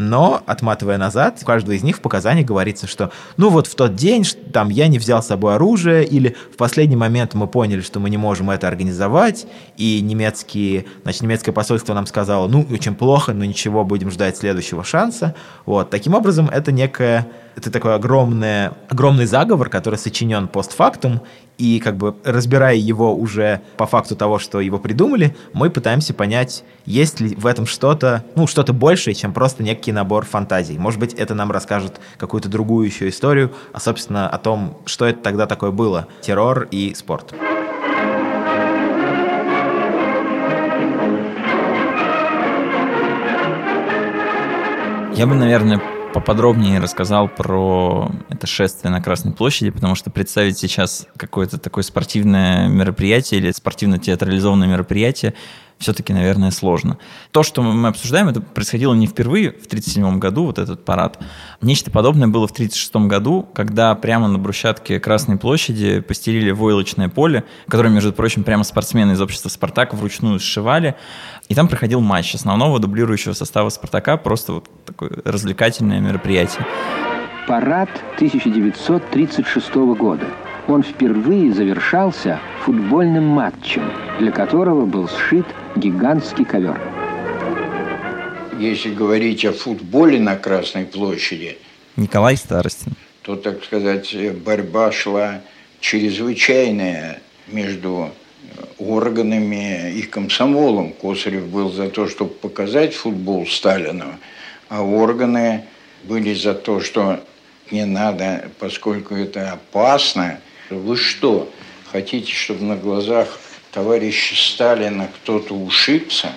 Но, 0.00 0.44
отматывая 0.46 0.96
назад, 0.96 1.40
у 1.42 1.44
каждого 1.44 1.74
из 1.74 1.82
них 1.82 1.96
в 1.96 2.00
показаниях 2.00 2.46
говорится, 2.46 2.86
что 2.86 3.10
ну 3.36 3.48
вот 3.48 3.66
в 3.66 3.74
тот 3.74 3.96
день 3.96 4.24
там 4.52 4.68
я 4.68 4.86
не 4.86 4.96
взял 4.96 5.20
с 5.20 5.26
собой 5.26 5.56
оружие, 5.56 6.04
или 6.04 6.36
в 6.52 6.56
последний 6.56 6.94
момент 6.94 7.34
мы 7.34 7.48
поняли, 7.48 7.80
что 7.80 7.98
мы 7.98 8.08
не 8.08 8.16
можем 8.16 8.48
это 8.48 8.68
организовать, 8.68 9.48
и 9.76 10.00
немецкие, 10.00 10.84
значит, 11.02 11.22
немецкое 11.22 11.52
посольство 11.52 11.94
нам 11.94 12.06
сказало, 12.06 12.46
ну, 12.46 12.64
очень 12.70 12.94
плохо, 12.94 13.32
но 13.32 13.44
ничего, 13.44 13.84
будем 13.84 14.12
ждать 14.12 14.36
следующего 14.36 14.84
шанса. 14.84 15.34
Вот. 15.66 15.90
Таким 15.90 16.14
образом, 16.14 16.48
это 16.48 16.70
некая 16.70 17.26
это 17.58 17.72
такой 17.72 17.96
огромный, 17.96 18.68
огромный 18.88 19.26
заговор, 19.26 19.68
который 19.68 19.96
сочинен 19.96 20.46
постфактум, 20.46 21.22
и 21.58 21.80
как 21.80 21.96
бы 21.96 22.14
разбирая 22.24 22.76
его 22.76 23.12
уже 23.12 23.62
по 23.76 23.86
факту 23.86 24.14
того, 24.14 24.38
что 24.38 24.60
его 24.60 24.78
придумали, 24.78 25.36
мы 25.52 25.68
пытаемся 25.68 26.14
понять, 26.14 26.62
есть 26.86 27.18
ли 27.18 27.34
в 27.34 27.46
этом 27.46 27.66
что-то, 27.66 28.24
ну, 28.36 28.46
что-то 28.46 28.72
большее, 28.72 29.14
чем 29.14 29.32
просто 29.32 29.64
некий 29.64 29.90
набор 29.90 30.24
фантазий. 30.24 30.78
Может 30.78 31.00
быть, 31.00 31.14
это 31.14 31.34
нам 31.34 31.50
расскажет 31.50 32.00
какую-то 32.16 32.48
другую 32.48 32.86
еще 32.86 33.08
историю, 33.08 33.52
а, 33.72 33.80
собственно, 33.80 34.28
о 34.28 34.38
том, 34.38 34.78
что 34.86 35.04
это 35.06 35.20
тогда 35.20 35.46
такое 35.46 35.72
было, 35.72 36.06
террор 36.20 36.68
и 36.70 36.94
спорт. 36.94 37.34
Я 45.16 45.26
бы, 45.26 45.34
наверное, 45.34 45.82
поподробнее 46.12 46.80
рассказал 46.80 47.28
про 47.28 48.10
это 48.28 48.46
шествие 48.46 48.90
на 48.90 49.00
Красной 49.00 49.32
площади, 49.32 49.70
потому 49.70 49.94
что 49.94 50.10
представить 50.10 50.58
сейчас 50.58 51.06
какое-то 51.16 51.58
такое 51.58 51.84
спортивное 51.84 52.68
мероприятие 52.68 53.40
или 53.40 53.52
спортивно-театрализованное 53.52 54.68
мероприятие 54.68 55.34
все-таки, 55.78 56.12
наверное, 56.12 56.50
сложно. 56.50 56.98
То, 57.30 57.42
что 57.42 57.62
мы 57.62 57.88
обсуждаем, 57.88 58.28
это 58.28 58.40
происходило 58.40 58.94
не 58.94 59.06
впервые 59.06 59.50
в 59.50 59.66
1937 59.66 60.18
году, 60.18 60.46
вот 60.46 60.58
этот 60.58 60.84
парад. 60.84 61.18
Нечто 61.62 61.90
подобное 61.90 62.28
было 62.28 62.46
в 62.46 62.50
1936 62.50 63.08
году, 63.08 63.48
когда 63.54 63.94
прямо 63.94 64.28
на 64.28 64.38
брусчатке 64.38 64.98
Красной 64.98 65.36
площади 65.36 66.00
постелили 66.00 66.50
войлочное 66.50 67.08
поле, 67.08 67.44
которое, 67.68 67.90
между 67.90 68.12
прочим, 68.12 68.44
прямо 68.44 68.64
спортсмены 68.64 69.12
из 69.12 69.20
общества 69.20 69.48
«Спартак» 69.48 69.94
вручную 69.94 70.40
сшивали. 70.40 70.96
И 71.48 71.54
там 71.54 71.68
проходил 71.68 72.00
матч 72.00 72.34
основного 72.34 72.78
дублирующего 72.80 73.32
состава 73.32 73.68
«Спартака», 73.68 74.16
просто 74.16 74.54
вот 74.54 74.68
такое 74.84 75.10
развлекательное 75.24 76.00
мероприятие. 76.00 76.66
Парад 77.46 77.88
1936 78.16 79.74
года– 79.74 80.26
он 80.68 80.82
впервые 80.82 81.52
завершался 81.52 82.38
футбольным 82.64 83.24
матчем, 83.24 83.90
для 84.18 84.30
которого 84.30 84.84
был 84.84 85.08
сшит 85.08 85.46
гигантский 85.74 86.44
ковер. 86.44 86.78
Если 88.58 88.92
говорить 88.92 89.44
о 89.44 89.52
футболе 89.52 90.20
на 90.20 90.36
Красной 90.36 90.84
площади, 90.84 91.58
Николай 91.96 92.36
Старостин, 92.36 92.92
то, 93.22 93.36
так 93.36 93.64
сказать, 93.64 94.14
борьба 94.44 94.92
шла 94.92 95.40
чрезвычайная 95.80 97.20
между 97.48 98.10
органами 98.78 99.92
и 99.92 100.02
комсомолом. 100.02 100.92
Косарев 100.92 101.46
был 101.46 101.70
за 101.70 101.88
то, 101.88 102.08
чтобы 102.08 102.30
показать 102.30 102.94
футбол 102.94 103.46
Сталину, 103.46 104.16
а 104.68 104.82
органы 104.82 105.64
были 106.04 106.34
за 106.34 106.54
то, 106.54 106.80
что 106.80 107.20
не 107.70 107.84
надо, 107.84 108.48
поскольку 108.58 109.14
это 109.14 109.52
опасно, 109.52 110.40
вы 110.76 110.96
что, 110.96 111.50
хотите, 111.90 112.32
чтобы 112.32 112.64
на 112.64 112.76
глазах 112.76 113.40
товарища 113.72 114.34
Сталина 114.36 115.08
кто-то 115.22 115.54
ушибся? 115.54 116.32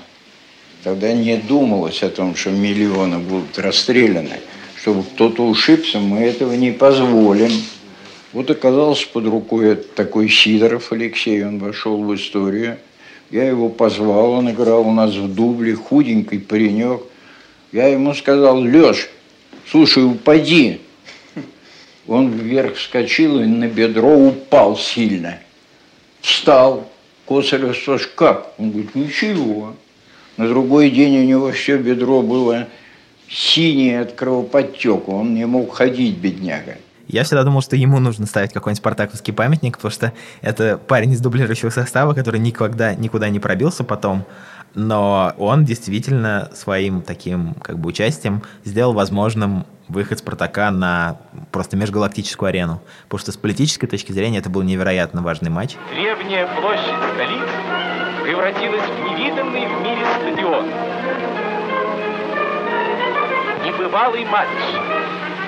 Тогда 0.84 1.14
не 1.14 1.38
думалось 1.38 2.02
о 2.02 2.10
том, 2.10 2.36
что 2.36 2.50
миллионы 2.50 3.20
будут 3.20 3.60
расстреляны. 3.60 4.40
Чтобы 4.82 5.04
кто-то 5.04 5.46
ушибся, 5.46 6.00
мы 6.00 6.22
этого 6.22 6.54
не 6.54 6.72
позволим. 6.72 7.52
Вот 8.34 8.50
оказался 8.50 9.08
под 9.08 9.28
рукой 9.28 9.76
такой 9.76 10.30
Сидоров 10.30 10.92
Алексей, 10.92 11.46
он 11.46 11.60
вошел 11.60 12.02
в 12.02 12.16
историю. 12.16 12.78
Я 13.30 13.48
его 13.48 13.70
позвал, 13.70 14.32
он 14.32 14.50
играл 14.50 14.88
у 14.88 14.92
нас 14.92 15.12
в 15.14 15.34
дубле, 15.34 15.76
худенький 15.76 16.40
паренек. 16.40 17.02
Я 17.72 17.88
ему 17.88 18.14
сказал, 18.14 18.60
Леш, 18.60 19.10
слушай, 19.70 20.04
упади. 20.04 20.82
Он 22.12 22.30
вверх 22.30 22.76
вскочил 22.76 23.40
и 23.40 23.46
на 23.46 23.70
бедро 23.70 24.14
упал 24.14 24.76
сильно. 24.76 25.38
Встал. 26.20 26.90
Косарев 27.26 27.78
спрашивает, 27.78 28.12
как? 28.16 28.54
Он 28.58 28.72
говорит, 28.72 28.96
ничего. 28.96 29.78
На 30.36 30.50
другой 30.50 30.90
день 30.90 31.20
у 31.20 31.24
него 31.24 31.52
все 31.54 31.78
бедро 31.78 32.22
было 32.22 32.68
синее 33.30 34.02
от 34.02 34.12
кровоподтека. 34.12 35.10
Он 35.10 35.34
не 35.34 35.46
мог 35.46 35.74
ходить, 35.74 36.18
бедняга. 36.18 36.76
Я 37.08 37.24
всегда 37.24 37.44
думал, 37.44 37.62
что 37.62 37.78
ему 37.78 38.00
нужно 38.00 38.26
ставить 38.26 38.52
какой-нибудь 38.52 38.80
спартаковский 38.80 39.34
памятник, 39.34 39.78
потому 39.78 39.92
что 39.94 40.12
это 40.42 40.78
парень 40.78 41.14
из 41.14 41.22
дублирующего 41.22 41.70
состава, 41.70 42.14
который 42.14 42.42
никогда 42.42 42.94
никуда 42.94 43.30
не 43.30 43.40
пробился 43.40 43.86
потом, 43.86 44.26
но 44.76 45.34
он 45.38 45.66
действительно 45.66 46.50
своим 46.54 47.02
таким 47.02 47.54
как 47.56 47.80
бы 47.80 47.90
участием 47.90 48.44
сделал 48.64 48.94
возможным 48.94 49.66
выход 49.88 50.20
Спартака 50.20 50.72
на 50.72 51.18
просто 51.52 51.76
межгалактическую 51.76 52.48
арену. 52.48 52.82
Потому 53.04 53.20
что 53.20 53.32
с 53.32 53.38
политической 53.38 53.88
точки 53.88 54.12
зрения 54.12 54.40
это 54.40 54.50
был 54.50 54.62
невероятно 54.62 55.22
важный 55.22 55.50
матч. 55.50 55.76
Древняя 55.92 56.48
площадь 56.60 57.14
столицы 57.14 58.24
превратилась 58.24 58.84
в 58.84 59.10
невиданный 59.10 59.68
в 59.68 59.82
мире 59.82 60.06
стадион. 60.18 60.66
Небывалый 63.66 64.26
матч 64.26 64.48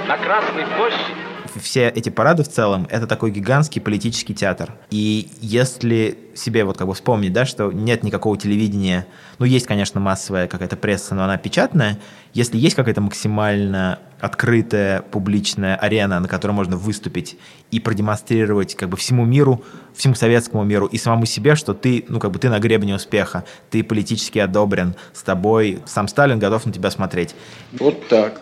на 0.08 0.18
Красной 0.18 0.66
площади 0.76 1.33
все 1.62 1.90
эти 1.90 2.10
парады 2.10 2.44
в 2.44 2.50
целом— 2.50 2.88
это 2.90 3.08
такой 3.08 3.32
гигантский 3.32 3.82
политический 3.82 4.34
театр. 4.34 4.74
И 4.90 5.30
если 5.42 6.18
себе 6.36 6.64
вот 6.64 6.78
как 6.78 6.88
бы 6.88 6.94
вспомнить, 6.94 7.34
да, 7.34 7.46
что 7.46 7.72
нет 7.72 8.04
никакого 8.04 8.38
телевидения, 8.38 9.06
ну, 9.40 9.46
есть, 9.46 9.68
конечно, 9.68 10.00
массовая 10.00 10.48
какая-то 10.48 10.76
пресса, 10.76 11.16
но 11.16 11.24
она 11.24 11.38
печатная, 11.38 12.00
если 12.34 12.58
есть 12.58 12.76
какая-то 12.76 13.02
максимально 13.02 14.00
открытая 14.20 15.02
публичная 15.02 15.76
арена, 15.76 16.20
на 16.20 16.28
которой 16.28 16.54
можно 16.54 16.78
выступить 16.78 17.38
и 17.72 17.80
продемонстрировать 17.80 18.76
как 18.76 18.90
бы 18.90 18.98
всему 18.98 19.26
миру, 19.26 19.64
всему 19.96 20.16
советскому 20.16 20.64
миру 20.64 20.86
и 20.86 20.98
самому 20.98 21.26
себе, 21.26 21.56
что 21.56 21.74
ты, 21.74 22.06
ну, 22.08 22.20
как 22.20 22.32
бы 22.32 22.40
ты 22.40 22.50
на 22.50 22.60
гребне 22.60 22.96
успеха, 22.96 23.44
ты 23.70 23.84
политически 23.84 24.40
одобрен, 24.40 24.96
с 25.14 25.24
тобой 25.24 25.80
сам 25.86 26.08
Сталин 26.08 26.40
готов 26.40 26.66
на 26.66 26.72
тебя 26.72 26.90
смотреть. 26.90 27.36
Вот 27.74 28.08
так 28.08 28.42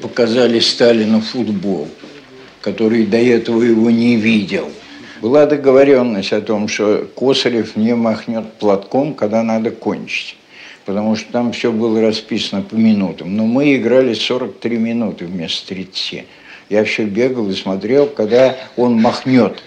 показали 0.00 0.60
Сталину 0.60 1.20
футбол 1.20 1.88
который 2.68 3.06
до 3.06 3.16
этого 3.16 3.62
его 3.62 3.90
не 3.90 4.16
видел. 4.16 4.68
Была 5.22 5.46
договоренность 5.46 6.34
о 6.34 6.42
том, 6.42 6.68
что 6.68 7.08
Косарев 7.16 7.76
не 7.76 7.94
махнет 7.94 8.52
платком, 8.60 9.14
когда 9.14 9.42
надо 9.42 9.70
кончить. 9.70 10.36
Потому 10.84 11.16
что 11.16 11.32
там 11.32 11.52
все 11.52 11.72
было 11.72 12.02
расписано 12.02 12.62
по 12.62 12.74
минутам. 12.74 13.36
Но 13.36 13.46
мы 13.46 13.74
играли 13.76 14.12
43 14.12 14.76
минуты 14.76 15.24
вместо 15.24 15.68
30. 15.68 16.24
Я 16.68 16.84
все 16.84 17.04
бегал 17.04 17.48
и 17.50 17.54
смотрел, 17.54 18.06
когда 18.06 18.54
он 18.76 19.00
махнет. 19.00 19.62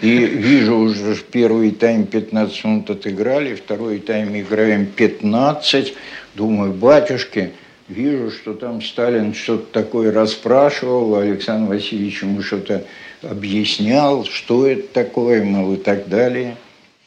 И 0.00 0.16
вижу 0.16 0.76
уже 0.76 1.14
первый 1.30 1.72
тайм 1.72 2.06
15 2.06 2.64
минут 2.64 2.90
отыграли, 2.90 3.54
второй 3.54 3.98
тайм 3.98 4.34
играем 4.34 4.86
15. 4.86 5.94
Думаю, 6.34 6.72
батюшки, 6.72 7.52
Вижу, 7.88 8.32
что 8.32 8.54
там 8.54 8.82
Сталин 8.82 9.32
что-то 9.32 9.72
такое 9.72 10.12
расспрашивал, 10.12 11.14
Александр 11.16 11.70
Васильевич 11.70 12.22
ему 12.22 12.42
что-то 12.42 12.84
объяснял, 13.22 14.24
что 14.24 14.66
это 14.66 14.88
такое, 14.88 15.44
мол, 15.44 15.74
и 15.74 15.76
так 15.76 16.08
далее. 16.08 16.56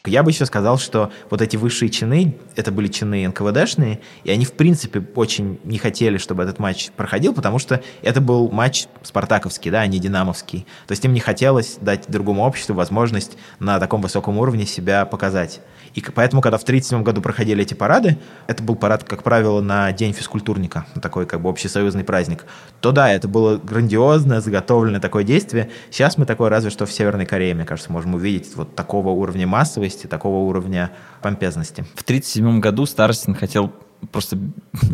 Я 0.05 0.23
бы 0.23 0.31
еще 0.31 0.45
сказал, 0.45 0.77
что 0.77 1.11
вот 1.29 1.41
эти 1.41 1.57
высшие 1.57 1.89
чины, 1.89 2.37
это 2.55 2.71
были 2.71 2.87
чины 2.87 3.27
НКВДшные, 3.27 3.99
и 4.23 4.31
они, 4.31 4.45
в 4.45 4.53
принципе, 4.53 5.05
очень 5.15 5.59
не 5.65 5.77
хотели, 5.77 6.17
чтобы 6.17 6.43
этот 6.43 6.57
матч 6.57 6.89
проходил, 6.91 7.33
потому 7.33 7.59
что 7.59 7.81
это 8.01 8.21
был 8.21 8.49
матч 8.49 8.87
спартаковский, 9.03 9.71
да, 9.71 9.81
а 9.81 9.87
не 9.87 9.99
динамовский. 9.99 10.65
То 10.87 10.93
есть 10.93 11.03
им 11.03 11.13
не 11.13 11.19
хотелось 11.19 11.77
дать 11.81 12.05
другому 12.07 12.43
обществу 12.43 12.75
возможность 12.75 13.37
на 13.59 13.77
таком 13.77 14.01
высоком 14.01 14.37
уровне 14.37 14.65
себя 14.65 15.05
показать. 15.05 15.59
И 15.95 16.01
поэтому, 16.01 16.41
когда 16.41 16.57
в 16.57 16.63
1937 16.63 17.03
году 17.03 17.21
проходили 17.21 17.63
эти 17.63 17.73
парады, 17.73 18.17
это 18.47 18.63
был 18.63 18.75
парад, 18.75 19.03
как 19.03 19.23
правило, 19.23 19.61
на 19.61 19.91
День 19.91 20.13
физкультурника, 20.13 20.85
такой 21.01 21.25
как 21.25 21.41
бы 21.41 21.49
общесоюзный 21.49 22.03
праздник, 22.03 22.45
то 22.81 22.91
да, 22.91 23.11
это 23.11 23.27
было 23.27 23.57
грандиозное, 23.57 24.41
заготовленное 24.41 24.99
такое 24.99 25.23
действие. 25.23 25.69
Сейчас 25.91 26.17
мы 26.17 26.25
такое 26.25 26.49
разве 26.49 26.69
что 26.69 26.85
в 26.85 26.91
Северной 26.91 27.25
Корее, 27.25 27.53
мне 27.53 27.65
кажется, 27.65 27.91
можем 27.91 28.15
увидеть 28.15 28.55
вот 28.55 28.75
такого 28.75 29.09
уровня 29.09 29.47
массовости, 29.47 29.98
такого 30.07 30.47
уровня 30.47 30.91
помпезности. 31.21 31.81
В 31.95 32.01
1937 32.01 32.59
году 32.59 32.85
Старостин 32.85 33.35
хотел 33.35 33.71
просто 34.11 34.37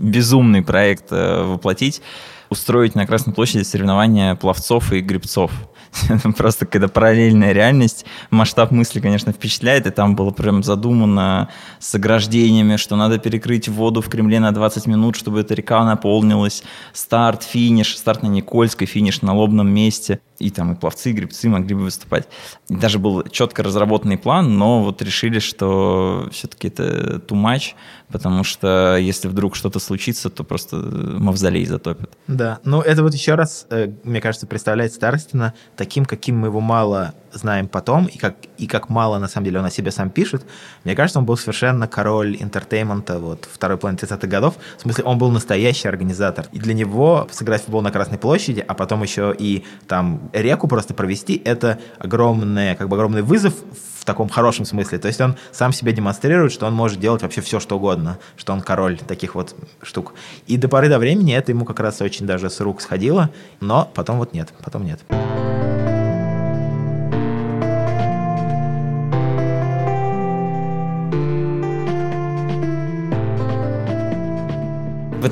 безумный 0.01 0.63
проект 0.63 1.11
э, 1.11 1.43
воплотить 1.43 2.01
устроить 2.49 2.95
на 2.95 3.05
Красной 3.05 3.33
площади 3.33 3.63
соревнования 3.63 4.35
пловцов 4.35 4.91
и 4.91 5.01
грибцов. 5.01 5.51
Просто 6.37 6.65
когда 6.65 6.87
параллельная 6.87 7.51
реальность, 7.51 8.05
масштаб 8.29 8.71
мысли, 8.71 8.99
конечно, 8.99 9.31
впечатляет, 9.31 9.87
и 9.87 9.91
там 9.91 10.15
было 10.15 10.31
прям 10.31 10.63
задумано 10.63 11.49
с 11.79 11.95
ограждениями, 11.95 12.75
что 12.75 12.95
надо 12.95 13.17
перекрыть 13.17 13.67
воду 13.67 14.01
в 14.01 14.09
Кремле 14.09 14.39
на 14.39 14.51
20 14.51 14.87
минут, 14.87 15.15
чтобы 15.15 15.41
эта 15.41 15.53
река 15.53 15.83
наполнилась, 15.85 16.63
старт, 16.93 17.43
финиш, 17.43 17.97
старт 17.97 18.23
на 18.23 18.27
Никольской, 18.27 18.87
финиш 18.87 19.21
на 19.21 19.33
лобном 19.33 19.69
месте, 19.69 20.19
и 20.39 20.49
там 20.49 20.73
и 20.73 20.75
пловцы, 20.75 21.11
и 21.11 21.13
грибцы 21.13 21.49
могли 21.49 21.75
бы 21.75 21.83
выступать. 21.83 22.27
И 22.69 22.75
даже 22.75 22.99
был 22.99 23.23
четко 23.23 23.63
разработанный 23.63 24.17
план, 24.17 24.57
но 24.57 24.83
вот 24.83 25.01
решили, 25.01 25.39
что 25.39 26.27
все-таки 26.31 26.67
это 26.67 27.21
too 27.27 27.41
much, 27.41 27.73
потому 28.09 28.43
что 28.43 28.97
если 28.97 29.27
вдруг 29.27 29.55
что-то 29.55 29.79
случится, 29.79 30.29
то 30.29 30.43
просто 30.43 30.77
мавзолей 30.77 31.65
затопит. 31.65 32.09
Да, 32.27 32.59
ну 32.63 32.81
это 32.81 33.03
вот 33.03 33.13
еще 33.13 33.35
раз, 33.35 33.67
э, 33.69 33.91
мне 34.03 34.21
кажется, 34.21 34.47
представляет 34.47 34.93
Старостина 34.93 35.53
таким, 35.75 36.05
каким 36.05 36.39
мы 36.39 36.47
его 36.47 36.59
мало 36.59 37.13
знаем 37.37 37.67
потом, 37.67 38.05
и 38.05 38.17
как, 38.17 38.35
и 38.57 38.67
как 38.67 38.89
мало, 38.89 39.19
на 39.19 39.27
самом 39.27 39.45
деле, 39.45 39.59
он 39.59 39.65
о 39.65 39.69
себе 39.69 39.91
сам 39.91 40.09
пишет. 40.09 40.45
Мне 40.83 40.95
кажется, 40.95 41.19
он 41.19 41.25
был 41.25 41.37
совершенно 41.37 41.87
король 41.87 42.37
entertainment 42.39 43.13
а 43.13 43.19
вот 43.19 43.47
второй 43.51 43.77
половины 43.77 43.99
30-х 43.99 44.27
годов. 44.27 44.55
В 44.77 44.81
смысле, 44.81 45.03
он 45.03 45.17
был 45.17 45.31
настоящий 45.31 45.87
организатор. 45.87 46.47
И 46.51 46.59
для 46.59 46.73
него 46.73 47.27
сыграть 47.31 47.61
футбол 47.61 47.81
на 47.81 47.91
Красной 47.91 48.17
площади, 48.17 48.63
а 48.65 48.73
потом 48.73 49.03
еще 49.03 49.35
и 49.37 49.63
там 49.87 50.29
реку 50.33 50.67
просто 50.67 50.93
провести, 50.93 51.41
это 51.43 51.79
огромный, 51.99 52.75
как 52.75 52.89
бы 52.89 52.95
огромный 52.95 53.21
вызов 53.21 53.53
в 53.99 54.05
таком 54.05 54.29
хорошем 54.29 54.65
смысле. 54.65 54.99
То 54.99 55.07
есть 55.07 55.19
он 55.19 55.35
сам 55.51 55.73
себе 55.73 55.91
демонстрирует, 55.91 56.51
что 56.51 56.67
он 56.67 56.73
может 56.73 56.99
делать 56.99 57.23
вообще 57.23 57.41
все, 57.41 57.59
что 57.59 57.77
угодно, 57.77 58.19
что 58.37 58.53
он 58.53 58.61
король 58.61 58.99
таких 58.99 59.33
вот 59.33 59.55
штук. 59.81 60.13
И 60.45 60.57
до 60.57 60.67
поры 60.67 60.89
до 60.89 60.99
времени 60.99 61.35
это 61.35 61.51
ему 61.51 61.65
как 61.65 61.79
раз 61.79 62.01
очень 62.01 62.27
даже 62.27 62.49
с 62.49 62.59
рук 62.59 62.81
сходило, 62.81 63.31
но 63.59 63.89
потом 63.93 64.19
вот 64.19 64.33
нет, 64.33 64.53
потом 64.63 64.85
нет. 64.85 64.99
В 65.09 65.94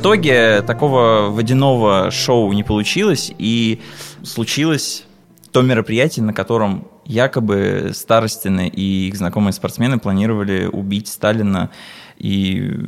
итоге 0.04 0.62
такого 0.64 1.30
водяного 1.30 2.12
шоу 2.12 2.52
не 2.52 2.64
получилось, 2.64 3.32
и 3.38 3.80
случилось 4.24 5.06
то 5.54 5.62
мероприятие, 5.62 6.26
на 6.26 6.34
котором 6.34 6.88
якобы 7.06 7.92
Старостины 7.94 8.68
и 8.68 9.08
их 9.08 9.16
знакомые 9.16 9.54
спортсмены 9.54 10.00
планировали 10.00 10.66
убить 10.66 11.08
Сталина 11.08 11.70
и 12.18 12.80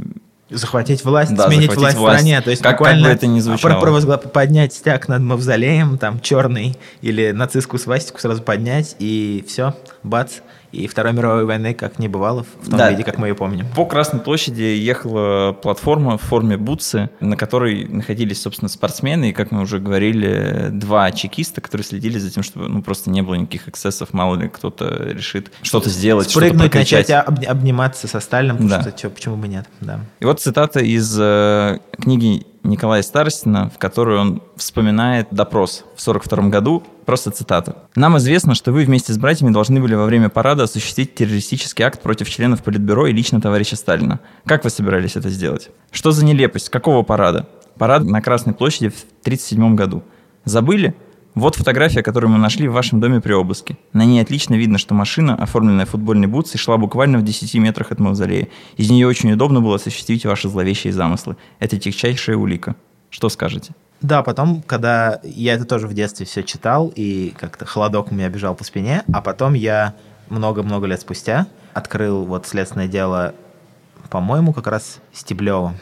захватить 0.50 1.06
власть, 1.06 1.34
да, 1.34 1.48
сменить 1.48 1.72
захватить 1.72 1.80
власть, 1.80 1.98
власть 1.98 2.18
в 2.18 2.20
стране. 2.20 2.42
То 2.42 2.50
есть 2.50 2.62
как, 2.62 2.74
буквально 2.74 3.04
как 3.04 3.12
бы 3.12 3.16
это 3.16 3.28
ни 3.28 3.40
звучало. 3.40 3.80
провозгла... 3.80 4.18
поднять 4.18 4.74
стяг 4.74 5.08
над 5.08 5.22
мавзолеем, 5.22 5.98
там 5.98 6.20
черный, 6.20 6.78
или 7.02 7.32
нацистскую 7.32 7.80
свастику 7.80 8.20
сразу 8.20 8.42
поднять, 8.44 8.96
и 9.00 9.44
все, 9.48 9.74
бац, 10.04 10.40
и 10.84 10.88
Второй 10.88 11.14
мировой 11.14 11.46
войны 11.46 11.74
как 11.74 12.00
не 12.00 12.08
бывало 12.08 12.46
в 12.62 12.70
том 12.70 12.78
Да. 12.78 12.90
виде, 12.92 13.04
как 13.04 13.18
мы 13.18 13.28
ее 13.28 13.36
помним. 13.36 13.66
По 13.76 13.86
Красной 13.86 14.20
площади 14.20 14.62
ехала 14.62 15.54
платформа 15.54 16.18
в 16.18 16.22
форме 16.22 16.58
бутсы, 16.58 17.10
на 17.20 17.38
которой 17.38 17.88
находились, 17.88 18.42
собственно, 18.42 18.70
спортсмены, 18.70 19.30
и, 19.30 19.34
как 19.34 19.52
мы 19.52 19.62
уже 19.62 19.80
говорили, 19.80 20.70
два 20.72 21.12
чекиста, 21.12 21.62
которые 21.62 21.86
следили 21.86 22.18
за 22.20 22.30
тем, 22.32 22.44
чтобы 22.44 22.68
ну, 22.68 22.82
просто 22.82 23.10
не 23.10 23.22
было 23.22 23.36
никаких 23.36 23.68
эксцессов, 23.68 24.14
мало 24.14 24.36
ли 24.36 24.48
кто-то 24.50 24.86
решит 25.12 25.52
что-то 25.62 25.90
сделать, 25.90 26.30
что-то 26.30 26.48
Спрыгнуть, 26.48 26.72
прокричать. 26.72 27.08
начать 27.10 27.28
об- 27.28 27.48
обниматься 27.48 28.08
со 28.08 28.20
Сталином, 28.20 28.58
потому 28.58 28.70
Да. 28.70 28.82
что 28.82 28.92
чё, 28.92 29.10
почему 29.10 29.38
бы 29.38 29.48
нет, 29.48 29.66
да. 29.82 30.00
И 30.20 30.26
вот 30.26 30.40
цитата 30.42 30.80
из 30.80 31.16
э, 31.20 31.80
книги 32.02 32.46
Николая 32.66 33.02
Старостина, 33.02 33.70
в 33.70 33.78
которой 33.78 34.18
он 34.20 34.42
вспоминает 34.56 35.28
допрос 35.32 35.86
в 35.96 36.02
1942 36.08 36.50
году. 36.50 36.84
Просто 37.06 37.32
цитата. 37.32 37.84
«Нам 37.96 38.18
известно, 38.18 38.56
что 38.56 38.72
вы 38.72 38.84
вместе 38.84 39.14
с 39.14 39.18
братьями 39.18 39.52
должны 39.52 39.80
были 39.80 39.96
во 39.96 40.06
время 40.06 40.30
парада 40.30 40.64
осуществить 40.64 41.16
террористический 41.16 41.86
акт 41.86 42.02
против 42.02 42.30
членов 42.30 42.64
Политбюро 42.64 43.08
и 43.08 43.14
лично 43.14 43.40
товарища 43.40 43.76
Сталина. 43.76 44.20
Как 44.46 44.64
вы 44.64 44.70
собирались 44.70 45.16
это 45.16 45.30
сделать? 45.30 45.70
Что 45.92 46.12
за 46.12 46.26
нелепость? 46.26 46.70
Какого 46.70 47.04
парада? 47.04 47.48
Парад 47.78 48.04
на 48.04 48.22
Красной 48.22 48.54
площади 48.54 48.90
в 48.90 48.98
1937 49.22 49.76
году. 49.76 50.04
Забыли? 50.46 50.96
Вот 51.36 51.56
фотография, 51.56 52.02
которую 52.02 52.32
мы 52.32 52.38
нашли 52.38 52.70
в 52.70 52.72
вашем 52.72 53.02
доме 53.02 53.20
при 53.20 53.34
обыске. 53.34 53.78
На 53.92 54.06
ней 54.06 54.22
отлично 54.22 54.56
видно, 54.56 54.78
что 54.78 54.94
машина, 54.94 55.36
оформленная 55.36 55.86
футбольной 55.86 56.28
бутсой, 56.28 56.62
шла 56.62 56.78
буквально 56.78 57.18
в 57.18 57.24
10 57.24 57.54
метрах 57.56 57.92
от 57.92 58.00
мавзолея. 58.00 58.48
Из 58.78 58.90
нее 58.90 59.06
очень 59.06 59.34
удобно 59.34 59.60
было 59.60 59.76
осуществить 59.76 60.26
ваши 60.26 60.48
зловещие 60.48 60.94
замыслы. 60.94 61.36
Это 61.60 61.78
тягчайшая 61.78 62.38
улика. 62.38 62.78
Что 63.10 63.28
скажете? 63.28 63.74
Да, 64.00 64.24
потом, 64.24 64.62
когда 64.62 65.20
я 65.24 65.56
это 65.56 65.66
тоже 65.66 65.88
в 65.88 65.94
детстве 65.94 66.26
все 66.26 66.42
читал, 66.42 66.94
и 66.96 67.34
как-то 67.38 67.66
холодок 67.66 68.14
у 68.14 68.16
меня 68.16 68.30
бежал 68.30 68.56
по 68.56 68.64
спине, 68.64 69.04
а 69.12 69.22
потом 69.22 69.56
я 69.56 69.94
много-много 70.30 70.88
лет 70.88 71.02
спустя 71.02 71.48
открыл 71.74 72.24
вот 72.24 72.48
следственное 72.48 72.88
дело, 72.88 73.36
по-моему, 74.10 74.54
как 74.54 74.68
раз 74.68 75.00
Стеблева. 75.12 75.76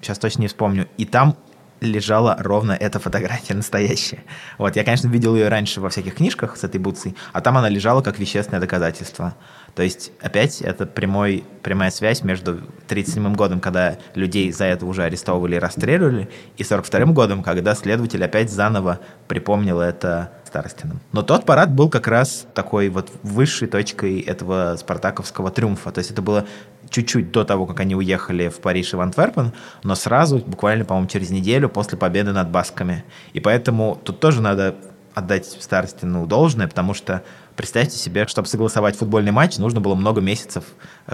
Сейчас 0.00 0.20
точно 0.20 0.42
не 0.42 0.46
вспомню. 0.46 0.86
И 0.96 1.04
там 1.06 1.36
лежала 1.82 2.36
ровно 2.38 2.72
эта 2.72 2.98
фотография 2.98 3.54
настоящая. 3.54 4.24
Вот, 4.58 4.76
я, 4.76 4.84
конечно, 4.84 5.08
видел 5.08 5.34
ее 5.34 5.48
раньше 5.48 5.80
во 5.80 5.90
всяких 5.90 6.14
книжках 6.14 6.56
с 6.56 6.64
этой 6.64 6.80
бутсой, 6.80 7.14
а 7.32 7.40
там 7.40 7.58
она 7.58 7.68
лежала 7.68 8.02
как 8.02 8.18
вещественное 8.18 8.60
доказательство. 8.60 9.34
То 9.74 9.82
есть, 9.82 10.12
опять, 10.20 10.60
это 10.60 10.84
прямой, 10.84 11.44
прямая 11.62 11.90
связь 11.90 12.22
между 12.22 12.52
1937 12.52 13.34
годом, 13.34 13.60
когда 13.60 13.96
людей 14.14 14.52
за 14.52 14.66
это 14.66 14.84
уже 14.84 15.04
арестовывали 15.04 15.56
и 15.56 15.58
расстреливали, 15.58 16.28
и 16.58 16.62
1942 16.62 17.12
годом, 17.14 17.42
когда 17.42 17.74
следователь 17.74 18.22
опять 18.22 18.50
заново 18.50 19.00
припомнил 19.28 19.80
это 19.80 20.32
Старостиным. 20.44 21.00
Но 21.12 21.22
тот 21.22 21.46
парад 21.46 21.72
был 21.72 21.88
как 21.88 22.06
раз 22.06 22.46
такой 22.52 22.90
вот 22.90 23.10
высшей 23.22 23.68
точкой 23.68 24.20
этого 24.20 24.76
спартаковского 24.78 25.50
триумфа. 25.50 25.90
То 25.90 26.00
есть 26.00 26.10
это 26.10 26.20
было 26.20 26.46
чуть-чуть 26.90 27.32
до 27.32 27.44
того, 27.44 27.64
как 27.64 27.80
они 27.80 27.96
уехали 27.96 28.48
в 28.48 28.60
Париж 28.60 28.92
и 28.92 28.96
в 28.96 29.00
Антверпен, 29.00 29.54
но 29.82 29.94
сразу, 29.94 30.38
буквально, 30.38 30.84
по-моему, 30.84 31.08
через 31.08 31.30
неделю 31.30 31.70
после 31.70 31.96
победы 31.96 32.32
над 32.32 32.50
басками. 32.50 33.02
И 33.32 33.40
поэтому 33.40 33.98
тут 34.04 34.20
тоже 34.20 34.42
надо 34.42 34.76
отдать 35.14 35.46
Старостину 35.46 36.26
должное, 36.26 36.68
потому 36.68 36.92
что 36.92 37.22
представьте 37.56 37.96
себе, 37.96 38.26
чтобы 38.26 38.48
согласовать 38.48 38.96
футбольный 38.96 39.32
матч, 39.32 39.58
нужно 39.58 39.80
было 39.80 39.94
много 39.94 40.20
месяцев 40.20 40.64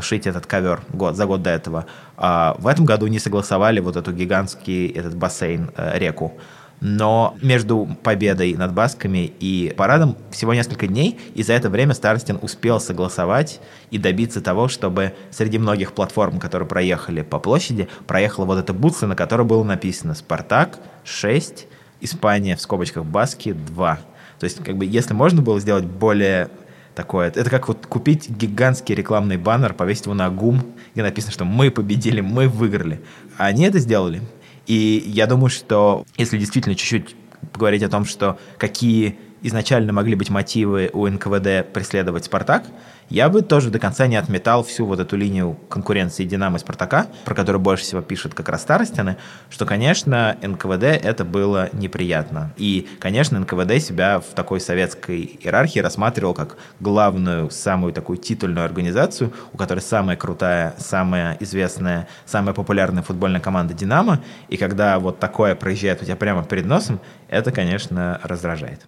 шить 0.00 0.26
этот 0.26 0.46
ковер 0.46 0.82
год, 0.92 1.16
за 1.16 1.26
год 1.26 1.42
до 1.42 1.50
этого. 1.50 1.86
А 2.16 2.56
в 2.58 2.66
этом 2.66 2.84
году 2.84 3.06
не 3.06 3.18
согласовали 3.18 3.80
вот 3.80 3.96
эту 3.96 4.12
гигантский 4.12 4.88
этот 4.88 5.16
бассейн, 5.16 5.70
э, 5.76 5.98
реку. 5.98 6.34
Но 6.80 7.36
между 7.42 7.88
победой 8.04 8.54
над 8.54 8.72
Басками 8.72 9.32
и 9.40 9.74
парадом 9.76 10.16
всего 10.30 10.54
несколько 10.54 10.86
дней, 10.86 11.18
и 11.34 11.42
за 11.42 11.54
это 11.54 11.70
время 11.70 11.92
Старостин 11.92 12.38
успел 12.40 12.78
согласовать 12.78 13.60
и 13.90 13.98
добиться 13.98 14.40
того, 14.40 14.68
чтобы 14.68 15.14
среди 15.30 15.58
многих 15.58 15.92
платформ, 15.92 16.38
которые 16.38 16.68
проехали 16.68 17.22
по 17.22 17.40
площади, 17.40 17.88
проехала 18.06 18.44
вот 18.44 18.58
эта 18.58 18.72
бутса, 18.72 19.08
на 19.08 19.16
которой 19.16 19.44
было 19.44 19.64
написано 19.64 20.14
«Спартак 20.14 20.78
6, 21.04 21.66
Испания 22.00 22.54
в 22.54 22.60
скобочках 22.60 23.04
Баски 23.04 23.48
2». 23.48 23.98
То 24.38 24.44
есть, 24.44 24.62
как 24.62 24.76
бы, 24.76 24.84
если 24.84 25.14
можно 25.14 25.42
было 25.42 25.60
сделать 25.60 25.84
более 25.84 26.48
такое, 26.94 27.28
это 27.28 27.48
как 27.48 27.68
вот 27.68 27.86
купить 27.86 28.28
гигантский 28.28 28.94
рекламный 28.94 29.36
баннер, 29.36 29.74
повесить 29.74 30.06
его 30.06 30.14
на 30.14 30.30
ГУМ, 30.30 30.62
где 30.94 31.02
написано, 31.02 31.32
что 31.32 31.44
мы 31.44 31.70
победили, 31.70 32.20
мы 32.20 32.48
выиграли. 32.48 33.00
А 33.36 33.46
они 33.46 33.64
это 33.64 33.78
сделали. 33.78 34.22
И 34.66 35.02
я 35.06 35.26
думаю, 35.26 35.48
что 35.48 36.04
если 36.16 36.38
действительно 36.38 36.74
чуть-чуть 36.74 37.16
поговорить 37.52 37.82
о 37.82 37.88
том, 37.88 38.04
что 38.04 38.38
какие 38.58 39.18
изначально 39.42 39.92
могли 39.92 40.14
быть 40.14 40.30
мотивы 40.30 40.90
у 40.92 41.06
НКВД 41.06 41.72
преследовать 41.72 42.24
«Спартак», 42.24 42.64
я 43.10 43.30
бы 43.30 43.40
тоже 43.40 43.70
до 43.70 43.78
конца 43.78 44.06
не 44.06 44.16
отметал 44.16 44.62
всю 44.62 44.84
вот 44.84 45.00
эту 45.00 45.16
линию 45.16 45.56
конкуренции 45.70 46.24
«Динамо» 46.24 46.58
и 46.58 46.60
«Спартака», 46.60 47.06
про 47.24 47.34
которую 47.34 47.60
больше 47.60 47.84
всего 47.84 48.02
пишут 48.02 48.34
как 48.34 48.50
раз 48.50 48.62
Старостины, 48.62 49.16
что, 49.48 49.64
конечно, 49.64 50.36
НКВД 50.42 50.82
это 50.82 51.24
было 51.24 51.70
неприятно. 51.72 52.52
И, 52.58 52.86
конечно, 53.00 53.40
НКВД 53.40 53.82
себя 53.82 54.20
в 54.20 54.34
такой 54.34 54.60
советской 54.60 55.38
иерархии 55.40 55.78
рассматривал 55.78 56.34
как 56.34 56.58
главную, 56.80 57.50
самую 57.50 57.94
такую 57.94 58.18
титульную 58.18 58.66
организацию, 58.66 59.32
у 59.54 59.56
которой 59.56 59.80
самая 59.80 60.18
крутая, 60.18 60.74
самая 60.76 61.38
известная, 61.40 62.08
самая 62.26 62.54
популярная 62.54 63.02
футбольная 63.02 63.40
команда 63.40 63.72
«Динамо», 63.72 64.20
и 64.50 64.58
когда 64.58 64.98
вот 64.98 65.18
такое 65.18 65.54
проезжает 65.54 66.02
у 66.02 66.04
тебя 66.04 66.16
прямо 66.16 66.44
перед 66.44 66.66
носом, 66.66 67.00
это, 67.28 67.52
конечно, 67.52 68.20
раздражает. 68.22 68.86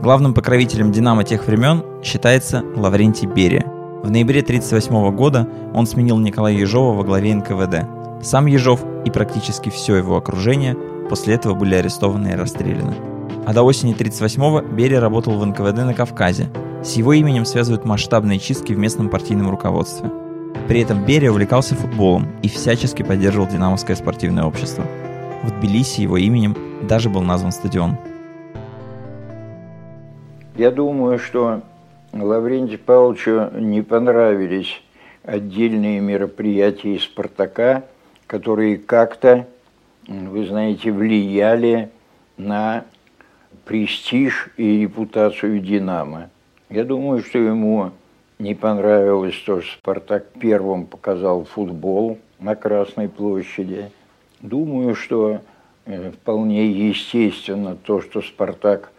Главным 0.00 0.32
покровителем 0.32 0.92
«Динамо» 0.92 1.24
тех 1.24 1.48
времен 1.48 1.82
считается 2.04 2.62
Лаврентий 2.76 3.26
Берия. 3.26 3.66
В 4.02 4.08
ноябре 4.08 4.42
1938 4.42 5.16
года 5.16 5.48
он 5.74 5.88
сменил 5.88 6.18
Николая 6.18 6.54
Ежова 6.54 6.96
во 6.96 7.02
главе 7.02 7.34
НКВД. 7.34 8.22
Сам 8.22 8.46
Ежов 8.46 8.84
и 9.04 9.10
практически 9.10 9.70
все 9.70 9.96
его 9.96 10.16
окружение 10.16 10.76
после 11.10 11.34
этого 11.34 11.54
были 11.54 11.74
арестованы 11.74 12.28
и 12.28 12.36
расстреляны. 12.36 12.94
А 13.44 13.52
до 13.52 13.64
осени 13.64 13.92
1938-го 13.96 14.60
Берия 14.72 15.00
работал 15.00 15.36
в 15.36 15.44
НКВД 15.44 15.78
на 15.78 15.94
Кавказе. 15.94 16.48
С 16.84 16.92
его 16.92 17.12
именем 17.12 17.44
связывают 17.44 17.84
масштабные 17.84 18.38
чистки 18.38 18.72
в 18.72 18.78
местном 18.78 19.08
партийном 19.08 19.50
руководстве. 19.50 20.12
При 20.68 20.80
этом 20.80 21.04
Берия 21.04 21.32
увлекался 21.32 21.74
футболом 21.74 22.28
и 22.42 22.48
всячески 22.48 23.02
поддерживал 23.02 23.48
Динамовское 23.48 23.96
спортивное 23.96 24.44
общество. 24.44 24.84
В 25.42 25.50
Тбилиси 25.50 26.02
его 26.02 26.18
именем 26.18 26.56
даже 26.82 27.10
был 27.10 27.22
назван 27.22 27.50
стадион. 27.50 27.98
Я 30.58 30.72
думаю, 30.72 31.20
что 31.20 31.62
Лаврентию 32.12 32.80
Павловичу 32.80 33.48
не 33.54 33.80
понравились 33.80 34.82
отдельные 35.22 36.00
мероприятия 36.00 36.98
«Спартака», 36.98 37.84
которые 38.26 38.76
как-то, 38.76 39.46
вы 40.08 40.44
знаете, 40.46 40.90
влияли 40.90 41.90
на 42.36 42.84
престиж 43.66 44.50
и 44.56 44.80
репутацию 44.80 45.60
«Динамо». 45.60 46.28
Я 46.70 46.82
думаю, 46.82 47.22
что 47.22 47.38
ему 47.38 47.92
не 48.40 48.56
понравилось 48.56 49.40
то, 49.46 49.60
что 49.60 49.74
«Спартак» 49.78 50.26
первым 50.40 50.86
показал 50.86 51.44
футбол 51.44 52.18
на 52.40 52.56
Красной 52.56 53.08
площади. 53.08 53.92
Думаю, 54.40 54.96
что 54.96 55.40
э, 55.86 56.10
вполне 56.10 56.66
естественно 56.66 57.76
то, 57.76 58.00
что 58.00 58.22
«Спартак» 58.22 58.90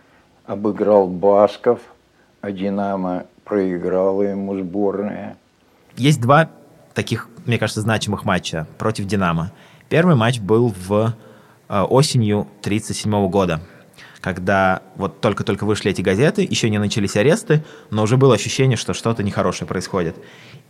обыграл 0.50 1.08
Басков, 1.08 1.80
а 2.42 2.52
«Динамо» 2.52 3.26
проиграла 3.46 4.24
ему 4.24 4.58
сборная. 4.58 5.38
Есть 5.96 6.20
два 6.20 6.50
таких, 6.96 7.30
мне 7.46 7.60
кажется, 7.60 7.82
значимых 7.82 8.26
матча 8.26 8.66
против 8.80 9.06
«Динамо». 9.06 9.52
Первый 9.90 10.16
матч 10.16 10.40
был 10.40 10.74
в 10.88 11.14
э, 11.70 11.82
осенью 11.82 12.42
1937 12.62 13.30
года 13.30 13.62
когда 14.22 14.82
вот 14.98 15.22
только-только 15.22 15.64
вышли 15.64 15.92
эти 15.92 16.02
газеты, 16.02 16.42
еще 16.42 16.70
не 16.70 16.78
начались 16.78 17.16
аресты, 17.16 17.64
но 17.90 18.04
уже 18.04 18.18
было 18.18 18.36
ощущение, 18.36 18.76
что 18.76 18.94
что-то 18.94 19.24
нехорошее 19.24 19.66
происходит. 19.66 20.18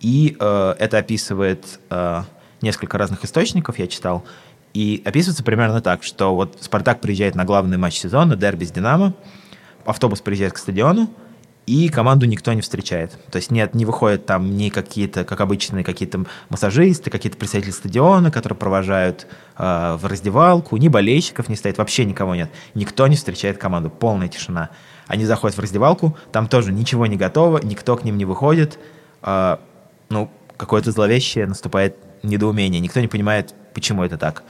И 0.02 0.38
э, 0.40 0.76
это 0.78 1.00
описывает 1.00 1.80
э, 1.90 2.22
несколько 2.62 3.00
разных 3.00 3.26
источников, 3.26 3.80
я 3.80 3.88
читал, 3.88 4.24
и 4.76 5.02
описывается 5.04 5.44
примерно 5.44 5.82
так, 5.82 6.04
что 6.04 6.36
вот 6.36 6.60
«Спартак» 6.62 7.02
приезжает 7.02 7.34
на 7.34 7.44
главный 7.44 7.78
матч 7.78 7.98
сезона, 7.98 8.36
дерби 8.36 8.66
с 8.66 8.72
«Динамо», 8.72 9.16
автобус 9.86 10.22
приезжает 10.22 10.54
к 10.54 10.58
стадиону, 10.58 11.10
и 11.70 11.88
команду 11.90 12.26
никто 12.26 12.52
не 12.54 12.62
встречает. 12.62 13.12
То 13.30 13.36
есть 13.36 13.52
нет, 13.52 13.76
не 13.76 13.86
выходят 13.86 14.26
там 14.26 14.58
ни 14.58 14.70
какие-то, 14.70 15.24
как 15.24 15.40
обычные, 15.40 15.84
какие-то 15.84 16.26
массажисты, 16.50 17.12
какие-то 17.12 17.38
представители 17.38 17.70
стадиона, 17.70 18.32
которые 18.32 18.58
провожают 18.58 19.28
э, 19.56 19.98
в 20.00 20.04
раздевалку, 20.08 20.78
ни 20.78 20.88
болельщиков 20.88 21.48
не 21.48 21.56
стоит, 21.56 21.78
вообще 21.78 22.06
никого 22.06 22.34
нет. 22.34 22.50
Никто 22.74 23.06
не 23.06 23.16
встречает 23.16 23.60
команду, 23.60 23.92
полная 23.92 24.28
тишина. 24.28 24.72
Они 25.06 25.26
заходят 25.26 25.58
в 25.58 25.62
раздевалку, 25.62 26.18
там 26.32 26.48
тоже 26.48 26.72
ничего 26.72 27.06
не 27.06 27.18
готово, 27.18 27.60
никто 27.64 27.96
к 27.96 28.04
ним 28.04 28.18
не 28.18 28.26
выходит. 28.26 28.80
Э, 29.22 29.58
ну, 30.10 30.32
какое-то 30.58 30.92
зловещее 30.92 31.46
наступает 31.46 31.98
недоумение, 32.24 32.82
никто 32.82 33.00
не 33.00 33.08
понимает, 33.08 33.54
почему 33.76 34.04
это 34.04 34.18
так. 34.18 34.44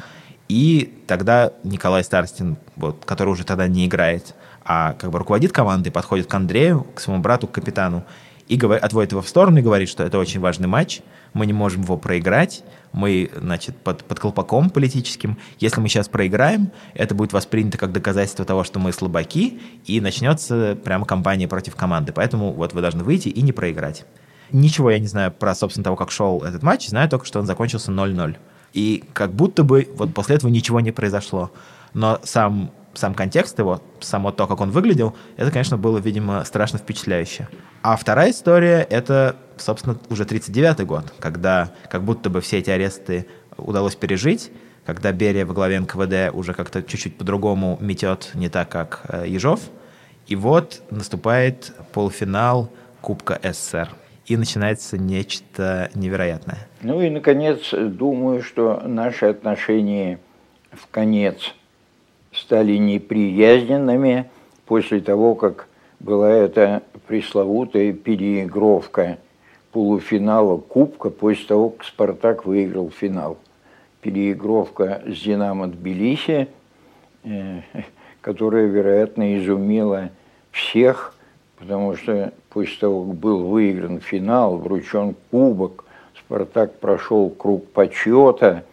И 0.47 1.03
тогда 1.05 1.51
Николай 1.63 2.03
Старостин, 2.03 2.57
вот, 2.77 3.03
который 3.03 3.29
уже 3.29 3.43
тогда 3.43 3.67
не 3.67 3.85
играет, 3.85 4.35
а 4.71 4.93
как 4.93 5.09
бы 5.09 5.17
руководит 5.17 5.51
командой, 5.51 5.89
подходит 5.89 6.27
к 6.27 6.33
Андрею, 6.35 6.85
к 6.93 6.99
своему 6.99 7.23
брату, 7.23 7.47
к 7.47 7.51
капитану, 7.53 8.05
и 8.47 8.55
говорит, 8.55 8.83
отводит 8.83 9.13
его 9.13 9.23
в 9.23 9.27
сторону 9.27 9.57
и 9.57 9.61
говорит, 9.63 9.89
что 9.89 10.03
это 10.03 10.19
очень 10.19 10.39
важный 10.39 10.67
матч, 10.67 11.01
мы 11.33 11.47
не 11.47 11.53
можем 11.53 11.81
его 11.81 11.97
проиграть, 11.97 12.63
мы, 12.91 13.31
значит, 13.35 13.75
под, 13.77 14.03
под 14.03 14.19
колпаком 14.19 14.69
политическим. 14.69 15.39
Если 15.57 15.81
мы 15.81 15.87
сейчас 15.89 16.07
проиграем, 16.07 16.71
это 16.93 17.15
будет 17.15 17.33
воспринято 17.33 17.79
как 17.79 17.91
доказательство 17.91 18.45
того, 18.45 18.63
что 18.63 18.77
мы 18.77 18.93
слабаки, 18.93 19.59
и 19.87 19.99
начнется 20.01 20.77
прямо 20.83 21.05
кампания 21.05 21.47
против 21.47 21.75
команды. 21.75 22.13
Поэтому 22.13 22.53
вот 22.53 22.73
вы 22.73 22.81
должны 22.81 23.03
выйти 23.03 23.29
и 23.29 23.41
не 23.41 23.51
проиграть. 23.51 24.05
Ничего 24.51 24.91
я 24.91 24.99
не 24.99 25.07
знаю 25.07 25.31
про, 25.31 25.55
собственно, 25.55 25.83
того, 25.83 25.95
как 25.95 26.11
шел 26.11 26.43
этот 26.43 26.61
матч, 26.61 26.89
знаю 26.89 27.09
только, 27.09 27.25
что 27.25 27.39
он 27.39 27.47
закончился 27.47 27.91
0-0. 27.91 28.37
И 28.73 29.03
как 29.13 29.33
будто 29.33 29.63
бы 29.63 29.89
вот 29.95 30.13
после 30.13 30.35
этого 30.35 30.51
ничего 30.51 30.79
не 30.79 30.91
произошло. 30.91 31.51
Но 31.95 32.19
сам 32.23 32.71
сам 32.93 33.13
контекст 33.13 33.59
его, 33.59 33.81
само 33.99 34.31
то, 34.31 34.47
как 34.47 34.61
он 34.61 34.71
выглядел, 34.71 35.15
это, 35.37 35.51
конечно, 35.51 35.77
было, 35.77 35.97
видимо, 35.99 36.43
страшно 36.43 36.79
впечатляюще. 36.79 37.47
А 37.81 37.95
вторая 37.95 38.31
история— 38.31 38.85
это, 38.89 39.35
собственно, 39.57 39.97
уже 40.09 40.23
39-й 40.23 40.85
год, 40.85 41.13
когда 41.19 41.71
как 41.89 42.03
будто 42.03 42.29
бы 42.29 42.41
все 42.41 42.57
эти 42.57 42.69
аресты 42.69 43.25
удалось 43.57 43.95
пережить, 43.95 44.51
когда 44.85 45.11
Берия 45.11 45.45
во 45.45 45.53
главе 45.53 45.79
НКВД 45.79 46.33
уже 46.33 46.53
как-то 46.53 46.81
чуть-чуть 46.81 47.17
по-другому 47.17 47.77
метет, 47.79 48.31
не 48.33 48.49
так, 48.49 48.69
как 48.69 49.01
э, 49.07 49.25
Ежов. 49.27 49.61
И 50.27 50.35
вот 50.35 50.81
наступает 50.89 51.73
полуфинал 51.93 52.71
Кубка 53.01 53.39
СССР. 53.43 53.89
И 54.25 54.37
начинается 54.37 54.97
нечто 54.97 55.89
невероятное. 55.95 56.67
Ну 56.81 57.01
и, 57.01 57.09
наконец, 57.09 57.71
думаю, 57.71 58.43
что 58.43 58.81
наши 58.85 59.25
отношения 59.25 60.19
в 60.71 60.87
конец 60.91 61.55
стали 62.41 62.77
неприязненными 62.77 64.29
после 64.65 65.01
того, 65.01 65.35
как 65.35 65.67
была 65.99 66.29
эта 66.29 66.83
пресловутая 67.07 67.93
переигровка 67.93 69.17
полуфинала 69.71 70.57
Кубка 70.57 71.09
после 71.09 71.45
того, 71.45 71.69
как 71.69 71.85
«Спартак» 71.85 72.45
выиграл 72.45 72.89
финал. 72.89 73.37
Переигровка 74.01 75.03
с 75.05 75.19
«Динамо 75.19 75.67
Тбилиси», 75.67 76.47
э, 77.23 77.61
которая, 78.21 78.67
вероятно, 78.67 79.37
изумила 79.37 80.09
всех, 80.51 81.15
потому 81.57 81.95
что 81.95 82.33
после 82.49 82.77
того, 82.79 83.05
как 83.05 83.15
был 83.15 83.47
выигран 83.47 83.99
финал, 83.99 84.57
вручен 84.57 85.15
кубок, 85.29 85.83
«Спартак» 86.17 86.79
прошел 86.79 87.29
круг 87.29 87.69
почета, 87.71 88.63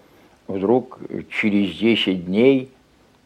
вдруг 0.46 1.00
через 1.30 1.76
10 1.76 2.26
дней– 2.26 2.70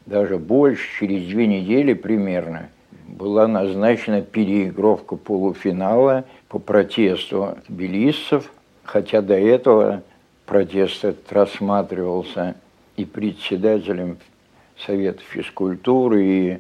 даже 0.07 0.38
больше, 0.38 0.82
через 0.98 1.26
две 1.28 1.46
недели 1.46 1.92
примерно, 1.94 2.68
была 3.07 3.46
назначена 3.46 4.22
переигровка 4.22 5.16
полуфинала 5.16 6.24
по 6.48 6.59
протесту 6.59 7.59
тбилиссов, 7.68 8.51
хотя 8.84 9.20
до 9.20 9.34
этого 9.34 10.03
протест 10.46 11.05
этот 11.05 11.32
рассматривался 11.32 12.57
и 12.96 13.05
председателем 13.05 14.18
Совета 14.86 15.20
физкультуры, 15.30 16.24
и 16.24 16.59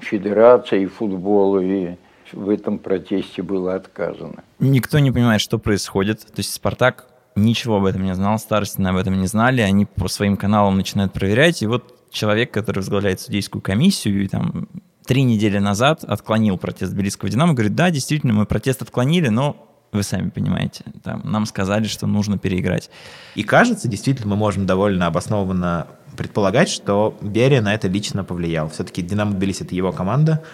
Федерации 0.00 0.86
футбола, 0.86 1.60
и 1.60 1.96
в 2.32 2.50
этом 2.50 2.78
протесте 2.78 3.42
было 3.42 3.74
отказано. 3.74 4.44
Никто 4.58 4.98
не 4.98 5.10
понимает, 5.10 5.40
что 5.40 5.58
происходит. 5.58 6.20
То 6.26 6.38
есть 6.38 6.52
«Спартак» 6.52 7.06
ничего 7.34 7.76
об 7.76 7.86
этом 7.86 8.04
не 8.04 8.14
знал, 8.14 8.38
старостины 8.38 8.88
об 8.88 8.96
этом 8.96 9.18
не 9.18 9.26
знали, 9.26 9.60
они 9.62 9.86
по 9.86 10.08
своим 10.08 10.36
каналам 10.36 10.76
начинают 10.76 11.12
проверять, 11.12 11.62
и 11.62 11.66
вот 11.66 11.97
человек, 12.10 12.52
который 12.52 12.78
возглавляет 12.78 13.20
судейскую 13.20 13.62
комиссию, 13.62 14.24
и 14.24 14.28
там 14.28 14.68
три 15.06 15.22
недели 15.22 15.58
назад 15.58 16.04
отклонил 16.04 16.58
протест 16.58 16.92
Тбилисского 16.92 17.30
«Динамо», 17.30 17.54
говорит, 17.54 17.74
да, 17.74 17.90
действительно, 17.90 18.32
мы 18.34 18.46
протест 18.46 18.82
отклонили, 18.82 19.28
но 19.28 19.68
вы 19.92 20.02
сами 20.02 20.28
понимаете, 20.28 20.84
там, 21.02 21.22
нам 21.24 21.46
сказали, 21.46 21.86
что 21.86 22.06
нужно 22.06 22.38
переиграть. 22.38 22.90
И 23.34 23.42
кажется, 23.42 23.88
действительно, 23.88 24.28
мы 24.28 24.36
можем 24.36 24.66
довольно 24.66 25.06
обоснованно 25.06 25.86
предполагать, 26.16 26.68
что 26.68 27.16
Берия 27.22 27.62
на 27.62 27.74
это 27.74 27.88
лично 27.88 28.24
повлиял. 28.24 28.68
Все-таки 28.68 29.02
«Динамо 29.02 29.32
Тбилиси»— 29.32 29.62
это 29.64 29.74
его 29.74 29.92
команда. 29.92 30.44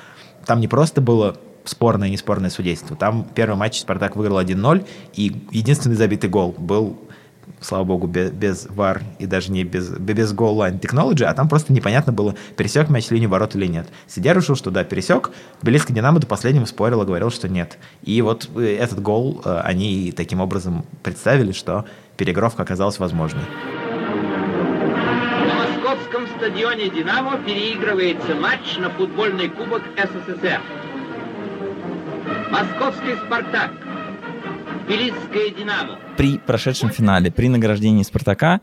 Там 0.46 0.60
не 0.60 0.68
просто 0.68 1.00
было 1.00 1.36
спорное 1.64 2.08
и 2.08 2.10
неспорное 2.10 2.50
судейство. 2.50 2.96
Там 2.96 3.26
первый 3.34 3.56
матч 3.56 3.80
«Спартак» 3.80 4.16
выиграл 4.16 4.40
1-0, 4.40 4.86
и 5.14 5.32
единственный 5.50 5.96
забитый 5.96 6.30
гол 6.30 6.54
был 6.56 6.98
слава 7.60 7.84
богу, 7.84 8.06
без, 8.06 8.30
без 8.30 8.66
VAR 8.66 9.02
и 9.18 9.26
даже 9.26 9.50
не 9.50 9.64
без, 9.64 9.90
без 9.90 10.32
goal 10.32 10.56
line 10.56 10.80
technology, 10.80 11.24
а 11.24 11.34
там 11.34 11.48
просто 11.48 11.72
непонятно 11.72 12.12
было, 12.12 12.34
пересек 12.56 12.88
мяч 12.90 13.10
линию 13.10 13.30
ворот 13.30 13.54
или 13.56 13.66
нет. 13.66 13.88
Сидя 14.06 14.32
решил, 14.32 14.56
что 14.56 14.70
да, 14.70 14.84
пересек. 14.84 15.30
Белийская 15.62 15.94
Динамо 15.94 16.20
до 16.20 16.26
последнего 16.26 16.64
спорила, 16.64 17.04
говорил, 17.04 17.30
что 17.30 17.48
нет. 17.48 17.78
И 18.02 18.20
вот 18.22 18.48
э, 18.56 18.76
этот 18.76 19.00
гол 19.00 19.42
э, 19.44 19.60
они 19.64 20.12
таким 20.12 20.40
образом 20.40 20.84
представили, 21.02 21.52
что 21.52 21.84
перегровка 22.16 22.62
оказалась 22.62 22.98
возможной. 22.98 23.44
На 25.46 25.54
московском 25.54 26.26
стадионе 26.36 26.88
«Динамо» 26.90 27.38
переигрывается 27.38 28.34
матч 28.34 28.76
на 28.78 28.90
футбольный 28.90 29.48
кубок 29.48 29.82
СССР. 29.96 30.60
Московский 32.50 33.16
«Спартак» 33.26 33.72
Тбилисское 34.84 35.50
«Динамо». 35.50 35.98
При 36.16 36.38
прошедшем 36.38 36.90
финале, 36.90 37.30
при 37.30 37.48
награждении 37.48 38.02
«Спартака», 38.02 38.60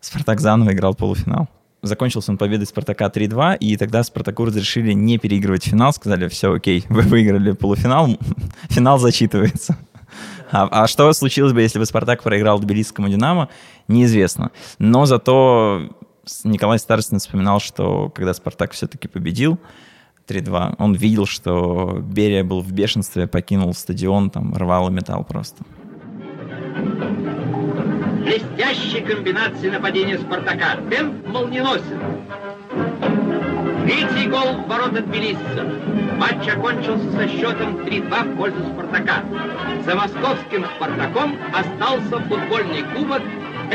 «Спартак» 0.00 0.40
заново 0.40 0.72
играл 0.72 0.94
полуфинал. 0.94 1.48
Закончился 1.80 2.30
он 2.30 2.38
победой 2.38 2.66
«Спартака» 2.66 3.06
3-2, 3.06 3.56
и 3.56 3.76
тогда 3.78 4.02
«Спартаку» 4.02 4.44
разрешили 4.44 4.92
не 4.92 5.16
переигрывать 5.16 5.64
финал, 5.64 5.92
сказали, 5.94 6.28
все, 6.28 6.52
окей, 6.52 6.84
вы 6.90 7.02
выиграли 7.02 7.52
полуфинал, 7.52 8.08
финал 8.68 8.98
зачитывается. 8.98 9.78
А, 10.50 10.68
а 10.70 10.86
что 10.86 11.10
случилось 11.14 11.54
бы, 11.54 11.62
если 11.62 11.78
бы 11.78 11.86
«Спартак» 11.86 12.22
проиграл 12.22 12.58
Тбилисскому 12.60 13.08
«Динамо», 13.08 13.48
неизвестно. 13.88 14.50
Но 14.78 15.06
зато 15.06 15.88
Николай 16.44 16.78
Старостин 16.78 17.18
вспоминал, 17.18 17.60
что 17.60 18.10
когда 18.10 18.34
«Спартак» 18.34 18.72
все-таки 18.72 19.08
победил, 19.08 19.58
3-2. 20.26 20.76
Он 20.78 20.94
видел, 20.94 21.26
что 21.26 21.98
Берия 22.00 22.44
был 22.44 22.60
в 22.60 22.72
бешенстве, 22.72 23.26
покинул 23.26 23.74
стадион, 23.74 24.30
там 24.30 24.54
рвал 24.54 24.88
и 24.88 24.92
металл 24.92 25.24
просто. 25.24 25.64
блестящей 28.32 29.00
комбинации 29.00 29.68
нападения 29.68 30.18
«Спартака». 30.18 30.76
Темп 30.90 31.26
молниеносен. 31.26 32.00
Третий 33.84 34.28
гол 34.28 34.62
в 34.64 34.68
ворота 34.68 35.02
тбилисцев. 35.02 35.66
Матч 36.16 36.48
окончился 36.48 37.10
со 37.12 37.28
счетом 37.28 37.76
3-2 37.78 38.34
в 38.34 38.36
пользу 38.36 38.58
«Спартака». 38.72 39.24
За 39.84 39.94
московским 39.96 40.64
«Спартаком» 40.76 41.36
остался 41.52 42.22
футбольный 42.28 42.84
кубок 42.94 43.22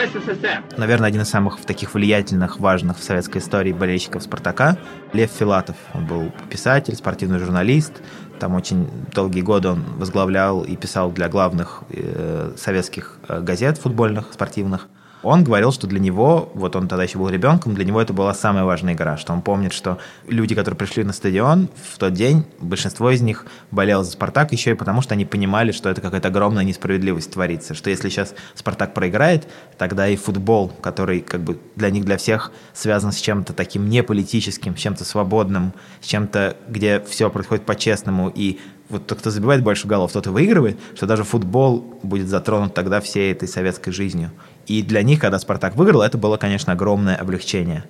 СССР. 0.06 0.64
Наверное, 0.78 1.10
один 1.10 1.22
из 1.22 1.30
самых 1.30 1.60
таких 1.62 1.94
влиятельных, 1.94 2.60
важных 2.60 2.98
в 2.98 3.04
советской 3.04 3.40
истории 3.40 3.74
болельщиков 3.74 4.24
«Спартака» 4.24 4.78
Лев 5.14 5.32
Филатов. 5.32 5.76
Он 5.94 6.06
был 6.06 6.32
писатель, 6.50 6.96
спортивный 6.96 7.40
журналист. 7.40 7.94
Там 8.40 8.54
очень 8.54 8.88
долгие 9.14 9.42
годы 9.42 9.70
он 9.70 9.84
возглавлял 9.98 10.62
и 10.62 10.76
писал 10.76 11.12
для 11.12 11.28
главных 11.28 11.84
э, 11.90 12.54
советских 12.56 13.18
э, 13.28 13.42
газет 13.42 13.78
футбольных, 13.78 14.34
спортивных. 14.34 14.88
Он 15.24 15.44
говорил, 15.44 15.72
что 15.72 15.88
для 15.88 16.00
него, 16.00 16.52
вот 16.54 16.76
он 16.76 16.88
тогда 16.88 17.04
еще 17.04 17.18
был 17.18 17.30
ребенком, 17.30 17.74
для 17.74 17.86
него 17.86 18.02
это 18.02 18.14
была 18.14 18.34
самая 18.34 18.64
важная 18.64 18.94
игра, 18.94 19.18
что 19.18 19.34
он 19.34 19.42
помнит, 19.42 19.74
что 19.74 19.98
люди, 20.28 20.54
которые 20.54 20.78
пришли 20.78 21.04
на 21.04 21.12
стадион 21.12 21.70
в 21.92 21.98
тот 21.98 22.14
день, 22.14 22.46
большинство 22.60 23.10
из 23.10 23.22
них 23.22 23.46
болело 23.72 24.04
за 24.04 24.12
«Спартак» 24.12 24.52
еще 24.52 24.72
и 24.72 24.76
потому, 24.76 25.02
что 25.02 25.16
они 25.16 25.26
понимали, 25.26 25.72
что 25.72 25.90
это 25.90 26.02
какая-то 26.02 26.28
огромная 26.28 26.64
несправедливость 26.64 27.32
творится, 27.32 27.74
что 27.74 27.90
если 27.90 28.10
сейчас 28.10 28.36
«Спартак» 28.54 28.94
проиграет, 28.94 29.48
тогда 29.78 30.08
и 30.08 30.16
футбол, 30.16 30.70
который 30.82 31.22
как 31.22 31.42
бы 31.42 31.60
для 31.76 31.90
них, 31.90 32.06
для 32.06 32.18
всех 32.18 32.52
связан 32.74 33.12
с 33.12 33.18
чем-то 33.18 33.54
таким 33.54 33.90
неполитическим, 33.90 34.78
с 34.78 34.80
чем-то 34.80 35.04
свободным, 35.04 35.74
с 36.00 36.06
чем-то, 36.06 36.58
где 36.68 37.00
все 37.00 37.30
происходит 37.32 37.66
по-честному, 37.66 38.32
и 38.34 38.60
вот 38.90 39.08
тот, 39.08 39.20
кто 39.20 39.32
забивает 39.32 39.64
больше 39.64 39.88
голов, 39.88 40.12
тот 40.12 40.28
и 40.28 40.30
выигрывает, 40.30 40.80
что 40.96 41.06
даже 41.06 41.24
футбол 41.24 42.00
будет 42.04 42.28
затронут 42.28 42.74
тогда 42.74 43.02
всей 43.02 43.32
этой 43.32 43.48
советской 43.48 43.92
жизнью. 43.92 44.32
И 44.68 44.84
для 44.84 45.02
них, 45.02 45.22
когда 45.22 45.40
«Спартак» 45.40 45.76
выиграл, 45.78 46.02
это 46.02 46.18
было, 46.18 46.36
конечно, 46.36 46.74
огромное 46.74 47.16
облегчение. 47.16 47.86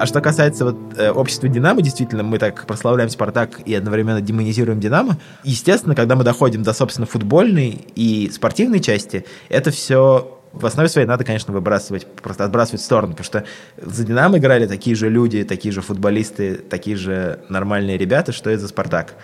А 0.00 0.06
что 0.06 0.20
касается 0.22 0.64
вот, 0.64 0.76
э, 0.96 1.10
общества 1.10 1.48
«Динамо», 1.48 1.82
действительно, 1.82 2.22
мы 2.22 2.38
так 2.38 2.64
прославляем 2.66 3.10
«Спартак» 3.10 3.60
и 3.66 3.74
одновременно 3.74 4.22
демонизируем 4.22 4.80
«Динамо». 4.80 5.18
Естественно, 5.42 5.94
когда 5.94 6.16
мы 6.16 6.24
доходим 6.24 6.62
до, 6.62 6.72
собственно, 6.72 7.06
футбольной 7.06 7.84
и 7.96 8.30
спортивной 8.32 8.80
части, 8.80 9.26
это 9.50 9.70
все 9.72 10.37
в 10.60 10.66
основе 10.66 10.88
своей 10.88 11.06
надо, 11.06 11.24
конечно, 11.24 11.52
выбрасывать, 11.52 12.06
просто 12.06 12.44
отбрасывать 12.44 12.80
в 12.80 12.84
сторону, 12.84 13.12
потому 13.12 13.24
что 13.24 13.44
за 13.76 14.04
«Динамо» 14.04 14.38
играли 14.38 14.66
такие 14.66 14.96
же 14.96 15.08
люди, 15.08 15.44
такие 15.44 15.72
же 15.72 15.80
футболисты, 15.80 16.54
такие 16.56 16.96
же 16.96 17.40
нормальные 17.48 17.96
ребята, 17.96 18.32
что 18.32 18.50
и 18.50 18.56
за 18.56 18.68
«Спартак». 18.68 19.14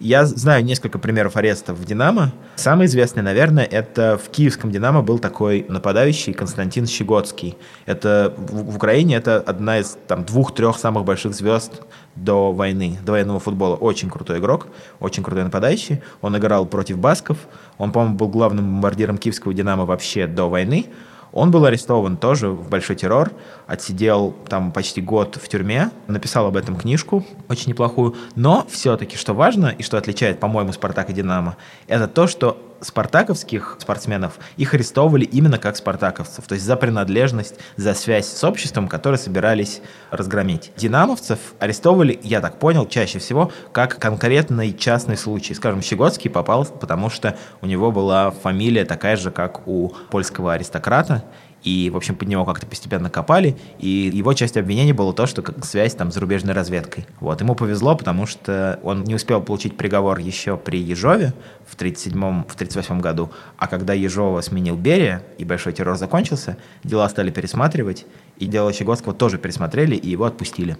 Я 0.00 0.26
знаю 0.26 0.64
несколько 0.64 0.98
примеров 0.98 1.36
арестов 1.36 1.78
в 1.78 1.84
«Динамо». 1.84 2.32
Самый 2.56 2.86
известный, 2.86 3.22
наверное, 3.22 3.64
это 3.64 4.18
в 4.18 4.28
киевском 4.28 4.70
«Динамо» 4.70 5.02
был 5.02 5.18
такой 5.18 5.64
нападающий 5.68 6.32
Константин 6.32 6.86
Щегоцкий. 6.86 7.56
Это 7.86 8.34
в, 8.36 8.72
в 8.72 8.76
Украине 8.76 9.16
это 9.16 9.36
одна 9.36 9.78
из 9.78 9.96
там 10.08 10.24
двух-трех 10.24 10.78
самых 10.78 11.04
больших 11.04 11.34
звезд 11.34 11.82
до 12.16 12.52
войны, 12.52 12.98
до 13.04 13.12
военного 13.12 13.40
футбола. 13.40 13.76
Очень 13.76 14.10
крутой 14.10 14.38
игрок, 14.38 14.68
очень 15.00 15.22
крутой 15.22 15.44
нападающий. 15.44 16.00
Он 16.20 16.36
играл 16.36 16.66
против 16.66 16.98
басков. 16.98 17.38
Он, 17.78 17.92
по-моему, 17.92 18.16
был 18.16 18.28
главным 18.28 18.64
бомбардиром 18.66 19.18
киевского 19.18 19.54
«Динамо» 19.54 19.84
вообще 19.84 20.26
до 20.26 20.48
войны. 20.48 20.86
Он 21.32 21.50
был 21.50 21.64
арестован 21.64 22.16
тоже 22.16 22.48
в 22.48 22.68
большой 22.68 22.94
террор, 22.94 23.32
отсидел 23.66 24.36
там 24.48 24.70
почти 24.70 25.00
год 25.00 25.36
в 25.42 25.48
тюрьме, 25.48 25.90
написал 26.06 26.46
об 26.46 26.56
этом 26.56 26.76
книжку, 26.76 27.26
очень 27.48 27.70
неплохую. 27.70 28.14
Но 28.36 28.64
все-таки, 28.70 29.16
что 29.16 29.34
важно 29.34 29.74
и 29.76 29.82
что 29.82 29.98
отличает, 29.98 30.38
по-моему, 30.38 30.72
«Спартак» 30.72 31.10
и 31.10 31.12
«Динамо», 31.12 31.56
это 31.88 32.06
то, 32.06 32.28
что 32.28 32.56
спартаковских 32.84 33.78
спортсменов 33.80 34.38
их 34.56 34.74
арестовывали 34.74 35.24
именно 35.24 35.58
как 35.58 35.76
спартаковцев, 35.76 36.46
то 36.46 36.54
есть 36.54 36.64
за 36.64 36.76
принадлежность, 36.76 37.56
за 37.76 37.94
связь 37.94 38.28
с 38.28 38.44
обществом, 38.44 38.88
которые 38.88 39.18
собирались 39.18 39.80
разгромить. 40.10 40.72
Динамовцев 40.76 41.38
арестовывали, 41.58 42.18
я 42.22 42.40
так 42.40 42.58
понял, 42.58 42.86
чаще 42.86 43.18
всего 43.18 43.50
как 43.72 43.98
конкретный 43.98 44.72
частный 44.72 45.16
случай. 45.16 45.54
Скажем, 45.54 45.82
Щегоцкий 45.82 46.30
попал, 46.30 46.64
потому 46.64 47.10
что 47.10 47.36
у 47.60 47.66
него 47.66 47.90
была 47.90 48.30
фамилия 48.30 48.84
такая 48.84 49.16
же, 49.16 49.30
как 49.30 49.66
у 49.66 49.94
польского 50.10 50.52
аристократа, 50.52 51.24
и, 51.64 51.90
в 51.90 51.96
общем, 51.96 52.14
под 52.14 52.28
него 52.28 52.44
как-то 52.44 52.66
постепенно 52.66 53.10
копали, 53.10 53.56
и 53.78 54.10
его 54.12 54.32
часть 54.34 54.56
обвинения 54.56 54.92
было 54.92 55.12
то, 55.12 55.26
что 55.26 55.42
связь 55.62 55.94
там 55.94 56.10
с 56.10 56.14
зарубежной 56.14 56.54
разведкой. 56.54 57.06
Вот, 57.20 57.40
ему 57.40 57.54
повезло, 57.54 57.96
потому 57.96 58.26
что 58.26 58.78
он 58.82 59.02
не 59.04 59.14
успел 59.14 59.40
получить 59.40 59.76
приговор 59.76 60.18
еще 60.18 60.56
при 60.56 60.78
Ежове 60.78 61.32
в 61.66 61.76
37-м, 61.76 62.44
в 62.44 62.54
38 62.54 63.00
году, 63.00 63.30
а 63.56 63.66
когда 63.66 63.94
Ежова 63.94 64.42
сменил 64.42 64.76
Берия, 64.76 65.22
и 65.38 65.44
большой 65.44 65.72
террор 65.72 65.96
закончился, 65.96 66.58
дела 66.84 67.08
стали 67.08 67.30
пересматривать, 67.30 68.06
и 68.38 68.46
дело 68.46 68.72
Щегоцкого 68.72 69.14
тоже 69.14 69.38
пересмотрели, 69.38 69.96
и 69.96 70.10
его 70.10 70.26
отпустили. 70.26 70.76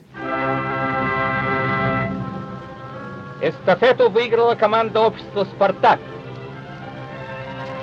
Эстафету 3.41 4.11
выиграла 4.11 4.55
команда 4.55 5.01
общества 5.01 5.45
«Спартак». 5.45 6.01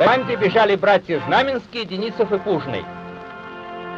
В 0.02 0.04
команде 0.04 0.36
бежали 0.36 0.76
братья 0.76 1.22
Знаменские, 1.28 1.86
Денисов 1.86 2.32
и 2.32 2.40
Пужный. 2.40 2.84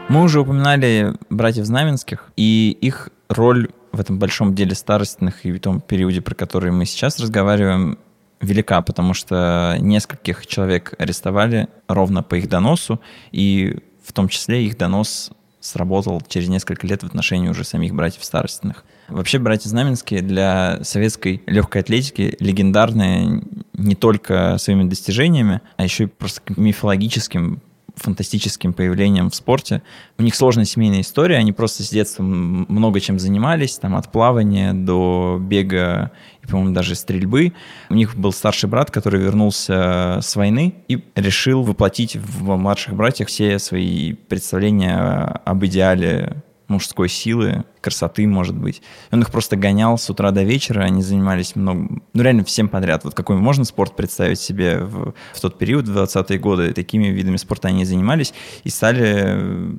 Мы 0.10 0.22
уже 0.22 0.42
упоминали 0.42 1.14
братьев 1.30 1.64
Знаменских 1.64 2.30
и 2.36 2.78
их 2.82 3.08
роль 3.30 3.70
в 3.94 4.02
этом 4.02 4.20
большом 4.20 4.54
деле 4.54 4.76
старостных 4.76 5.46
и 5.46 5.54
в 5.54 5.62
том 5.62 5.80
периоде, 5.80 6.20
про 6.20 6.36
который 6.36 6.74
мы 6.74 6.86
сейчас 6.86 7.22
разговариваем, 7.22 7.98
велика, 8.42 8.82
потому 8.82 9.14
что 9.14 9.78
нескольких 9.80 10.46
человек 10.46 10.94
арестовали 11.00 11.70
ровно 11.88 12.22
по 12.22 12.36
их 12.36 12.50
доносу, 12.50 13.00
и 13.32 13.78
в 14.04 14.12
том 14.12 14.28
числе 14.28 14.66
их 14.66 14.78
донос 14.78 15.32
сработал 15.62 16.22
через 16.28 16.50
несколько 16.50 16.86
лет 16.86 17.02
в 17.04 17.06
отношении 17.06 17.48
уже 17.48 17.64
самих 17.64 17.96
братьев 17.96 18.26
старостных. 18.26 18.84
Вообще, 19.08 19.40
братья 19.40 19.70
Знаменские 19.70 20.22
для 20.22 20.80
советской 20.84 21.44
легкой 21.46 21.82
атлетики 21.82 22.36
легендарные 22.40 23.44
не 23.74 23.96
только 23.96 24.58
своими 24.58 24.88
достижениями, 24.88 25.62
а 25.78 25.84
еще 25.84 26.06
и 26.06 26.08
просто 26.08 26.42
мифологическим 26.56 27.62
фантастическим 27.96 28.74
появлением 28.74 29.30
в 29.30 29.36
спорте. 29.36 29.84
У 30.18 30.24
них 30.24 30.36
сложная 30.36 30.66
семейная 30.66 31.02
история, 31.02 31.38
они 31.38 31.52
просто 31.52 31.84
с 31.84 31.90
детства 31.90 32.24
много 32.24 33.00
чем 33.00 33.20
занимались, 33.20 33.78
там 33.78 33.96
от 33.96 34.12
плавания 34.12 34.74
до 34.74 35.38
бега 35.40 36.12
и, 36.42 36.48
по-моему, 36.48 36.74
даже 36.74 36.96
стрельбы. 36.96 37.54
У 37.90 37.94
них 37.94 38.16
был 38.16 38.32
старший 38.32 38.70
брат, 38.70 38.90
который 38.90 39.22
вернулся 39.22 40.20
с 40.22 40.36
войны 40.36 40.76
и 40.88 41.04
решил 41.16 41.64
воплотить 41.64 42.16
в 42.16 42.56
младших 42.56 42.96
братьях 42.96 43.28
все 43.28 43.60
свои 43.60 44.14
представления 44.14 44.98
об 45.46 45.64
идеале 45.66 46.44
мужской 46.74 47.10
силы, 47.10 47.64
красоты, 47.82 48.28
может 48.28 48.56
быть. 48.58 48.82
Он 49.12 49.22
их 49.22 49.32
просто 49.32 49.56
гонял 49.56 49.98
с 49.98 50.10
утра 50.10 50.32
до 50.32 50.44
вечера, 50.44 50.82
они 50.82 51.02
занимались 51.02 51.56
много, 51.56 52.02
ну 52.14 52.24
реально 52.24 52.44
всем 52.44 52.68
подряд. 52.68 53.04
Вот 53.04 53.14
какой 53.14 53.38
можно 53.38 53.64
спорт 53.64 53.96
представить 53.96 54.40
себе 54.40 54.80
в, 54.80 55.14
в 55.34 55.42
тот 55.42 55.58
период, 55.58 55.88
в 55.88 55.98
20-е 55.98 56.40
годы, 56.40 56.74
такими 56.74 57.08
видами 57.08 57.38
спорта 57.38 57.70
они 57.70 57.86
занимались 57.86 58.34
и 58.64 58.70
стали 58.70 59.14
э, 59.16 59.74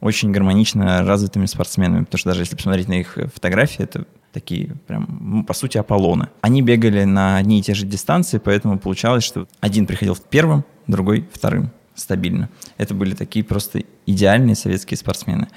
очень 0.00 0.32
гармонично 0.32 1.04
развитыми 1.04 1.46
спортсменами, 1.46 2.04
потому 2.04 2.18
что 2.18 2.30
даже 2.30 2.42
если 2.42 2.56
посмотреть 2.56 2.88
на 2.88 3.00
их 3.00 3.18
фотографии, 3.32 3.82
это 3.82 4.06
такие 4.32 4.74
прям, 4.86 5.44
по 5.46 5.54
сути, 5.54 5.78
Аполлоны. 5.78 6.28
Они 6.42 6.62
бегали 6.62 7.04
на 7.04 7.36
одни 7.36 7.58
и 7.58 7.62
те 7.62 7.74
же 7.74 7.86
дистанции, 7.86 8.38
поэтому 8.38 8.78
получалось, 8.78 9.24
что 9.24 9.48
один 9.60 9.86
приходил 9.86 10.16
первым, 10.30 10.64
другой 10.86 11.28
вторым 11.32 11.70
стабильно. 11.94 12.50
Это 12.76 12.94
были 12.94 13.14
такие 13.14 13.44
просто 13.44 13.82
идеальные 14.04 14.54
советские 14.54 14.98
спортсмены. 14.98 15.48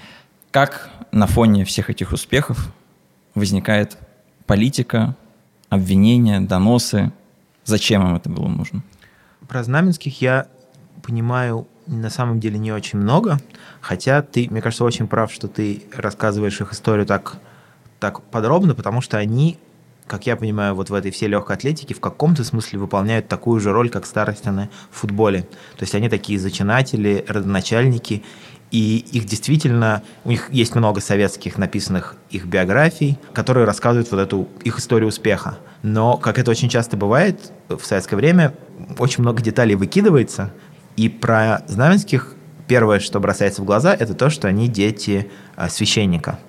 Как 0.52 0.90
на 1.12 1.28
фоне 1.28 1.64
всех 1.64 1.92
этих 1.92 2.12
успехов 2.12 2.74
возникает 3.36 3.98
политика, 4.48 5.16
обвинения, 5.70 6.42
доносы? 6.42 7.12
Зачем 7.66 8.08
им 8.08 8.16
это 8.16 8.30
было 8.30 8.48
нужно? 8.48 8.82
Про 9.48 9.64
Знаменских 9.64 10.22
я 10.22 10.48
понимаю 11.04 11.68
на 11.86 12.10
самом 12.10 12.40
деле 12.40 12.58
не 12.58 12.72
очень 12.72 12.98
много, 12.98 13.40
хотя 13.80 14.24
ты, 14.24 14.48
мне 14.50 14.62
кажется, 14.62 14.84
очень 14.84 15.08
прав, 15.08 15.32
что 15.32 15.48
ты 15.48 15.84
рассказываешь 15.94 16.60
их 16.62 16.74
историю 16.74 17.06
так, 17.06 17.38
так 18.00 18.24
подробно, 18.24 18.74
потому 18.74 19.02
что 19.02 19.18
они, 19.18 19.60
как 20.08 20.26
я 20.26 20.36
понимаю, 20.36 20.74
вот 20.74 20.90
в 20.90 20.94
этой 20.96 21.12
всей 21.12 21.28
легкой 21.28 21.58
атлетике 21.58 21.94
в 21.94 22.00
каком-то 22.00 22.44
смысле 22.44 22.80
выполняют 22.80 23.28
такую 23.28 23.60
же 23.60 23.72
роль, 23.72 23.90
как 23.90 24.08
старостины 24.08 24.70
в 24.90 24.98
футболе. 24.98 25.42
То 25.78 25.82
есть 25.82 25.94
они 25.94 26.10
такие 26.10 26.40
зачинатели, 26.40 27.24
родоначальники, 27.28 28.24
и 28.72 28.98
их 29.12 29.26
действительно, 29.26 30.04
у 30.26 30.30
них 30.30 30.50
есть 30.52 30.76
много 30.76 31.02
советских 31.02 31.58
написанных 31.58 32.16
их 32.30 32.46
биографий, 32.46 33.18
которые 33.34 33.66
рассказывают 33.66 34.12
вот 34.12 34.20
эту 34.20 34.48
их 34.64 34.78
историю 34.78 35.10
успеха. 35.10 35.58
Но, 35.82 36.18
как 36.18 36.38
это 36.38 36.52
очень 36.52 36.70
часто 36.70 36.98
бывает 36.98 37.52
в 37.68 37.82
советское 37.84 38.16
время, 38.16 38.54
очень 38.98 39.22
много 39.22 39.42
деталей 39.42 39.76
выкидывается, 39.76 40.54
и 40.98 41.10
про 41.10 41.64
Знаменских 41.68 42.36
первое, 42.68 43.00
что 43.00 43.20
бросается 43.20 43.62
в 43.62 43.66
глаза, 43.66 43.96
это 43.96 44.14
то, 44.14 44.30
что 44.30 44.48
они 44.48 44.68
дети 44.68 45.32
а, 45.56 45.70
священника. 45.70 46.40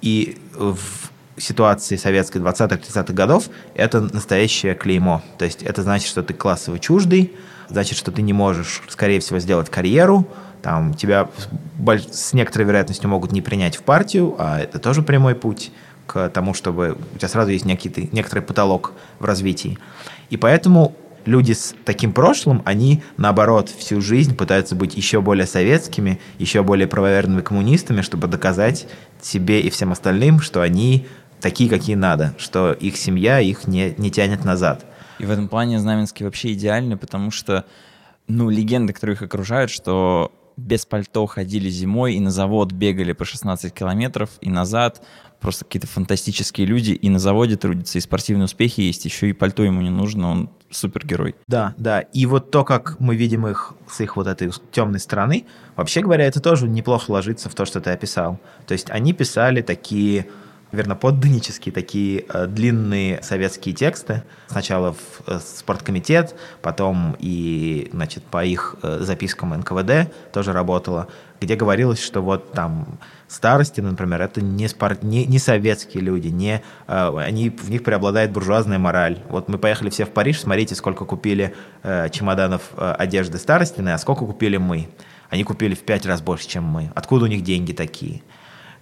И 0.00 0.38
в 0.54 1.12
ситуации 1.36 1.96
советской 1.96 2.38
20-30-х 2.38 3.12
годов 3.12 3.48
это 3.74 4.00
настоящее 4.00 4.74
клеймо. 4.74 5.22
То 5.38 5.44
есть 5.44 5.62
это 5.62 5.82
значит, 5.82 6.08
что 6.08 6.22
ты 6.22 6.34
классово 6.34 6.78
чуждый, 6.78 7.32
значит, 7.68 7.96
что 7.96 8.10
ты 8.10 8.22
не 8.22 8.32
можешь, 8.32 8.82
скорее 8.88 9.20
всего, 9.20 9.38
сделать 9.38 9.70
карьеру, 9.70 10.26
там 10.62 10.94
тебя 10.94 11.28
с 11.86 12.32
некоторой 12.32 12.66
вероятностью 12.66 13.10
могут 13.10 13.32
не 13.32 13.42
принять 13.42 13.76
в 13.76 13.82
партию, 13.82 14.34
а 14.38 14.60
это 14.60 14.78
тоже 14.78 15.02
прямой 15.02 15.34
путь 15.34 15.72
к 16.06 16.28
тому, 16.30 16.54
чтобы 16.54 16.96
у 17.14 17.18
тебя 17.18 17.28
сразу 17.28 17.50
есть 17.50 17.64
некий, 17.64 18.08
некоторый 18.12 18.40
потолок 18.40 18.92
в 19.18 19.24
развитии. 19.24 19.78
И 20.30 20.36
поэтому 20.36 20.94
люди 21.24 21.52
с 21.52 21.74
таким 21.84 22.12
прошлым, 22.12 22.62
они, 22.64 23.02
наоборот, 23.16 23.68
всю 23.68 24.00
жизнь 24.00 24.36
пытаются 24.36 24.74
быть 24.74 24.96
еще 24.96 25.20
более 25.20 25.46
советскими, 25.46 26.20
еще 26.38 26.62
более 26.62 26.86
правоверными 26.86 27.40
коммунистами, 27.40 28.02
чтобы 28.02 28.28
доказать 28.28 28.86
себе 29.20 29.60
и 29.60 29.70
всем 29.70 29.92
остальным, 29.92 30.40
что 30.40 30.62
они 30.62 31.06
такие, 31.40 31.68
какие 31.68 31.96
надо, 31.96 32.34
что 32.38 32.72
их 32.72 32.96
семья 32.96 33.40
их 33.40 33.66
не, 33.66 33.94
не 33.98 34.10
тянет 34.10 34.44
назад. 34.44 34.84
И 35.18 35.24
в 35.24 35.30
этом 35.30 35.48
плане 35.48 35.78
Знаменский 35.78 36.24
вообще 36.24 36.52
идеальный, 36.52 36.96
потому 36.96 37.30
что, 37.30 37.64
ну, 38.26 38.50
легенды, 38.50 38.92
которые 38.92 39.14
их 39.14 39.22
окружают, 39.22 39.70
что 39.70 40.32
без 40.56 40.86
пальто 40.86 41.26
ходили 41.26 41.68
зимой 41.68 42.14
и 42.14 42.20
на 42.20 42.30
завод 42.30 42.72
бегали 42.72 43.12
по 43.12 43.24
16 43.24 43.72
километров 43.72 44.30
и 44.40 44.50
назад. 44.50 45.02
Просто 45.40 45.64
какие-то 45.64 45.88
фантастические 45.88 46.66
люди 46.66 46.92
и 46.92 47.08
на 47.08 47.18
заводе 47.18 47.56
трудятся, 47.56 47.98
и 47.98 48.00
спортивные 48.00 48.44
успехи 48.44 48.80
есть, 48.80 49.04
еще 49.04 49.28
и 49.28 49.32
пальто 49.32 49.64
ему 49.64 49.80
не 49.82 49.90
нужно, 49.90 50.30
он 50.30 50.50
супергерой. 50.70 51.34
Да, 51.48 51.74
да. 51.76 52.00
И 52.00 52.26
вот 52.26 52.50
то, 52.50 52.64
как 52.64 53.00
мы 53.00 53.16
видим 53.16 53.46
их 53.46 53.74
с 53.90 54.00
их 54.00 54.16
вот 54.16 54.28
этой 54.28 54.50
темной 54.70 55.00
стороны, 55.00 55.46
вообще 55.74 56.00
говоря, 56.00 56.26
это 56.26 56.40
тоже 56.40 56.68
неплохо 56.68 57.10
ложится 57.10 57.48
в 57.48 57.54
то, 57.54 57.64
что 57.64 57.80
ты 57.80 57.90
описал. 57.90 58.38
То 58.66 58.72
есть 58.72 58.90
они 58.90 59.12
писали 59.12 59.62
такие 59.62 60.26
верноподданнические 60.72 61.72
такие 61.72 62.24
э, 62.28 62.46
длинные 62.46 63.22
советские 63.22 63.74
тексты. 63.74 64.24
Сначала 64.48 64.94
в 64.94 65.28
э, 65.28 65.38
спорткомитет, 65.38 66.34
потом 66.62 67.16
и, 67.18 67.90
значит, 67.92 68.24
по 68.24 68.44
их 68.44 68.76
э, 68.82 68.98
запискам 69.00 69.50
НКВД 69.50 70.12
тоже 70.32 70.52
работала, 70.52 71.08
где 71.40 71.56
говорилось, 71.56 72.02
что 72.02 72.22
вот 72.22 72.52
там 72.52 72.98
старости, 73.28 73.80
например, 73.80 74.22
это 74.22 74.40
не, 74.40 74.68
спорт, 74.68 75.02
не, 75.02 75.26
не 75.26 75.38
советские 75.38 76.02
люди, 76.02 76.28
не, 76.28 76.62
э, 76.88 77.16
они, 77.18 77.50
в 77.50 77.70
них 77.70 77.84
преобладает 77.84 78.32
буржуазная 78.32 78.78
мораль. 78.78 79.18
Вот 79.28 79.48
мы 79.48 79.58
поехали 79.58 79.90
все 79.90 80.06
в 80.06 80.10
Париж, 80.10 80.40
смотрите, 80.40 80.74
сколько 80.74 81.04
купили 81.04 81.54
э, 81.82 82.08
чемоданов 82.10 82.62
э, 82.76 82.94
одежды 82.98 83.38
старостиной, 83.38 83.94
а 83.94 83.98
сколько 83.98 84.24
купили 84.24 84.56
мы. 84.56 84.88
Они 85.28 85.44
купили 85.44 85.74
в 85.74 85.80
пять 85.80 86.04
раз 86.06 86.20
больше, 86.20 86.46
чем 86.46 86.64
мы. 86.64 86.92
Откуда 86.94 87.24
у 87.24 87.28
них 87.28 87.42
деньги 87.42 87.72
такие? 87.72 88.22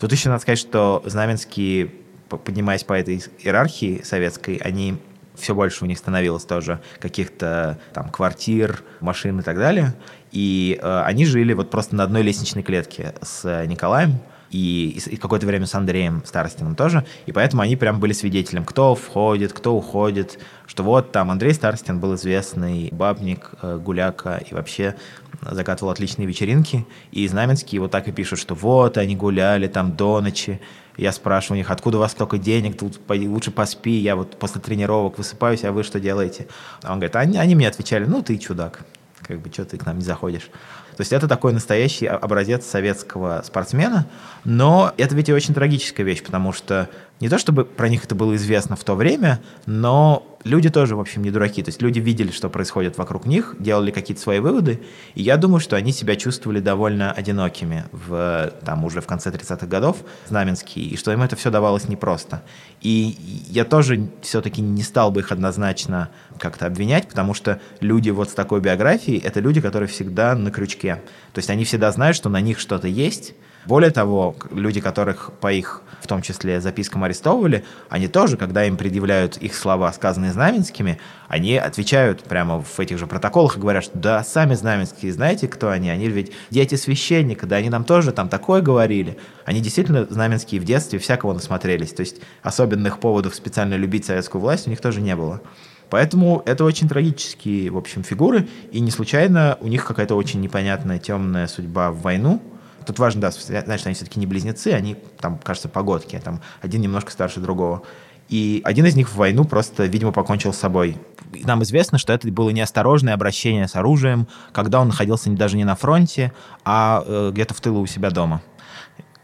Тут 0.01 0.13
еще 0.13 0.31
надо 0.31 0.41
сказать, 0.41 0.59
что 0.59 1.03
знаменские, 1.05 1.93
поднимаясь 2.29 2.85
по 2.85 2.95
этой 2.95 3.23
иерархии 3.39 4.01
советской, 4.03 4.57
они 4.57 4.97
все 5.35 5.55
больше 5.55 5.85
у 5.85 5.87
них 5.87 5.99
становилось 5.99 6.45
тоже 6.45 6.81
каких-то 6.99 7.79
там 7.93 8.09
квартир, 8.09 8.83
машин 9.01 9.41
и 9.41 9.43
так 9.43 9.59
далее. 9.59 9.95
И 10.33 10.79
э, 10.81 11.03
они 11.03 11.27
жили 11.27 11.53
вот 11.53 11.71
просто 11.71 11.95
на 11.97 12.05
одной 12.05 12.23
лестничной 12.23 12.63
клетке 12.63 13.15
с 13.21 13.67
Николаем, 13.67 14.21
и, 14.51 14.99
и 15.07 15.17
какое-то 15.17 15.47
время 15.47 15.67
с 15.67 15.75
Андреем 15.75 16.23
Старостиным 16.25 16.75
тоже, 16.75 17.05
и 17.27 17.33
поэтому 17.33 17.63
они 17.63 17.77
прям 17.77 18.01
были 18.01 18.13
свидетелем, 18.13 18.65
кто 18.65 18.95
входит, 18.95 19.53
кто 19.53 19.77
уходит, 19.77 20.41
что 20.67 20.83
вот 20.83 21.13
там 21.13 21.31
Андрей 21.31 21.55
Старостин 21.55 22.01
был 22.01 22.15
известный 22.17 22.89
бабник, 22.91 23.51
э, 23.63 23.79
гуляка 23.79 24.39
и 24.39 24.53
вообще 24.55 24.97
закатывал 25.41 25.91
отличные 25.91 26.27
вечеринки, 26.27 26.87
и 27.13 27.27
Знаменский 27.27 27.79
вот 27.79 27.91
так 27.91 28.09
и 28.09 28.13
пишут, 28.13 28.39
что 28.39 28.55
вот 28.55 28.99
они 28.99 29.17
гуляли 29.17 29.69
там 29.69 29.97
до 29.97 30.21
ночи, 30.21 30.61
я 30.97 31.13
спрашиваю 31.13 31.57
у 31.57 31.59
них, 31.59 31.71
откуда 31.71 31.97
у 31.97 32.01
вас 32.01 32.13
столько 32.13 32.39
денег, 32.39 32.79
тут 32.79 33.01
лучше 33.09 33.51
поспи, 33.51 33.93
я 33.93 34.17
вот 34.17 34.39
после 34.39 34.61
тренировок 34.61 35.19
высыпаюсь, 35.19 35.65
а 35.65 35.73
вы 35.73 35.83
что 35.83 35.99
делаете? 35.99 36.47
А 36.83 36.93
он 36.93 36.99
говорит, 36.99 37.17
они, 37.17 37.39
они 37.39 37.55
мне 37.55 37.69
отвечали, 37.69 38.05
ну 38.05 38.23
ты 38.23 38.37
чудак, 38.37 38.85
как 39.23 39.41
бы, 39.41 39.51
что 39.51 39.65
ты 39.65 39.79
к 39.79 39.87
нам 39.87 39.99
не 39.99 40.05
заходишь. 40.05 40.51
То 40.97 41.03
есть 41.03 41.13
это 41.15 41.27
такой 41.29 41.55
настоящий 41.55 42.07
образец 42.07 42.67
советского 42.67 43.43
спортсмена, 43.43 44.07
но 44.45 44.93
это 44.99 45.15
ведь 45.15 45.31
и 45.31 45.33
очень 45.33 45.55
трагическая 45.55 46.05
вещь, 46.05 46.23
потому 46.23 46.53
что 46.53 46.91
не 47.21 47.29
то 47.29 47.39
чтобы 47.39 47.65
про 47.65 47.89
них 47.89 48.05
это 48.05 48.15
было 48.15 48.35
известно 48.37 48.77
в 48.77 48.85
то 48.85 48.95
время, 48.95 49.41
но 49.67 50.27
люди 50.43 50.71
тоже, 50.71 50.97
в 50.97 51.01
общем, 51.01 51.23
не 51.23 51.31
дураки. 51.31 51.63
То 51.63 51.69
есть 51.69 51.83
люди 51.83 52.01
видели, 52.01 52.31
что 52.31 52.49
происходит 52.49 52.97
вокруг 52.97 53.27
них, 53.27 53.57
делали 53.59 53.91
какие-то 53.91 54.23
свои 54.23 54.39
выводы, 54.39 54.81
и 55.15 55.23
я 55.23 55.37
думаю, 55.37 55.61
что 55.61 55.77
они 55.77 55.93
себя 55.93 56.17
чувствовали 56.17 56.61
довольно 56.61 57.13
одинокими 57.13 57.85
в, 57.93 58.53
там, 58.65 58.85
уже 58.85 59.03
в 59.03 59.07
конце 59.07 59.31
30-х 59.31 59.67
годов, 59.67 59.99
Знаменские, 60.29 60.87
и 60.87 60.97
что 60.97 61.13
им 61.13 61.23
это 61.23 61.37
все 61.37 61.51
давалось 61.51 61.89
непросто. 61.89 62.43
И 62.81 63.17
я 63.49 63.65
тоже 63.67 64.09
все-таки 64.23 64.63
не 64.63 64.83
стал 64.83 65.11
бы 65.11 65.21
их 65.21 65.31
однозначно 65.31 66.09
как-то 66.39 66.67
обвинять, 66.67 67.07
потому 67.09 67.35
что 67.35 67.61
люди 67.81 68.09
вот 68.09 68.31
с 68.31 68.33
такой 68.33 68.61
биографией— 68.61 69.19
это 69.25 69.41
люди, 69.41 69.61
которые 69.61 69.89
всегда 69.89 70.35
на 70.35 70.51
крючке. 70.51 71.03
То 71.35 71.39
есть 71.39 71.51
они 71.51 71.65
всегда 71.65 71.93
знают, 71.93 72.17
что 72.17 72.31
на 72.31 72.41
них 72.41 72.59
что-то 72.59 72.89
есть, 72.89 73.35
более 73.67 73.91
того, 73.91 74.35
люди, 74.51 74.81
которых 74.81 75.33
по 75.41 75.53
их, 75.53 75.83
в 76.01 76.07
том 76.07 76.23
числе, 76.23 76.61
запискам 76.61 77.05
арестовывали, 77.05 77.65
они 77.89 78.09
тоже, 78.09 78.37
когда 78.37 78.65
им 78.65 78.77
предъявляют 78.77 79.37
их 79.37 79.55
слова, 79.55 79.93
сказанные 79.93 80.33
Знаменскими, 80.33 80.99
они 81.29 81.57
отвечают 81.57 82.23
прямо 82.23 82.63
в 82.63 82.81
этих 82.81 82.99
же 82.99 83.07
протоколах 83.07 83.57
и 83.57 83.61
говорят, 83.61 83.85
что 83.85 83.99
да, 83.99 84.25
сами 84.25 84.55
Знаменские, 84.55 85.13
знаете, 85.13 85.47
кто 85.47 85.69
они? 85.69 85.91
Они 85.91 86.09
ведь 86.09 86.33
дети 86.51 86.75
священника, 86.75 87.47
да, 87.47 87.57
они 87.57 87.69
нам 87.69 87.85
тоже 87.85 88.13
там 88.13 88.29
такое 88.29 88.63
говорили. 88.63 89.19
Они 89.45 89.61
действительно, 89.61 90.07
Знаменские, 90.09 90.61
в 90.61 90.65
детстве 90.65 90.99
всякого 90.99 91.35
насмотрелись. 91.35 91.93
То 91.93 92.01
есть 92.01 92.17
особенных 92.43 92.99
поводов 92.99 93.35
специально 93.35 93.75
любить 93.75 94.07
советскую 94.07 94.41
власть 94.41 94.67
у 94.67 94.71
них 94.71 94.81
тоже 94.81 95.01
не 95.01 95.15
было. 95.15 95.43
Поэтому 95.91 96.43
это 96.47 96.65
очень 96.65 96.89
трагические, 96.89 97.71
в 97.71 97.77
общем, 97.77 98.05
фигуры, 98.05 98.49
и 98.71 98.81
не 98.81 98.93
случайно 98.93 99.59
у 99.61 99.67
них 99.67 99.85
какая-то 99.85 100.15
очень 100.15 100.41
непонятная 100.41 100.99
темная 100.99 101.49
судьба 101.49 101.91
в 101.91 102.01
войну, 102.03 102.41
Тут 102.87 102.99
важно, 102.99 103.21
да, 103.21 103.31
что 103.31 103.89
они 103.89 103.95
все-таки 103.95 104.19
не 104.19 104.27
близнецы, 104.27 104.69
они 104.69 104.97
там, 105.21 105.39
кажется, 105.39 105.69
погодки, 105.69 106.21
там 106.23 106.41
один 106.61 106.81
немножко 106.81 107.11
старше 107.11 107.41
другого. 107.41 107.83
И 108.29 108.63
один 108.65 108.87
из 108.87 108.95
них 108.95 109.09
в 109.09 109.17
войну 109.17 109.45
просто, 109.45 109.87
видимо, 109.87 110.13
покончил 110.13 110.53
с 110.53 110.57
собой. 110.57 110.97
Нам 111.45 111.63
известно, 111.65 111.99
что 111.99 112.13
это 112.13 112.29
было 112.29 112.51
неосторожное 112.51 113.15
обращение 113.15 113.67
с 113.67 113.75
оружием, 113.75 114.29
когда 114.53 114.81
он 114.81 114.89
находился 114.89 115.31
даже 115.31 115.57
не 115.57 115.65
на 115.65 115.75
фронте, 115.75 116.33
а 116.65 117.03
э, 117.05 117.31
где-то 117.33 117.55
в 117.55 117.61
тылу 117.61 117.81
у 117.81 117.87
себя 117.87 118.11
дома 118.11 118.41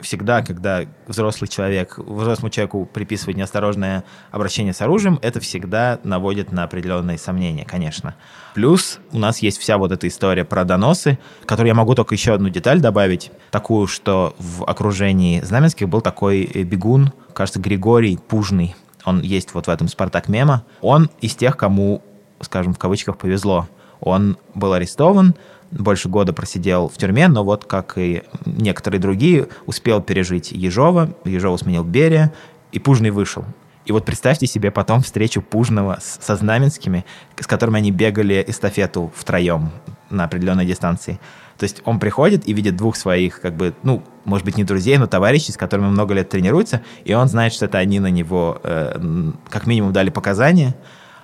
всегда, 0.00 0.42
когда 0.42 0.82
взрослый 1.06 1.48
человек, 1.48 1.98
взрослому 1.98 2.50
человеку 2.50 2.84
приписывает 2.84 3.36
неосторожное 3.36 4.04
обращение 4.30 4.72
с 4.72 4.82
оружием, 4.82 5.18
это 5.22 5.40
всегда 5.40 5.98
наводит 6.04 6.52
на 6.52 6.64
определенные 6.64 7.18
сомнения, 7.18 7.64
конечно. 7.64 8.14
Плюс 8.54 9.00
у 9.12 9.18
нас 9.18 9.38
есть 9.38 9.58
вся 9.58 9.78
вот 9.78 9.92
эта 9.92 10.08
история 10.08 10.44
про 10.44 10.64
доносы, 10.64 11.18
которую 11.44 11.68
я 11.68 11.74
могу 11.74 11.94
только 11.94 12.14
еще 12.14 12.34
одну 12.34 12.48
деталь 12.48 12.80
добавить, 12.80 13.30
такую, 13.50 13.86
что 13.86 14.34
в 14.38 14.64
окружении 14.64 15.40
Знаменских 15.40 15.88
был 15.88 16.00
такой 16.00 16.44
э, 16.44 16.62
бегун, 16.62 17.12
кажется, 17.32 17.60
Григорий 17.60 18.18
Пужный. 18.18 18.74
Он 19.04 19.20
есть 19.20 19.54
вот 19.54 19.66
в 19.66 19.70
этом 19.70 19.88
«Спартак-мема». 19.88 20.64
Он 20.80 21.10
из 21.20 21.34
тех, 21.36 21.56
кому, 21.56 22.02
скажем, 22.40 22.74
в 22.74 22.78
кавычках 22.78 23.16
повезло. 23.18 23.68
Он 24.00 24.36
был 24.54 24.72
арестован, 24.72 25.34
больше 25.70 26.08
года 26.08 26.32
просидел 26.32 26.88
в 26.88 26.96
тюрьме, 26.96 27.28
но 27.28 27.44
вот, 27.44 27.64
как 27.64 27.98
и 27.98 28.22
некоторые 28.44 29.00
другие, 29.00 29.48
успел 29.66 30.00
пережить 30.00 30.52
Ежова, 30.52 31.14
Ежова 31.24 31.56
сменил 31.56 31.84
Берия, 31.84 32.32
и 32.72 32.78
Пужный 32.78 33.10
вышел. 33.10 33.44
И 33.86 33.92
вот 33.92 34.04
представьте 34.04 34.46
себе 34.46 34.70
потом 34.70 35.00
встречу 35.00 35.40
Пужного 35.40 35.98
с, 36.00 36.18
со 36.20 36.34
Знаменскими, 36.34 37.04
с 37.38 37.46
которыми 37.46 37.78
они 37.78 37.92
бегали 37.92 38.44
эстафету 38.46 39.12
втроем 39.14 39.70
на 40.10 40.24
определенной 40.24 40.66
дистанции. 40.66 41.20
То 41.56 41.64
есть 41.64 41.82
он 41.84 41.98
приходит 42.00 42.46
и 42.48 42.52
видит 42.52 42.76
двух 42.76 42.96
своих, 42.96 43.40
как 43.40 43.56
бы, 43.56 43.74
ну, 43.82 44.02
может 44.24 44.44
быть, 44.44 44.56
не 44.56 44.64
друзей, 44.64 44.98
но 44.98 45.06
товарищей, 45.06 45.52
с 45.52 45.56
которыми 45.56 45.86
много 45.86 46.14
лет 46.14 46.28
тренируется, 46.28 46.82
и 47.04 47.14
он 47.14 47.28
знает, 47.28 47.52
что 47.52 47.66
это 47.66 47.78
они 47.78 48.00
на 48.00 48.10
него 48.10 48.60
э, 48.62 49.30
как 49.48 49.66
минимум 49.66 49.92
дали 49.92 50.10
показания, 50.10 50.74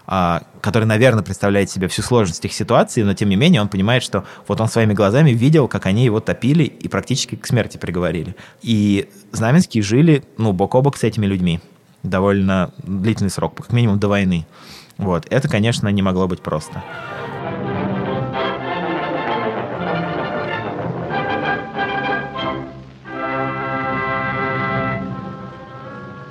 который, 0.05 0.85
наверное, 0.85 1.23
представляет 1.23 1.71
себе 1.71 1.89
всю 1.89 2.03
сложность 2.03 2.45
их 2.45 2.53
ситуации, 2.53 3.03
но 3.03 3.15
тем 3.15 3.29
не 3.29 3.37
менее 3.37 3.61
он 3.63 3.69
понимает, 3.69 4.03
что 4.03 4.25
вот 4.49 4.61
он 4.61 4.69
своими 4.69 4.95
глазами 4.95 5.31
видел, 5.31 5.69
как 5.69 5.87
они 5.87 6.05
его 6.05 6.21
топили 6.21 6.65
и 6.65 6.89
практически 6.89 7.37
к 7.37 7.47
смерти 7.47 7.79
приговорили. 7.79 8.35
И 8.63 9.09
Знаменские 9.33 9.83
жили, 9.83 10.25
ну, 10.37 10.53
бок 10.53 10.75
о 10.75 10.83
бок 10.83 10.97
с 10.97 11.05
этими 11.05 11.27
людьми 11.27 11.61
довольно 12.03 12.73
длительный 12.79 13.31
срок, 13.31 13.55
как 13.55 13.73
минимум 13.73 13.99
до 13.99 14.09
войны. 14.09 14.47
Вот. 14.99 15.27
Это, 15.31 15.49
конечно, 15.49 15.89
не 15.89 16.03
могло 16.03 16.29
быть 16.29 16.43
просто. 16.43 16.83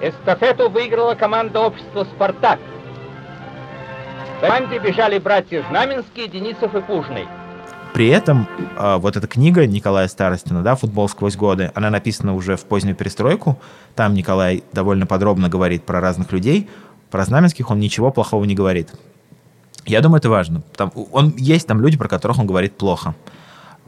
Эстафету 0.01 0.69
выиграла 0.69 1.15
команда 1.15 1.61
общества 1.61 2.05
«Спартак». 2.05 2.59
В 4.41 4.43
команде 4.43 4.79
бежали 4.79 5.19
братья 5.19 5.63
Знаменские, 5.69 6.27
Денисов 6.27 6.73
и 6.73 6.81
Пужный. 6.81 7.27
При 7.93 8.07
этом 8.07 8.47
э, 8.75 8.95
вот 8.97 9.15
эта 9.15 9.27
книга 9.27 9.67
Николая 9.67 10.07
Старостина, 10.07 10.63
да, 10.63 10.75
«Футбол 10.75 11.07
сквозь 11.09 11.35
годы», 11.35 11.71
она 11.75 11.91
написана 11.91 12.33
уже 12.33 12.55
в 12.55 12.65
позднюю 12.65 12.95
перестройку. 12.95 13.59
Там 13.93 14.15
Николай 14.15 14.63
довольно 14.73 15.05
подробно 15.05 15.47
говорит 15.47 15.83
про 15.83 16.01
разных 16.01 16.31
людей. 16.31 16.67
Про 17.11 17.23
Знаменских 17.23 17.69
он 17.69 17.79
ничего 17.79 18.09
плохого 18.09 18.43
не 18.45 18.55
говорит. 18.55 18.89
Я 19.85 20.01
думаю, 20.01 20.17
это 20.17 20.31
важно. 20.31 20.63
Там, 20.75 20.91
он, 21.11 21.35
есть 21.37 21.67
там 21.67 21.79
люди, 21.79 21.95
про 21.95 22.07
которых 22.07 22.39
он 22.39 22.47
говорит 22.47 22.75
плохо. 22.75 23.13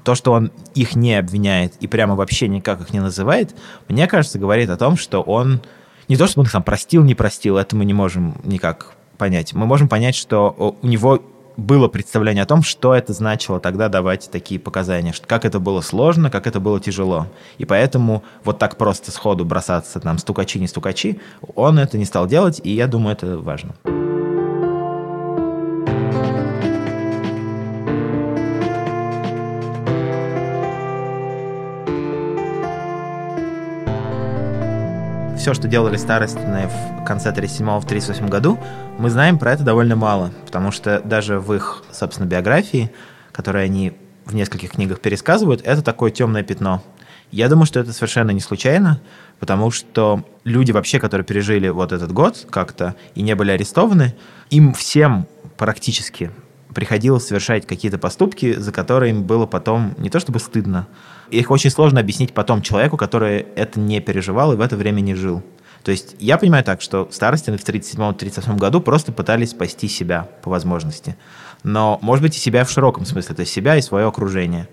То, 0.04 0.14
что 0.14 0.34
он 0.34 0.52
их 0.76 0.96
не 0.96 1.16
обвиняет 1.16 1.74
и 1.80 1.88
прямо 1.88 2.14
вообще 2.14 2.48
никак 2.48 2.80
их 2.80 2.94
не 2.94 3.00
называет, 3.00 3.56
мне 3.88 4.06
кажется, 4.06 4.38
говорит 4.38 4.70
о 4.70 4.78
том, 4.78 4.98
что 4.98 5.24
он... 5.24 5.62
Не 6.08 6.16
то, 6.16 6.28
чтобы 6.28 6.42
он 6.42 6.46
их 6.46 6.52
там 6.52 6.62
простил, 6.62 7.04
не 7.04 7.16
простил, 7.16 7.58
это 7.58 7.76
мы 7.76 7.86
не 7.86 7.96
можем 7.96 8.36
никак 8.44 8.94
понять. 9.18 9.54
Мы 9.54 9.66
можем 9.66 9.88
понять, 9.88 10.16
что 10.16 10.78
у 10.82 10.88
него 10.88 11.22
было 11.58 11.88
представление 11.88 12.44
о 12.44 12.48
том, 12.48 12.64
что 12.64 12.94
это 12.94 13.14
значило 13.14 13.60
тогда 13.60 13.90
давать 13.90 14.30
такие 14.32 14.60
показания, 14.60 15.14
как 15.26 15.46
это 15.46 15.60
было 15.60 15.82
сложно, 15.82 16.30
как 16.30 16.48
это 16.48 16.60
было 16.60 16.80
тяжело. 16.80 17.28
И 17.58 17.66
поэтому 17.66 18.24
вот 18.44 18.60
так 18.60 18.78
просто 18.78 19.12
сходу 19.12 19.46
бросаться 19.46 20.00
там 20.00 20.18
стукачи, 20.18 20.60
не 20.60 20.68
стукачи, 20.68 21.20
он 21.56 21.80
это 21.80 21.98
не 21.98 22.06
стал 22.06 22.28
делать, 22.28 22.60
и 22.64 22.72
я 22.72 22.88
думаю, 22.88 23.16
это 23.16 23.38
важно. 23.38 23.76
Все, 35.44 35.54
что 35.54 35.68
делали 35.68 35.98
старостины 35.98 36.70
в 36.70 37.04
конце 37.04 37.34
37-38 37.34 38.30
году, 38.30 38.58
мы 38.98 39.10
знаем 39.10 39.38
про 39.38 39.52
это 39.52 39.64
довольно 39.64 39.98
мало, 39.98 40.32
потому 40.46 40.72
что 40.72 41.02
даже 41.04 41.38
в 41.38 41.54
их, 41.54 41.84
собственно, 41.92 42.26
биографии, 42.26 42.94
которые 43.34 43.66
они 43.66 43.92
в 44.24 44.34
нескольких 44.36 44.72
книгах 44.72 45.02
пересказывают, 45.02 45.60
это 45.66 45.82
такое 45.82 46.12
темное 46.12 46.44
пятно. 46.44 46.82
Я 47.30 47.50
думаю, 47.50 47.66
что 47.66 47.82
это 47.82 47.92
совершенно 47.92 48.32
не 48.32 48.40
случайно, 48.40 49.02
потому 49.42 49.70
что 49.70 50.24
люди 50.46 50.72
вообще, 50.72 50.98
которые 50.98 51.26
пережили 51.26 51.68
вот 51.68 51.92
этот 51.92 52.14
год 52.14 52.48
как-то 52.50 52.96
и 53.14 53.22
не 53.22 53.36
были 53.36 53.52
арестованы, 53.52 54.16
им 54.50 54.72
всем 54.72 55.28
практически 55.58 56.32
приходилось 56.74 57.28
совершать 57.28 57.68
какие-то 57.68 57.98
поступки, 57.98 58.54
за 58.54 58.72
которые 58.72 59.10
им 59.10 59.24
было 59.24 59.46
потом 59.46 59.94
не 59.98 60.10
то 60.10 60.22
чтобы 60.22 60.40
стыдно, 60.40 60.88
их 61.40 61.52
очень 61.52 61.70
сложно 61.70 62.00
объяснить 62.00 62.34
потом 62.34 62.62
человеку, 62.62 62.98
который 62.98 63.46
это 63.56 63.80
не 63.80 64.00
переживал 64.00 64.54
и 64.54 64.56
в 64.56 64.62
это 64.62 64.76
время 64.76 65.02
не 65.02 65.16
жил. 65.16 65.44
То 65.84 65.92
есть 65.92 66.16
я 66.20 66.38
понимаю 66.38 66.64
так, 66.64 66.82
что 66.82 67.10
старостины 67.12 67.58
в 67.58 67.64
1937-1938 67.68 68.58
году 68.58 68.80
просто 68.80 69.12
пытались 69.12 69.52
спасти 69.52 69.88
себя 69.88 70.30
по 70.42 70.50
возможности. 70.50 71.18
Но, 71.64 72.00
может 72.02 72.24
быть, 72.24 72.38
и 72.38 72.40
себя 72.40 72.64
в 72.64 72.72
широком 72.72 73.06
смысле, 73.06 73.36
то 73.36 73.42
есть 73.42 73.52
себя 73.52 73.76
и 73.76 73.82
свое 73.82 74.08
окружение. 74.08 74.70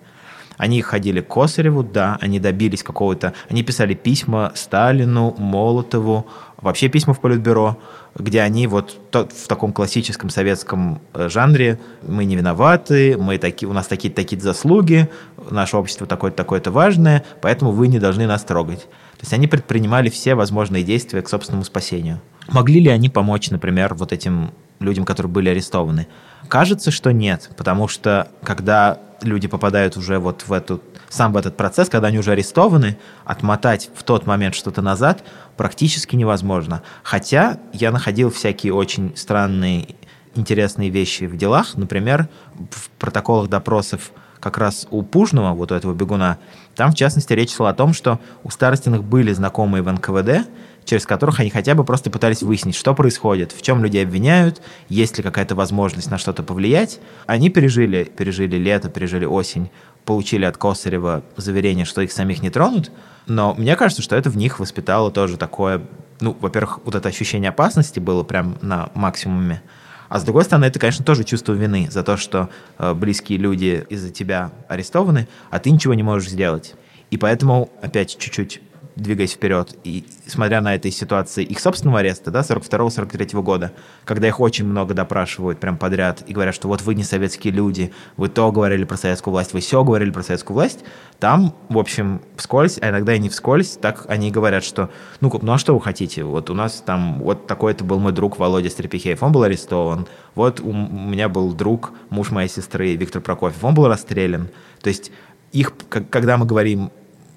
Они 0.56 0.82
ходили 0.82 1.20
к 1.20 1.28
Косареву, 1.28 1.82
да, 1.82 2.18
они 2.20 2.38
добились 2.38 2.82
какого-то... 2.82 3.32
Они 3.48 3.62
писали 3.62 3.94
письма 3.94 4.52
Сталину, 4.54 5.34
Молотову, 5.38 6.26
вообще 6.58 6.88
письма 6.88 7.14
в 7.14 7.20
Политбюро, 7.20 7.78
где 8.16 8.42
они 8.42 8.66
вот 8.66 8.98
в 9.12 9.46
таком 9.46 9.72
классическом 9.72 10.30
советском 10.30 11.00
э, 11.14 11.28
жанре 11.28 11.78
мы 12.02 12.24
не 12.24 12.36
виноваты, 12.36 13.16
мы 13.16 13.38
такие, 13.38 13.68
у 13.68 13.72
нас 13.72 13.86
такие-то 13.86 14.16
такие 14.16 14.40
заслуги, 14.40 15.08
наше 15.50 15.76
общество 15.76 16.06
такое-то 16.06 16.36
такое-то 16.36 16.70
важное, 16.70 17.24
поэтому 17.40 17.72
вы 17.72 17.88
не 17.88 17.98
должны 17.98 18.26
нас 18.26 18.42
трогать. 18.42 18.80
То 18.80 19.22
есть 19.22 19.32
они 19.32 19.46
предпринимали 19.46 20.08
все 20.08 20.34
возможные 20.34 20.82
действия 20.82 21.22
к 21.22 21.28
собственному 21.28 21.64
спасению. 21.64 22.20
Могли 22.48 22.80
ли 22.80 22.88
они 22.88 23.08
помочь, 23.08 23.50
например, 23.50 23.94
вот 23.94 24.12
этим 24.12 24.52
людям, 24.80 25.04
которые 25.04 25.30
были 25.30 25.50
арестованы? 25.50 26.08
Кажется, 26.48 26.90
что 26.90 27.12
нет, 27.12 27.50
потому 27.56 27.86
что 27.86 28.28
когда 28.42 28.98
люди 29.22 29.46
попадают 29.46 29.96
уже 29.96 30.18
вот 30.18 30.44
в 30.46 30.52
эту 30.52 30.80
сам 31.10 31.32
в 31.32 31.36
этот 31.36 31.56
процесс, 31.56 31.90
когда 31.90 32.08
они 32.08 32.18
уже 32.18 32.32
арестованы, 32.32 32.96
отмотать 33.24 33.90
в 33.94 34.04
тот 34.04 34.26
момент 34.26 34.54
что-то 34.54 34.80
назад 34.80 35.24
практически 35.56 36.16
невозможно. 36.16 36.82
Хотя 37.02 37.58
я 37.72 37.90
находил 37.90 38.30
всякие 38.30 38.72
очень 38.72 39.14
странные, 39.16 39.96
интересные 40.34 40.88
вещи 40.88 41.24
в 41.24 41.36
делах. 41.36 41.76
Например, 41.76 42.28
в 42.70 42.88
протоколах 42.90 43.50
допросов 43.50 44.12
как 44.38 44.56
раз 44.56 44.86
у 44.90 45.02
Пужного, 45.02 45.52
вот 45.52 45.72
у 45.72 45.74
этого 45.74 45.92
бегуна, 45.92 46.38
там, 46.74 46.92
в 46.92 46.94
частности, 46.94 47.32
речь 47.34 47.54
шла 47.54 47.70
о 47.70 47.74
том, 47.74 47.92
что 47.92 48.20
у 48.42 48.50
Старостиных 48.50 49.04
были 49.04 49.32
знакомые 49.32 49.82
в 49.82 49.92
НКВД, 49.92 50.48
через 50.90 51.06
которых 51.06 51.38
они 51.38 51.50
хотя 51.50 51.76
бы 51.76 51.84
просто 51.84 52.10
пытались 52.10 52.42
выяснить, 52.42 52.74
что 52.74 52.94
происходит, 52.94 53.52
в 53.52 53.62
чем 53.62 53.84
людей 53.84 54.02
обвиняют, 54.02 54.60
есть 54.88 55.16
ли 55.18 55.22
какая-то 55.22 55.54
возможность 55.54 56.10
на 56.10 56.18
что-то 56.18 56.42
повлиять. 56.42 56.98
Они 57.26 57.48
пережили, 57.48 58.02
пережили 58.02 58.56
лето, 58.56 58.90
пережили 58.90 59.24
осень, 59.24 59.70
получили 60.04 60.44
от 60.44 60.56
Косарева 60.56 61.22
заверение, 61.36 61.84
что 61.84 62.00
их 62.00 62.10
самих 62.10 62.42
не 62.42 62.50
тронут, 62.50 62.90
но 63.28 63.54
мне 63.54 63.76
кажется, 63.76 64.02
что 64.02 64.16
это 64.16 64.30
в 64.30 64.36
них 64.36 64.58
воспитало 64.58 65.12
тоже 65.12 65.36
такое, 65.36 65.82
ну, 66.18 66.36
во-первых, 66.40 66.80
вот 66.84 66.96
это 66.96 67.08
ощущение 67.08 67.50
опасности 67.50 68.00
было 68.00 68.24
прям 68.24 68.58
на 68.60 68.90
максимуме, 68.94 69.62
а 70.08 70.18
с 70.18 70.24
другой 70.24 70.42
стороны, 70.42 70.64
это, 70.64 70.80
конечно, 70.80 71.04
тоже 71.04 71.22
чувство 71.22 71.52
вины 71.52 71.86
за 71.88 72.02
то, 72.02 72.16
что 72.16 72.50
э, 72.78 72.94
близкие 72.94 73.38
люди 73.38 73.86
из-за 73.90 74.10
тебя 74.10 74.50
арестованы, 74.66 75.28
а 75.50 75.60
ты 75.60 75.70
ничего 75.70 75.94
не 75.94 76.02
можешь 76.02 76.30
сделать. 76.30 76.74
И 77.12 77.16
поэтому, 77.16 77.70
опять 77.80 78.18
чуть-чуть 78.18 78.60
двигаясь 78.96 79.32
вперед, 79.32 79.76
и 79.84 80.04
смотря 80.26 80.60
на 80.60 80.74
этой 80.74 80.90
ситуации 80.90 81.44
их 81.44 81.60
собственного 81.60 82.00
ареста, 82.00 82.30
да, 82.30 82.40
42-43 82.40 83.42
года, 83.42 83.72
когда 84.04 84.28
их 84.28 84.40
очень 84.40 84.66
много 84.66 84.94
допрашивают 84.94 85.58
прям 85.60 85.76
подряд 85.76 86.22
и 86.26 86.32
говорят, 86.32 86.54
что 86.54 86.68
вот 86.68 86.82
вы 86.82 86.94
не 86.94 87.04
советские 87.04 87.52
люди, 87.52 87.92
вы 88.16 88.28
то 88.28 88.50
говорили 88.52 88.84
про 88.84 88.96
советскую 88.96 89.32
власть, 89.32 89.52
вы 89.52 89.60
все 89.60 89.82
говорили 89.84 90.10
про 90.10 90.22
советскую 90.22 90.54
власть, 90.54 90.80
там, 91.18 91.54
в 91.68 91.78
общем, 91.78 92.20
вскользь, 92.36 92.78
а 92.80 92.90
иногда 92.90 93.14
и 93.14 93.18
не 93.18 93.28
вскользь, 93.28 93.78
так 93.80 94.06
они 94.08 94.30
говорят, 94.30 94.64
что, 94.64 94.90
ну, 95.20 95.32
ну 95.42 95.52
а 95.52 95.58
что 95.58 95.74
вы 95.74 95.80
хотите, 95.80 96.24
вот 96.24 96.50
у 96.50 96.54
нас 96.54 96.82
там, 96.84 97.20
вот 97.20 97.46
такой-то 97.46 97.84
был 97.84 97.98
мой 97.98 98.12
друг 98.12 98.38
Володя 98.38 98.70
Стрепихеев, 98.70 99.22
он 99.22 99.32
был 99.32 99.42
арестован, 99.42 100.06
вот 100.34 100.60
у 100.60 100.72
меня 100.72 101.28
был 101.28 101.52
друг, 101.52 101.92
муж 102.10 102.30
моей 102.30 102.48
сестры 102.48 102.94
Виктор 102.96 103.22
Прокофьев, 103.22 103.62
он 103.64 103.74
был 103.74 103.88
расстрелян, 103.88 104.48
то 104.80 104.88
есть 104.88 105.10
их, 105.52 105.72
когда 105.88 106.36
мы 106.36 106.46
говорим 106.46 106.92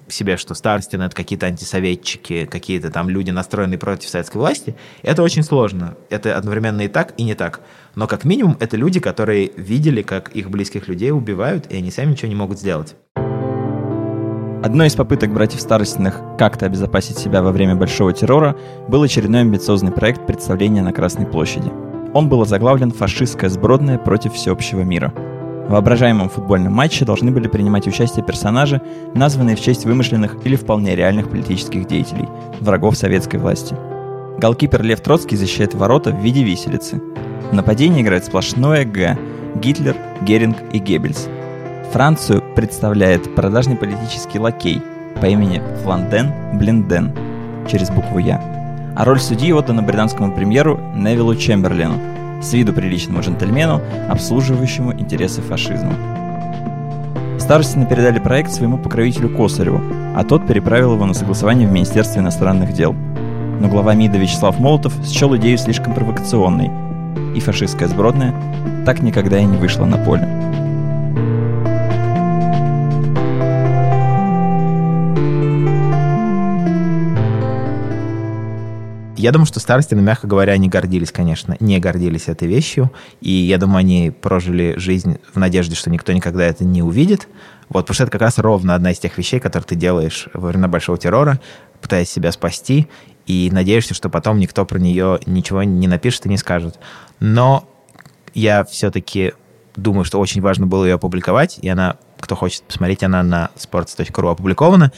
себе, 0.08 0.36
что 0.36 0.54
Старостин— 0.54 1.02
это 1.02 1.14
какие-то 1.14 1.46
антисоветчики, 1.46 2.46
какие-то 2.46 2.90
там 2.90 3.08
люди, 3.08 3.30
настроенные 3.30 3.78
против 3.78 4.08
советской 4.08 4.38
власти, 4.38 4.74
это 5.02 5.22
очень 5.22 5.42
сложно. 5.42 5.96
Это 6.10 6.36
одновременно 6.36 6.82
и 6.82 6.88
так, 6.88 7.14
и 7.16 7.24
не 7.24 7.34
так. 7.34 7.60
Но 7.94 8.06
как 8.06 8.24
минимум 8.24 8.56
это 8.60 8.76
люди, 8.76 9.00
которые 9.00 9.50
видели, 9.56 10.02
как 10.02 10.30
их 10.30 10.50
близких 10.50 10.88
людей 10.88 11.10
убивают, 11.10 11.66
и 11.70 11.76
они 11.76 11.90
сами 11.90 12.12
ничего 12.12 12.28
не 12.28 12.34
могут 12.34 12.58
сделать. 12.58 12.96
Одной 14.64 14.86
из 14.86 14.94
попыток 14.94 15.32
братьев 15.32 15.60
Старостиных 15.60 16.22
как-то 16.38 16.64
обезопасить 16.64 17.18
себя 17.18 17.42
во 17.42 17.52
время 17.52 17.76
Большого 17.76 18.14
террора 18.14 18.56
был 18.88 19.02
очередной 19.02 19.42
амбициозный 19.42 19.92
проект 19.92 20.26
представления 20.26 20.82
на 20.82 20.92
Красной 20.92 21.26
площади. 21.26 21.70
Он 22.14 22.30
был 22.30 22.40
озаглавлен 22.40 22.90
«Фашистская 22.90 23.50
сбродная 23.50 23.98
против 23.98 24.32
всеобщего 24.32 24.80
мира», 24.80 25.12
воображаемом 25.68 26.28
футбольном 26.28 26.72
матче 26.72 27.04
должны 27.04 27.30
были 27.30 27.48
принимать 27.48 27.86
участие 27.86 28.24
персонажи, 28.24 28.80
названные 29.14 29.56
в 29.56 29.60
честь 29.60 29.84
вымышленных 29.84 30.36
или 30.44 30.56
вполне 30.56 30.94
реальных 30.94 31.30
политических 31.30 31.86
деятелей, 31.86 32.28
врагов 32.60 32.96
советской 32.96 33.36
власти. 33.36 33.76
Голкипер 34.38 34.82
Лев 34.82 35.00
Троцкий 35.00 35.36
защищает 35.36 35.74
ворота 35.74 36.10
в 36.10 36.20
виде 36.20 36.42
виселицы. 36.42 37.00
В 37.50 37.54
нападении 37.54 38.02
играет 38.02 38.24
сплошное 38.24 38.84
«Г»– 38.84 39.18
Гитлер, 39.56 39.96
Геринг 40.22 40.56
и 40.72 40.78
Геббельс. 40.78 41.28
Францию 41.92 42.42
представляет 42.56 43.34
продажный 43.34 43.76
политический 43.76 44.40
лакей 44.40 44.82
по 45.20 45.26
имени 45.26 45.62
Фланден 45.82 46.32
Блинден 46.58 47.12
через 47.70 47.90
букву 47.90 48.18
«Я». 48.18 48.42
А 48.96 49.04
роль 49.04 49.20
судьи 49.20 49.52
отдана 49.52 49.82
британскому 49.82 50.32
премьеру 50.32 50.78
Невилу 50.96 51.34
Чемберлену– 51.36 51.98
с 52.44 52.52
виду 52.52 52.72
приличному 52.72 53.20
джентльмену, 53.20 53.80
обслуживающему 54.08 54.92
интересы 54.92 55.40
фашизма. 55.40 55.94
Старостины 57.38 57.86
передали 57.86 58.18
проект 58.18 58.52
своему 58.52 58.78
покровителю 58.78 59.28
Косареву, 59.28 59.80
а 60.16 60.24
тот 60.24 60.46
переправил 60.46 60.94
его 60.94 61.04
на 61.04 61.14
согласование 61.14 61.68
в 61.68 61.72
Министерство 61.72 62.20
иностранных 62.20 62.72
дел. 62.72 62.94
Но 63.60 63.68
глава 63.68 63.94
МИДа 63.94 64.18
Вячеслав 64.18 64.58
Молотов 64.58 64.94
счел 65.04 65.36
идею 65.36 65.58
слишком 65.58 65.94
провокационной, 65.94 66.70
и 67.36 67.40
фашистская 67.40 67.88
сбродная 67.88 68.34
так 68.84 69.00
никогда 69.00 69.38
и 69.38 69.44
не 69.44 69.56
вышла 69.56 69.84
на 69.84 69.98
поле. 69.98 70.28
Я 79.24 79.32
думаю, 79.32 79.46
что 79.46 79.58
старостины, 79.58 80.02
мягко 80.02 80.26
говоря, 80.26 80.54
не 80.58 80.68
гордились, 80.68 81.10
конечно, 81.10 81.56
не 81.58 81.78
гордились 81.78 82.28
этой 82.28 82.46
вещью. 82.46 82.92
И 83.22 83.30
я 83.30 83.56
думаю, 83.56 83.78
они 83.78 84.10
прожили 84.10 84.74
жизнь 84.76 85.16
в 85.32 85.38
надежде, 85.38 85.74
что 85.74 85.88
никто 85.88 86.12
никогда 86.12 86.44
это 86.44 86.62
не 86.66 86.82
увидит. 86.82 87.26
Вот, 87.70 87.86
потому 87.86 87.94
что 87.94 88.02
это 88.02 88.12
как 88.12 88.20
раз 88.20 88.36
ровно 88.36 88.74
одна 88.74 88.90
из 88.90 88.98
тех 88.98 89.16
вещей, 89.16 89.40
которые 89.40 89.66
ты 89.66 89.76
делаешь 89.76 90.28
во 90.34 90.48
время 90.48 90.68
большого 90.68 90.98
террора, 90.98 91.40
пытаясь 91.80 92.10
себя 92.10 92.32
спасти, 92.32 92.86
и 93.26 93.48
надеешься, 93.50 93.94
что 93.94 94.10
потом 94.10 94.38
никто 94.38 94.66
про 94.66 94.78
нее 94.78 95.18
ничего 95.24 95.62
не 95.62 95.88
напишет 95.88 96.26
и 96.26 96.28
не 96.28 96.36
скажет. 96.36 96.78
Но 97.18 97.66
я 98.34 98.62
все-таки 98.64 99.32
думаю, 99.74 100.04
что 100.04 100.20
очень 100.20 100.42
важно 100.42 100.66
было 100.66 100.84
ее 100.84 100.96
опубликовать, 100.96 101.58
и 101.62 101.68
она, 101.70 101.96
кто 102.20 102.36
хочет 102.36 102.62
посмотреть, 102.64 103.02
она 103.02 103.22
на 103.22 103.48
sports.ru 103.56 104.30
опубликована, 104.30 104.92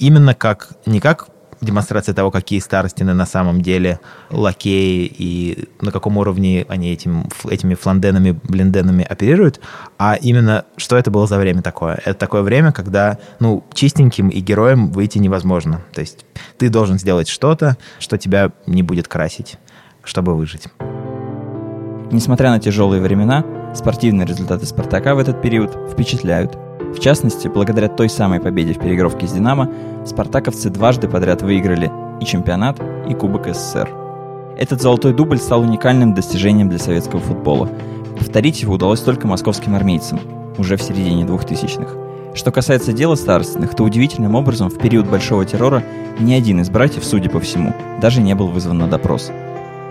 именно 0.00 0.34
как, 0.34 0.72
не 0.84 0.98
как 0.98 1.28
демонстрация 1.60 2.14
того, 2.14 2.30
какие 2.30 2.60
старостины 2.60 3.14
на 3.14 3.26
самом 3.26 3.62
деле 3.62 4.00
лакеи 4.30 5.10
и 5.18 5.68
на 5.80 5.90
каком 5.90 6.16
уровне 6.16 6.64
они 6.68 6.92
этим, 6.92 7.28
этими 7.48 7.74
фланденами, 7.74 8.38
блинденами 8.42 9.04
оперируют, 9.04 9.60
а 9.98 10.14
именно, 10.14 10.64
что 10.76 10.96
это 10.96 11.10
было 11.10 11.26
за 11.26 11.38
время 11.38 11.62
такое. 11.62 12.00
Это 12.04 12.14
такое 12.14 12.42
время, 12.42 12.72
когда, 12.72 13.18
ну, 13.40 13.64
чистеньким 13.72 14.28
и 14.28 14.40
героем 14.40 14.90
выйти 14.90 15.18
невозможно. 15.18 15.82
То 15.92 16.00
есть 16.00 16.24
ты 16.58 16.68
должен 16.68 16.98
сделать 16.98 17.28
что-то, 17.28 17.76
что 17.98 18.18
тебя 18.18 18.52
не 18.66 18.82
будет 18.82 19.08
красить, 19.08 19.58
чтобы 20.04 20.36
выжить. 20.36 20.68
Несмотря 22.10 22.50
на 22.50 22.58
тяжелые 22.58 23.02
времена, 23.02 23.44
спортивные 23.74 24.26
результаты 24.26 24.64
«Спартака» 24.64 25.14
в 25.14 25.18
этот 25.18 25.42
период 25.42 25.76
впечатляют– 25.92 26.56
в 26.94 27.00
частности, 27.00 27.48
благодаря 27.48 27.88
той 27.88 28.08
самой 28.08 28.40
победе 28.40 28.72
в 28.72 28.78
переигровке 28.78 29.26
с 29.26 29.32
«Динамо», 29.32 29.70
спартаковцы 30.04 30.70
дважды 30.70 31.08
подряд 31.08 31.42
выиграли 31.42 31.90
и 32.20 32.24
чемпионат, 32.24 32.80
и 33.08 33.14
Кубок 33.14 33.46
СССР. 33.46 33.88
Этот 34.58 34.82
золотой 34.82 35.12
дубль 35.12 35.38
стал 35.38 35.60
уникальным 35.60 36.14
достижением 36.14 36.68
для 36.68 36.78
советского 36.78 37.20
футбола. 37.20 37.68
Повторить 38.18 38.62
его 38.62 38.74
удалось 38.74 39.00
только 39.00 39.28
московским 39.28 39.76
армейцам, 39.76 40.18
уже 40.58 40.76
в 40.76 40.82
середине 40.82 41.24
2000-х. 41.24 42.34
Что 42.34 42.50
касается 42.50 42.92
дела 42.92 43.14
старостных, 43.14 43.74
то 43.74 43.84
удивительным 43.84 44.34
образом 44.34 44.68
в 44.68 44.78
период 44.78 45.08
Большого 45.08 45.44
террора 45.44 45.84
ни 46.18 46.34
один 46.34 46.60
из 46.60 46.70
братьев, 46.70 47.04
судя 47.04 47.30
по 47.30 47.38
всему, 47.38 47.72
даже 48.00 48.20
не 48.20 48.34
был 48.34 48.48
вызван 48.48 48.78
на 48.78 48.88
допрос. 48.88 49.30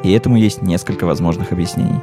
И 0.04 0.12
этому 0.12 0.36
есть 0.38 0.62
несколько 0.62 1.06
возможных 1.06 1.52
объяснений. 1.52 2.02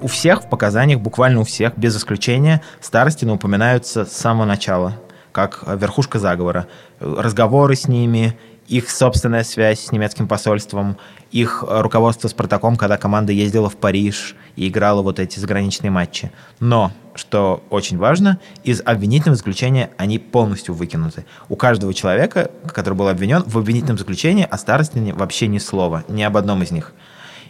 У 0.00 0.06
всех 0.06 0.44
в 0.44 0.48
показаниях, 0.48 1.00
буквально 1.00 1.40
у 1.40 1.44
всех, 1.44 1.76
без 1.76 1.96
исключения, 1.96 2.62
Старостины 2.80 3.32
упоминаются 3.32 4.04
с 4.04 4.12
самого 4.12 4.46
начала, 4.46 4.96
как 5.32 5.64
верхушка 5.66 6.18
заговора. 6.18 6.66
Разговоры 7.00 7.76
с 7.76 7.88
ними, 7.88 8.36
их 8.66 8.88
собственная 8.88 9.42
связь 9.42 9.80
с 9.80 9.92
немецким 9.92 10.28
посольством, 10.28 10.96
их 11.32 11.64
руководство 11.66 12.28
с 12.28 12.32
протоком, 12.32 12.76
когда 12.76 12.96
команда 12.96 13.32
ездила 13.32 13.68
в 13.68 13.76
Париж 13.76 14.36
и 14.56 14.68
играла 14.68 15.02
вот 15.02 15.18
эти 15.18 15.38
заграничные 15.38 15.90
матчи. 15.90 16.30
Но, 16.60 16.92
что 17.14 17.64
очень 17.70 17.98
важно, 17.98 18.38
из 18.62 18.80
обвинительного 18.84 19.36
заключения 19.36 19.90
они 19.96 20.18
полностью 20.18 20.74
выкинуты. 20.74 21.24
У 21.48 21.56
каждого 21.56 21.92
человека, 21.94 22.50
который 22.72 22.94
был 22.94 23.08
обвинен, 23.08 23.42
в 23.44 23.58
обвинительном 23.58 23.98
заключении 23.98 24.46
о 24.48 24.56
старостине 24.56 25.14
вообще 25.14 25.48
ни 25.48 25.58
слова, 25.58 26.04
ни 26.08 26.22
об 26.22 26.36
одном 26.36 26.62
из 26.62 26.70
них. 26.70 26.92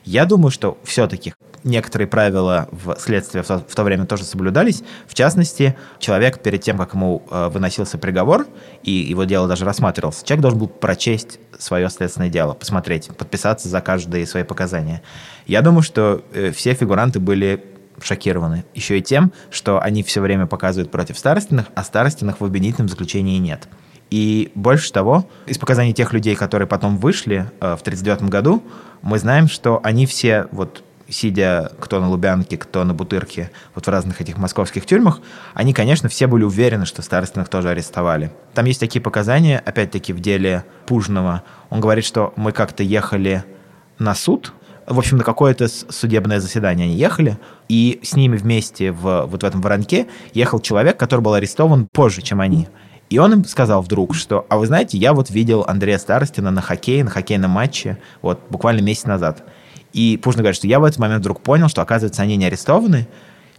Я 0.04 0.24
думаю, 0.24 0.50
что 0.50 0.78
все-таки 0.84 1.34
некоторые 1.64 2.08
правила 2.08 2.68
в 2.70 2.96
следствии 2.98 3.40
в 3.40 3.46
то, 3.46 3.58
в 3.58 3.74
то 3.74 3.82
время 3.82 4.06
тоже 4.06 4.24
соблюдались. 4.24 4.82
В 5.06 5.14
частности, 5.14 5.76
человек 5.98 6.42
перед 6.42 6.62
тем, 6.62 6.78
как 6.78 6.94
ему 6.94 7.22
э, 7.30 7.48
выносился 7.48 7.98
приговор, 7.98 8.46
и 8.82 8.90
его 8.90 9.24
дело 9.24 9.48
даже 9.48 9.64
рассматривалось, 9.64 10.22
человек 10.22 10.42
должен 10.42 10.58
был 10.58 10.68
прочесть 10.68 11.38
свое 11.58 11.88
следственное 11.90 12.30
дело, 12.30 12.54
посмотреть, 12.54 13.08
подписаться 13.16 13.68
за 13.68 13.80
каждые 13.80 14.26
свои 14.26 14.42
показания. 14.42 15.02
Я 15.46 15.62
думаю, 15.62 15.82
что 15.82 16.24
э, 16.32 16.50
все 16.52 16.74
фигуранты 16.74 17.20
были 17.20 17.64
шокированы. 18.02 18.64
Еще 18.74 18.98
и 18.98 19.02
тем, 19.02 19.32
что 19.50 19.80
они 19.80 20.02
все 20.02 20.20
время 20.20 20.46
показывают 20.46 20.90
против 20.90 21.18
старостиных, 21.18 21.66
а 21.74 21.84
старостиных 21.84 22.40
в 22.40 22.44
обвинительном 22.44 22.88
заключении 22.88 23.38
нет. 23.38 23.68
И 24.10 24.50
больше 24.54 24.92
того, 24.92 25.28
из 25.46 25.58
показаний 25.58 25.92
тех 25.92 26.12
людей, 26.12 26.34
которые 26.34 26.66
потом 26.66 26.98
вышли 26.98 27.50
э, 27.60 27.76
в 27.76 27.80
1939 27.82 28.22
году, 28.30 28.62
мы 29.02 29.18
знаем, 29.18 29.48
что 29.48 29.80
они 29.84 30.06
все 30.06 30.46
вот 30.50 30.82
сидя 31.10 31.72
кто 31.78 32.00
на 32.00 32.08
Лубянке, 32.08 32.56
кто 32.56 32.84
на 32.84 32.94
Бутырке, 32.94 33.50
вот 33.74 33.86
в 33.86 33.90
разных 33.90 34.20
этих 34.20 34.38
московских 34.38 34.86
тюрьмах, 34.86 35.20
они, 35.54 35.74
конечно, 35.74 36.08
все 36.08 36.26
были 36.26 36.44
уверены, 36.44 36.86
что 36.86 37.02
Старостиных 37.02 37.48
тоже 37.48 37.68
арестовали. 37.68 38.30
Там 38.54 38.64
есть 38.64 38.80
такие 38.80 39.02
показания, 39.02 39.58
опять-таки, 39.58 40.12
в 40.12 40.20
деле 40.20 40.64
Пужного. 40.86 41.42
Он 41.68 41.80
говорит, 41.80 42.04
что 42.04 42.32
мы 42.36 42.52
как-то 42.52 42.82
ехали 42.82 43.44
на 43.98 44.14
суд, 44.14 44.54
в 44.86 44.98
общем, 44.98 45.18
на 45.18 45.24
какое-то 45.24 45.68
судебное 45.68 46.40
заседание 46.40 46.86
они 46.86 46.96
ехали, 46.96 47.38
и 47.68 48.00
с 48.02 48.16
ними 48.16 48.36
вместе 48.36 48.90
в, 48.90 49.26
вот 49.26 49.42
в 49.42 49.46
этом 49.46 49.60
воронке 49.60 50.08
ехал 50.34 50.58
человек, 50.58 50.98
который 50.98 51.20
был 51.20 51.34
арестован 51.34 51.86
позже, 51.86 52.22
чем 52.22 52.40
они. 52.40 52.68
И 53.08 53.18
он 53.18 53.32
им 53.32 53.44
сказал 53.44 53.82
вдруг, 53.82 54.14
что, 54.14 54.46
а 54.48 54.56
вы 54.56 54.66
знаете, 54.66 54.98
я 54.98 55.12
вот 55.12 55.30
видел 55.30 55.64
Андрея 55.66 55.98
Старостина 55.98 56.50
на 56.50 56.60
хоккее, 56.60 57.04
на 57.04 57.10
хоккейном 57.10 57.50
матче, 57.50 57.98
вот 58.22 58.40
буквально 58.50 58.80
месяц 58.80 59.04
назад. 59.04 59.44
И 59.92 60.16
Пушкин 60.22 60.42
говорит, 60.42 60.56
что 60.56 60.66
я 60.66 60.78
в 60.80 60.84
этот 60.84 60.98
момент 60.98 61.20
вдруг 61.20 61.40
понял, 61.40 61.68
что, 61.68 61.82
оказывается, 61.82 62.22
они 62.22 62.36
не 62.36 62.46
арестованы, 62.46 63.08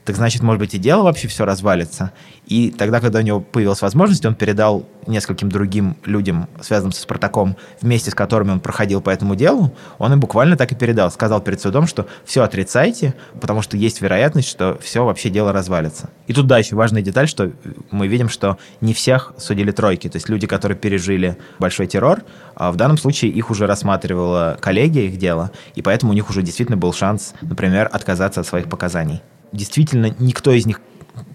так 0.04 0.16
значит, 0.16 0.42
может 0.42 0.60
быть, 0.60 0.74
и 0.74 0.80
дело 0.80 1.04
вообще 1.04 1.28
все 1.28 1.46
развалится. 1.46 2.12
И 2.48 2.72
тогда, 2.72 3.00
когда 3.00 3.20
у 3.20 3.22
него 3.22 3.40
появилась 3.40 3.82
возможность, 3.82 4.26
он 4.26 4.34
передал 4.34 4.86
нескольким 5.06 5.50
другим 5.50 5.96
людям, 6.06 6.50
связанным 6.60 6.92
со 6.92 7.02
Спартаком, 7.02 7.56
вместе 7.82 8.10
с 8.10 8.16
которыми 8.16 8.52
он 8.52 8.60
проходил 8.60 9.02
по 9.02 9.12
этому 9.12 9.36
делу, 9.36 9.76
он 10.00 10.14
им 10.14 10.20
буквально 10.20 10.58
так 10.58 10.72
и 10.72 10.76
передал. 10.76 11.12
Сказал 11.12 11.42
перед 11.42 11.62
судом, 11.62 11.86
что 11.86 12.08
все 12.26 12.42
отрицайте, 12.42 13.14
потому 13.40 13.62
что 13.62 13.78
есть 13.78 14.02
вероятность, 14.02 14.50
что 14.50 14.78
все 14.82 15.06
вообще 15.06 15.30
дело 15.30 15.54
развалится. 15.54 16.10
И 16.26 16.34
тут, 16.34 16.48
да, 16.48 16.58
еще 16.58 16.76
важная 16.76 17.04
деталь, 17.04 17.28
что 17.28 17.52
мы 17.92 18.08
видим, 18.08 18.28
что 18.28 18.58
не 18.82 18.94
всех 18.94 19.34
судили 19.38 19.72
тройки. 19.72 20.10
То 20.10 20.18
есть 20.18 20.30
люди, 20.30 20.48
которые 20.48 20.78
пережили 20.78 21.38
большой 21.60 21.86
террор, 21.86 22.24
а 22.56 22.72
в 22.72 22.76
данном 22.76 22.98
случае 22.98 23.32
их 23.32 23.52
уже 23.52 23.68
рассматривала 23.68 24.58
коллегия 24.60 25.06
их 25.06 25.18
дело, 25.18 25.52
и 25.76 25.82
поэтому 25.82 26.12
у 26.12 26.16
них 26.16 26.30
уже 26.30 26.42
действительно 26.42 26.78
был 26.78 26.92
шанс, 26.92 27.34
например, 27.42 27.88
отказаться 27.92 28.42
от 28.42 28.48
своих 28.48 28.68
показаний 28.68 29.22
действительно 29.52 30.14
никто 30.20 30.52
из 30.52 30.66
них, 30.66 30.82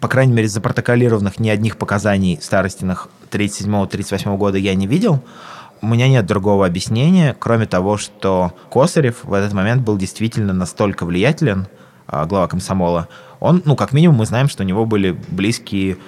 по 0.00 0.08
крайней 0.08 0.32
мере, 0.32 0.48
запротоколированных 0.48 1.38
ни 1.38 1.48
одних 1.48 1.76
показаний 1.76 2.38
старостиных 2.40 3.08
37-38 3.30 4.36
года 4.36 4.58
я 4.58 4.74
не 4.74 4.86
видел. 4.86 5.22
У 5.82 5.86
меня 5.86 6.08
нет 6.08 6.24
другого 6.26 6.66
объяснения, 6.66 7.36
кроме 7.38 7.66
того, 7.66 7.98
что 7.98 8.52
Косарев 8.70 9.24
в 9.24 9.32
этот 9.32 9.52
момент 9.52 9.82
был 9.82 9.98
действительно 9.98 10.52
настолько 10.52 11.04
влиятелен, 11.04 11.66
а, 12.06 12.24
глава 12.24 12.48
комсомола. 12.48 13.08
Он, 13.40 13.62
ну, 13.64 13.76
как 13.76 13.92
минимум, 13.92 14.16
мы 14.16 14.26
знаем, 14.26 14.48
что 14.48 14.62
у 14.62 14.66
него 14.66 14.86
были 14.86 15.16
близкие 15.28 15.98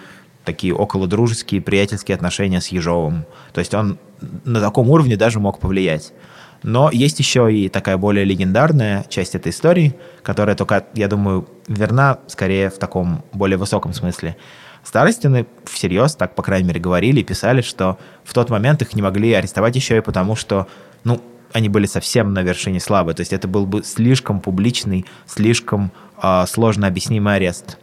такие 0.45 0.75
около 0.75 1.07
дружеские, 1.07 1.61
приятельские 1.61 2.15
отношения 2.15 2.63
с 2.63 2.69
Ежовым. 2.69 3.27
То 3.53 3.59
есть 3.59 3.75
он 3.75 3.99
на 4.45 4.61
таком 4.61 4.89
уровне 4.89 5.17
даже 5.17 5.41
мог 5.41 5.59
повлиять. 5.59 6.13
Но 6.63 6.91
есть 6.91 7.19
еще 7.19 7.53
и 7.53 7.69
такая 7.69 7.97
более 7.97 8.25
легендарная 8.25 9.05
часть 9.09 9.35
этой 9.35 9.51
истории, 9.51 9.95
которая 10.23 10.57
только, 10.57 10.87
я 10.95 11.09
думаю, 11.09 11.49
верна 11.69 12.19
скорее 12.27 12.71
в 12.71 12.79
таком 12.79 13.25
более 13.33 13.59
высоком 13.59 13.93
смысле. 13.93 14.37
Старостины 14.85 15.47
всерьез, 15.65 16.15
так, 16.17 16.35
по 16.35 16.43
крайней 16.43 16.69
мере, 16.69 16.81
говорили 16.81 17.21
и 17.21 17.25
писали, 17.25 17.61
что 17.61 17.99
в 18.25 18.33
тот 18.33 18.51
момент 18.51 18.83
их 18.83 18.95
не 18.95 19.03
могли 19.03 19.33
арестовать 19.33 19.77
еще 19.77 19.99
и 19.99 20.01
потому, 20.01 20.35
что, 20.35 20.67
ну, 21.05 21.21
они 21.53 21.69
были 21.69 21.87
совсем 21.87 22.33
на 22.33 22.43
вершине 22.43 22.81
славы. 22.81 23.15
То 23.15 23.21
есть 23.21 23.33
это 23.33 23.49
был 23.49 23.67
бы 23.67 23.83
слишком 23.83 24.41
публичный, 24.41 25.07
слишком 25.27 25.93
э, 26.23 26.45
сложно 26.47 26.87
объяснимый 26.87 27.37
арест. 27.37 27.79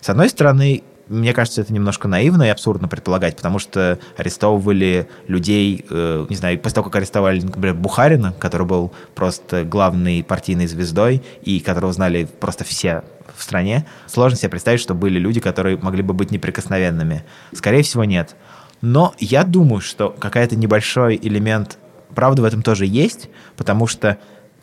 С 0.00 0.08
одной 0.08 0.28
стороны, 0.28 0.82
мне 1.08 1.32
кажется, 1.32 1.60
это 1.60 1.72
немножко 1.72 2.08
наивно 2.08 2.44
и 2.44 2.48
абсурдно 2.48 2.88
предполагать, 2.88 3.36
потому 3.36 3.58
что 3.58 3.98
арестовывали 4.16 5.08
людей, 5.28 5.84
э, 5.88 6.26
не 6.28 6.36
знаю, 6.36 6.58
после 6.58 6.74
того, 6.74 6.86
как 6.86 6.96
арестовали, 6.96 7.40
например, 7.40 7.74
Бухарина, 7.74 8.32
который 8.32 8.66
был 8.66 8.92
просто 9.14 9.64
главной 9.64 10.24
партийной 10.24 10.66
звездой 10.66 11.22
и 11.42 11.60
которого 11.60 11.92
знали 11.92 12.24
просто 12.40 12.64
все 12.64 13.04
в 13.36 13.42
стране, 13.42 13.86
сложно 14.06 14.36
себе 14.36 14.50
представить, 14.50 14.80
что 14.80 14.94
были 14.94 15.18
люди, 15.18 15.40
которые 15.40 15.76
могли 15.76 16.02
бы 16.02 16.14
быть 16.14 16.30
неприкосновенными. 16.30 17.24
Скорее 17.52 17.82
всего, 17.82 18.04
нет. 18.04 18.34
Но 18.80 19.14
я 19.18 19.44
думаю, 19.44 19.80
что 19.80 20.10
какая-то 20.10 20.56
небольшой 20.56 21.18
элемент 21.22 21.78
правды 22.14 22.42
в 22.42 22.44
этом 22.44 22.62
тоже 22.62 22.86
есть, 22.86 23.28
потому 23.56 23.86
что 23.86 24.18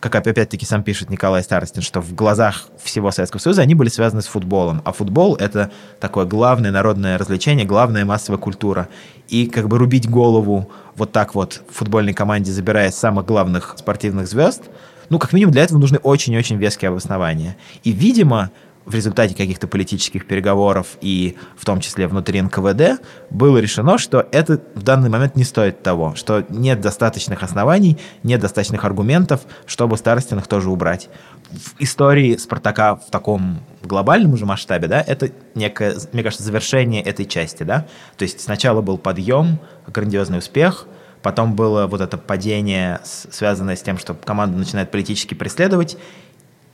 как 0.09 0.27
опять-таки 0.27 0.65
сам 0.65 0.83
пишет 0.83 1.09
Николай 1.09 1.41
Старостин, 1.43 1.81
что 1.81 2.01
в 2.01 2.13
глазах 2.13 2.67
всего 2.83 3.09
Советского 3.09 3.39
Союза 3.39 3.61
они 3.61 3.73
были 3.73 3.87
связаны 3.87 4.21
с 4.21 4.27
футболом. 4.27 4.81
А 4.83 4.91
футбол— 4.91 5.35
это 5.39 5.71
такое 6.01 6.25
главное 6.25 6.71
народное 6.71 7.17
развлечение, 7.17 7.65
главная 7.65 8.03
массовая 8.03 8.37
культура. 8.37 8.89
И 9.29 9.45
как 9.45 9.69
бы 9.69 9.77
рубить 9.77 10.09
голову 10.09 10.69
вот 10.97 11.13
так 11.13 11.35
вот 11.35 11.61
футбольной 11.69 12.13
команде, 12.13 12.51
забирая 12.51 12.91
самых 12.91 13.25
главных 13.25 13.75
спортивных 13.77 14.27
звезд, 14.27 14.63
ну, 15.09 15.19
как 15.19 15.31
минимум, 15.31 15.53
для 15.53 15.63
этого 15.63 15.79
нужны 15.79 15.99
очень-очень 15.99 16.57
веские 16.57 16.89
обоснования. 16.89 17.55
И, 17.85 17.93
видимо, 17.93 18.51
в 18.85 18.93
результате 18.93 19.35
каких-то 19.35 19.67
политических 19.67 20.27
переговоров 20.27 20.97
и 21.01 21.37
в 21.57 21.65
том 21.65 21.79
числе 21.79 22.07
внутри 22.07 22.41
НКВД 22.41 23.01
было 23.29 23.57
решено, 23.57 23.97
что 23.97 24.27
это 24.31 24.61
в 24.75 24.83
данный 24.83 25.09
момент 25.09 25.35
не 25.35 25.43
стоит 25.43 25.83
того, 25.83 26.15
что 26.15 26.45
нет 26.49 26.81
достаточных 26.81 27.43
оснований, 27.43 27.97
нет 28.23 28.41
достаточных 28.41 28.83
аргументов, 28.83 29.41
чтобы 29.65 29.97
старостиных 29.97 30.47
тоже 30.47 30.69
убрать. 30.69 31.09
В 31.51 31.81
истории 31.81 32.35
Спартака 32.37 32.95
в 32.95 33.09
таком 33.09 33.59
глобальном 33.81 34.33
уже 34.33 34.45
масштабе, 34.45 34.87
да, 34.87 35.01
это 35.01 35.31
некое, 35.55 35.95
мне 36.11 36.23
кажется, 36.23 36.43
завершение 36.43 37.01
этой 37.01 37.25
части, 37.25 37.63
да. 37.63 37.85
То 38.17 38.23
есть 38.23 38.41
сначала 38.41 38.81
был 38.81 38.97
подъем, 38.97 39.59
грандиозный 39.87 40.39
успех, 40.39 40.87
потом 41.21 41.55
было 41.55 41.87
вот 41.87 42.01
это 42.01 42.17
падение, 42.17 42.99
связанное 43.03 43.75
с 43.75 43.81
тем, 43.81 43.97
что 43.97 44.13
команда 44.13 44.57
начинает 44.57 44.91
политически 44.91 45.33
преследовать, 45.33 45.97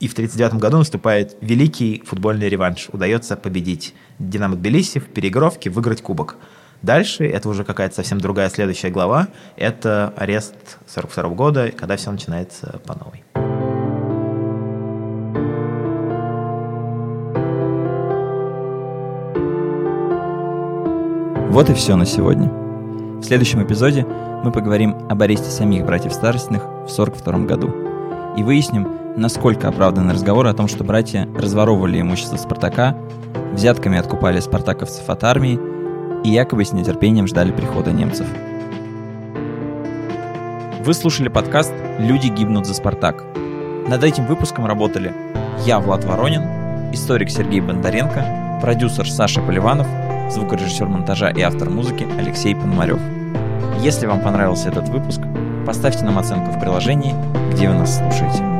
И 0.00 0.08
в 0.08 0.12
1939 0.12 0.54
году 0.54 0.78
наступает 0.78 1.36
великий 1.42 2.02
футбольный 2.06 2.48
реванш. 2.48 2.88
Удается 2.90 3.36
победить 3.36 3.94
Динамо 4.18 4.56
Тбилиси 4.56 4.98
в 4.98 5.04
переигровке, 5.04 5.68
выиграть 5.68 6.00
кубок. 6.00 6.36
Дальше, 6.80 7.26
это 7.26 7.50
уже 7.50 7.64
какая-то 7.64 7.96
совсем 7.96 8.18
другая 8.18 8.48
следующая 8.48 8.88
глава, 8.88 9.28
это 9.56 10.14
арест 10.16 10.78
42 10.86 11.28
года, 11.34 11.70
когда 11.70 11.98
все 11.98 12.10
начинается 12.10 12.80
по 12.86 12.94
новой. 12.94 13.22
Вот 21.50 21.68
и 21.68 21.74
все 21.74 21.96
на 21.96 22.06
сегодня. 22.06 22.48
В 22.48 23.22
следующем 23.22 23.62
эпизоде 23.62 24.06
мы 24.06 24.50
поговорим 24.50 24.94
об 25.10 25.20
аресте 25.20 25.50
самих 25.50 25.84
братьев 25.84 26.14
Старостиных 26.14 26.62
в 26.62 26.90
1942 26.90 27.38
году 27.40 27.89
и 28.36 28.42
выясним, 28.42 28.88
насколько 29.16 29.68
оправданы 29.68 30.12
разговоры 30.12 30.48
о 30.48 30.54
том, 30.54 30.68
что 30.68 30.84
братья 30.84 31.28
разворовывали 31.36 32.00
имущество 32.00 32.36
Спартака, 32.36 32.96
взятками 33.52 33.98
откупали 33.98 34.40
спартаковцев 34.40 35.08
от 35.08 35.24
армии 35.24 35.58
и 36.24 36.30
якобы 36.30 36.64
с 36.64 36.72
нетерпением 36.72 37.26
ждали 37.26 37.52
прихода 37.52 37.92
немцев. 37.92 38.26
Вы 40.84 40.94
слушали 40.94 41.28
подкаст 41.28 41.72
«Люди 41.98 42.28
гибнут 42.28 42.66
за 42.66 42.74
Спартак». 42.74 43.24
Над 43.88 44.04
этим 44.04 44.26
выпуском 44.26 44.66
работали 44.66 45.12
я, 45.66 45.80
Влад 45.80 46.04
Воронин, 46.04 46.42
историк 46.92 47.30
Сергей 47.30 47.60
Бондаренко, 47.60 48.58
продюсер 48.62 49.10
Саша 49.10 49.40
Поливанов– 49.40 49.86
звукорежиссер 50.30 50.86
монтажа 50.86 51.30
и 51.30 51.40
автор 51.40 51.70
музыки 51.70 52.06
Алексей 52.18 52.54
Пономарев. 52.54 53.00
Если 53.80 54.06
вам 54.06 54.20
понравился 54.20 54.68
этот 54.68 54.88
выпуск, 54.88 55.20
поставьте 55.70 56.04
нам 56.04 56.18
оценку 56.18 56.50
в 56.50 56.58
приложении, 56.58 57.14
где 57.52 57.68
вы 57.68 57.74
нас 57.74 57.98
слушаете. 57.98 58.59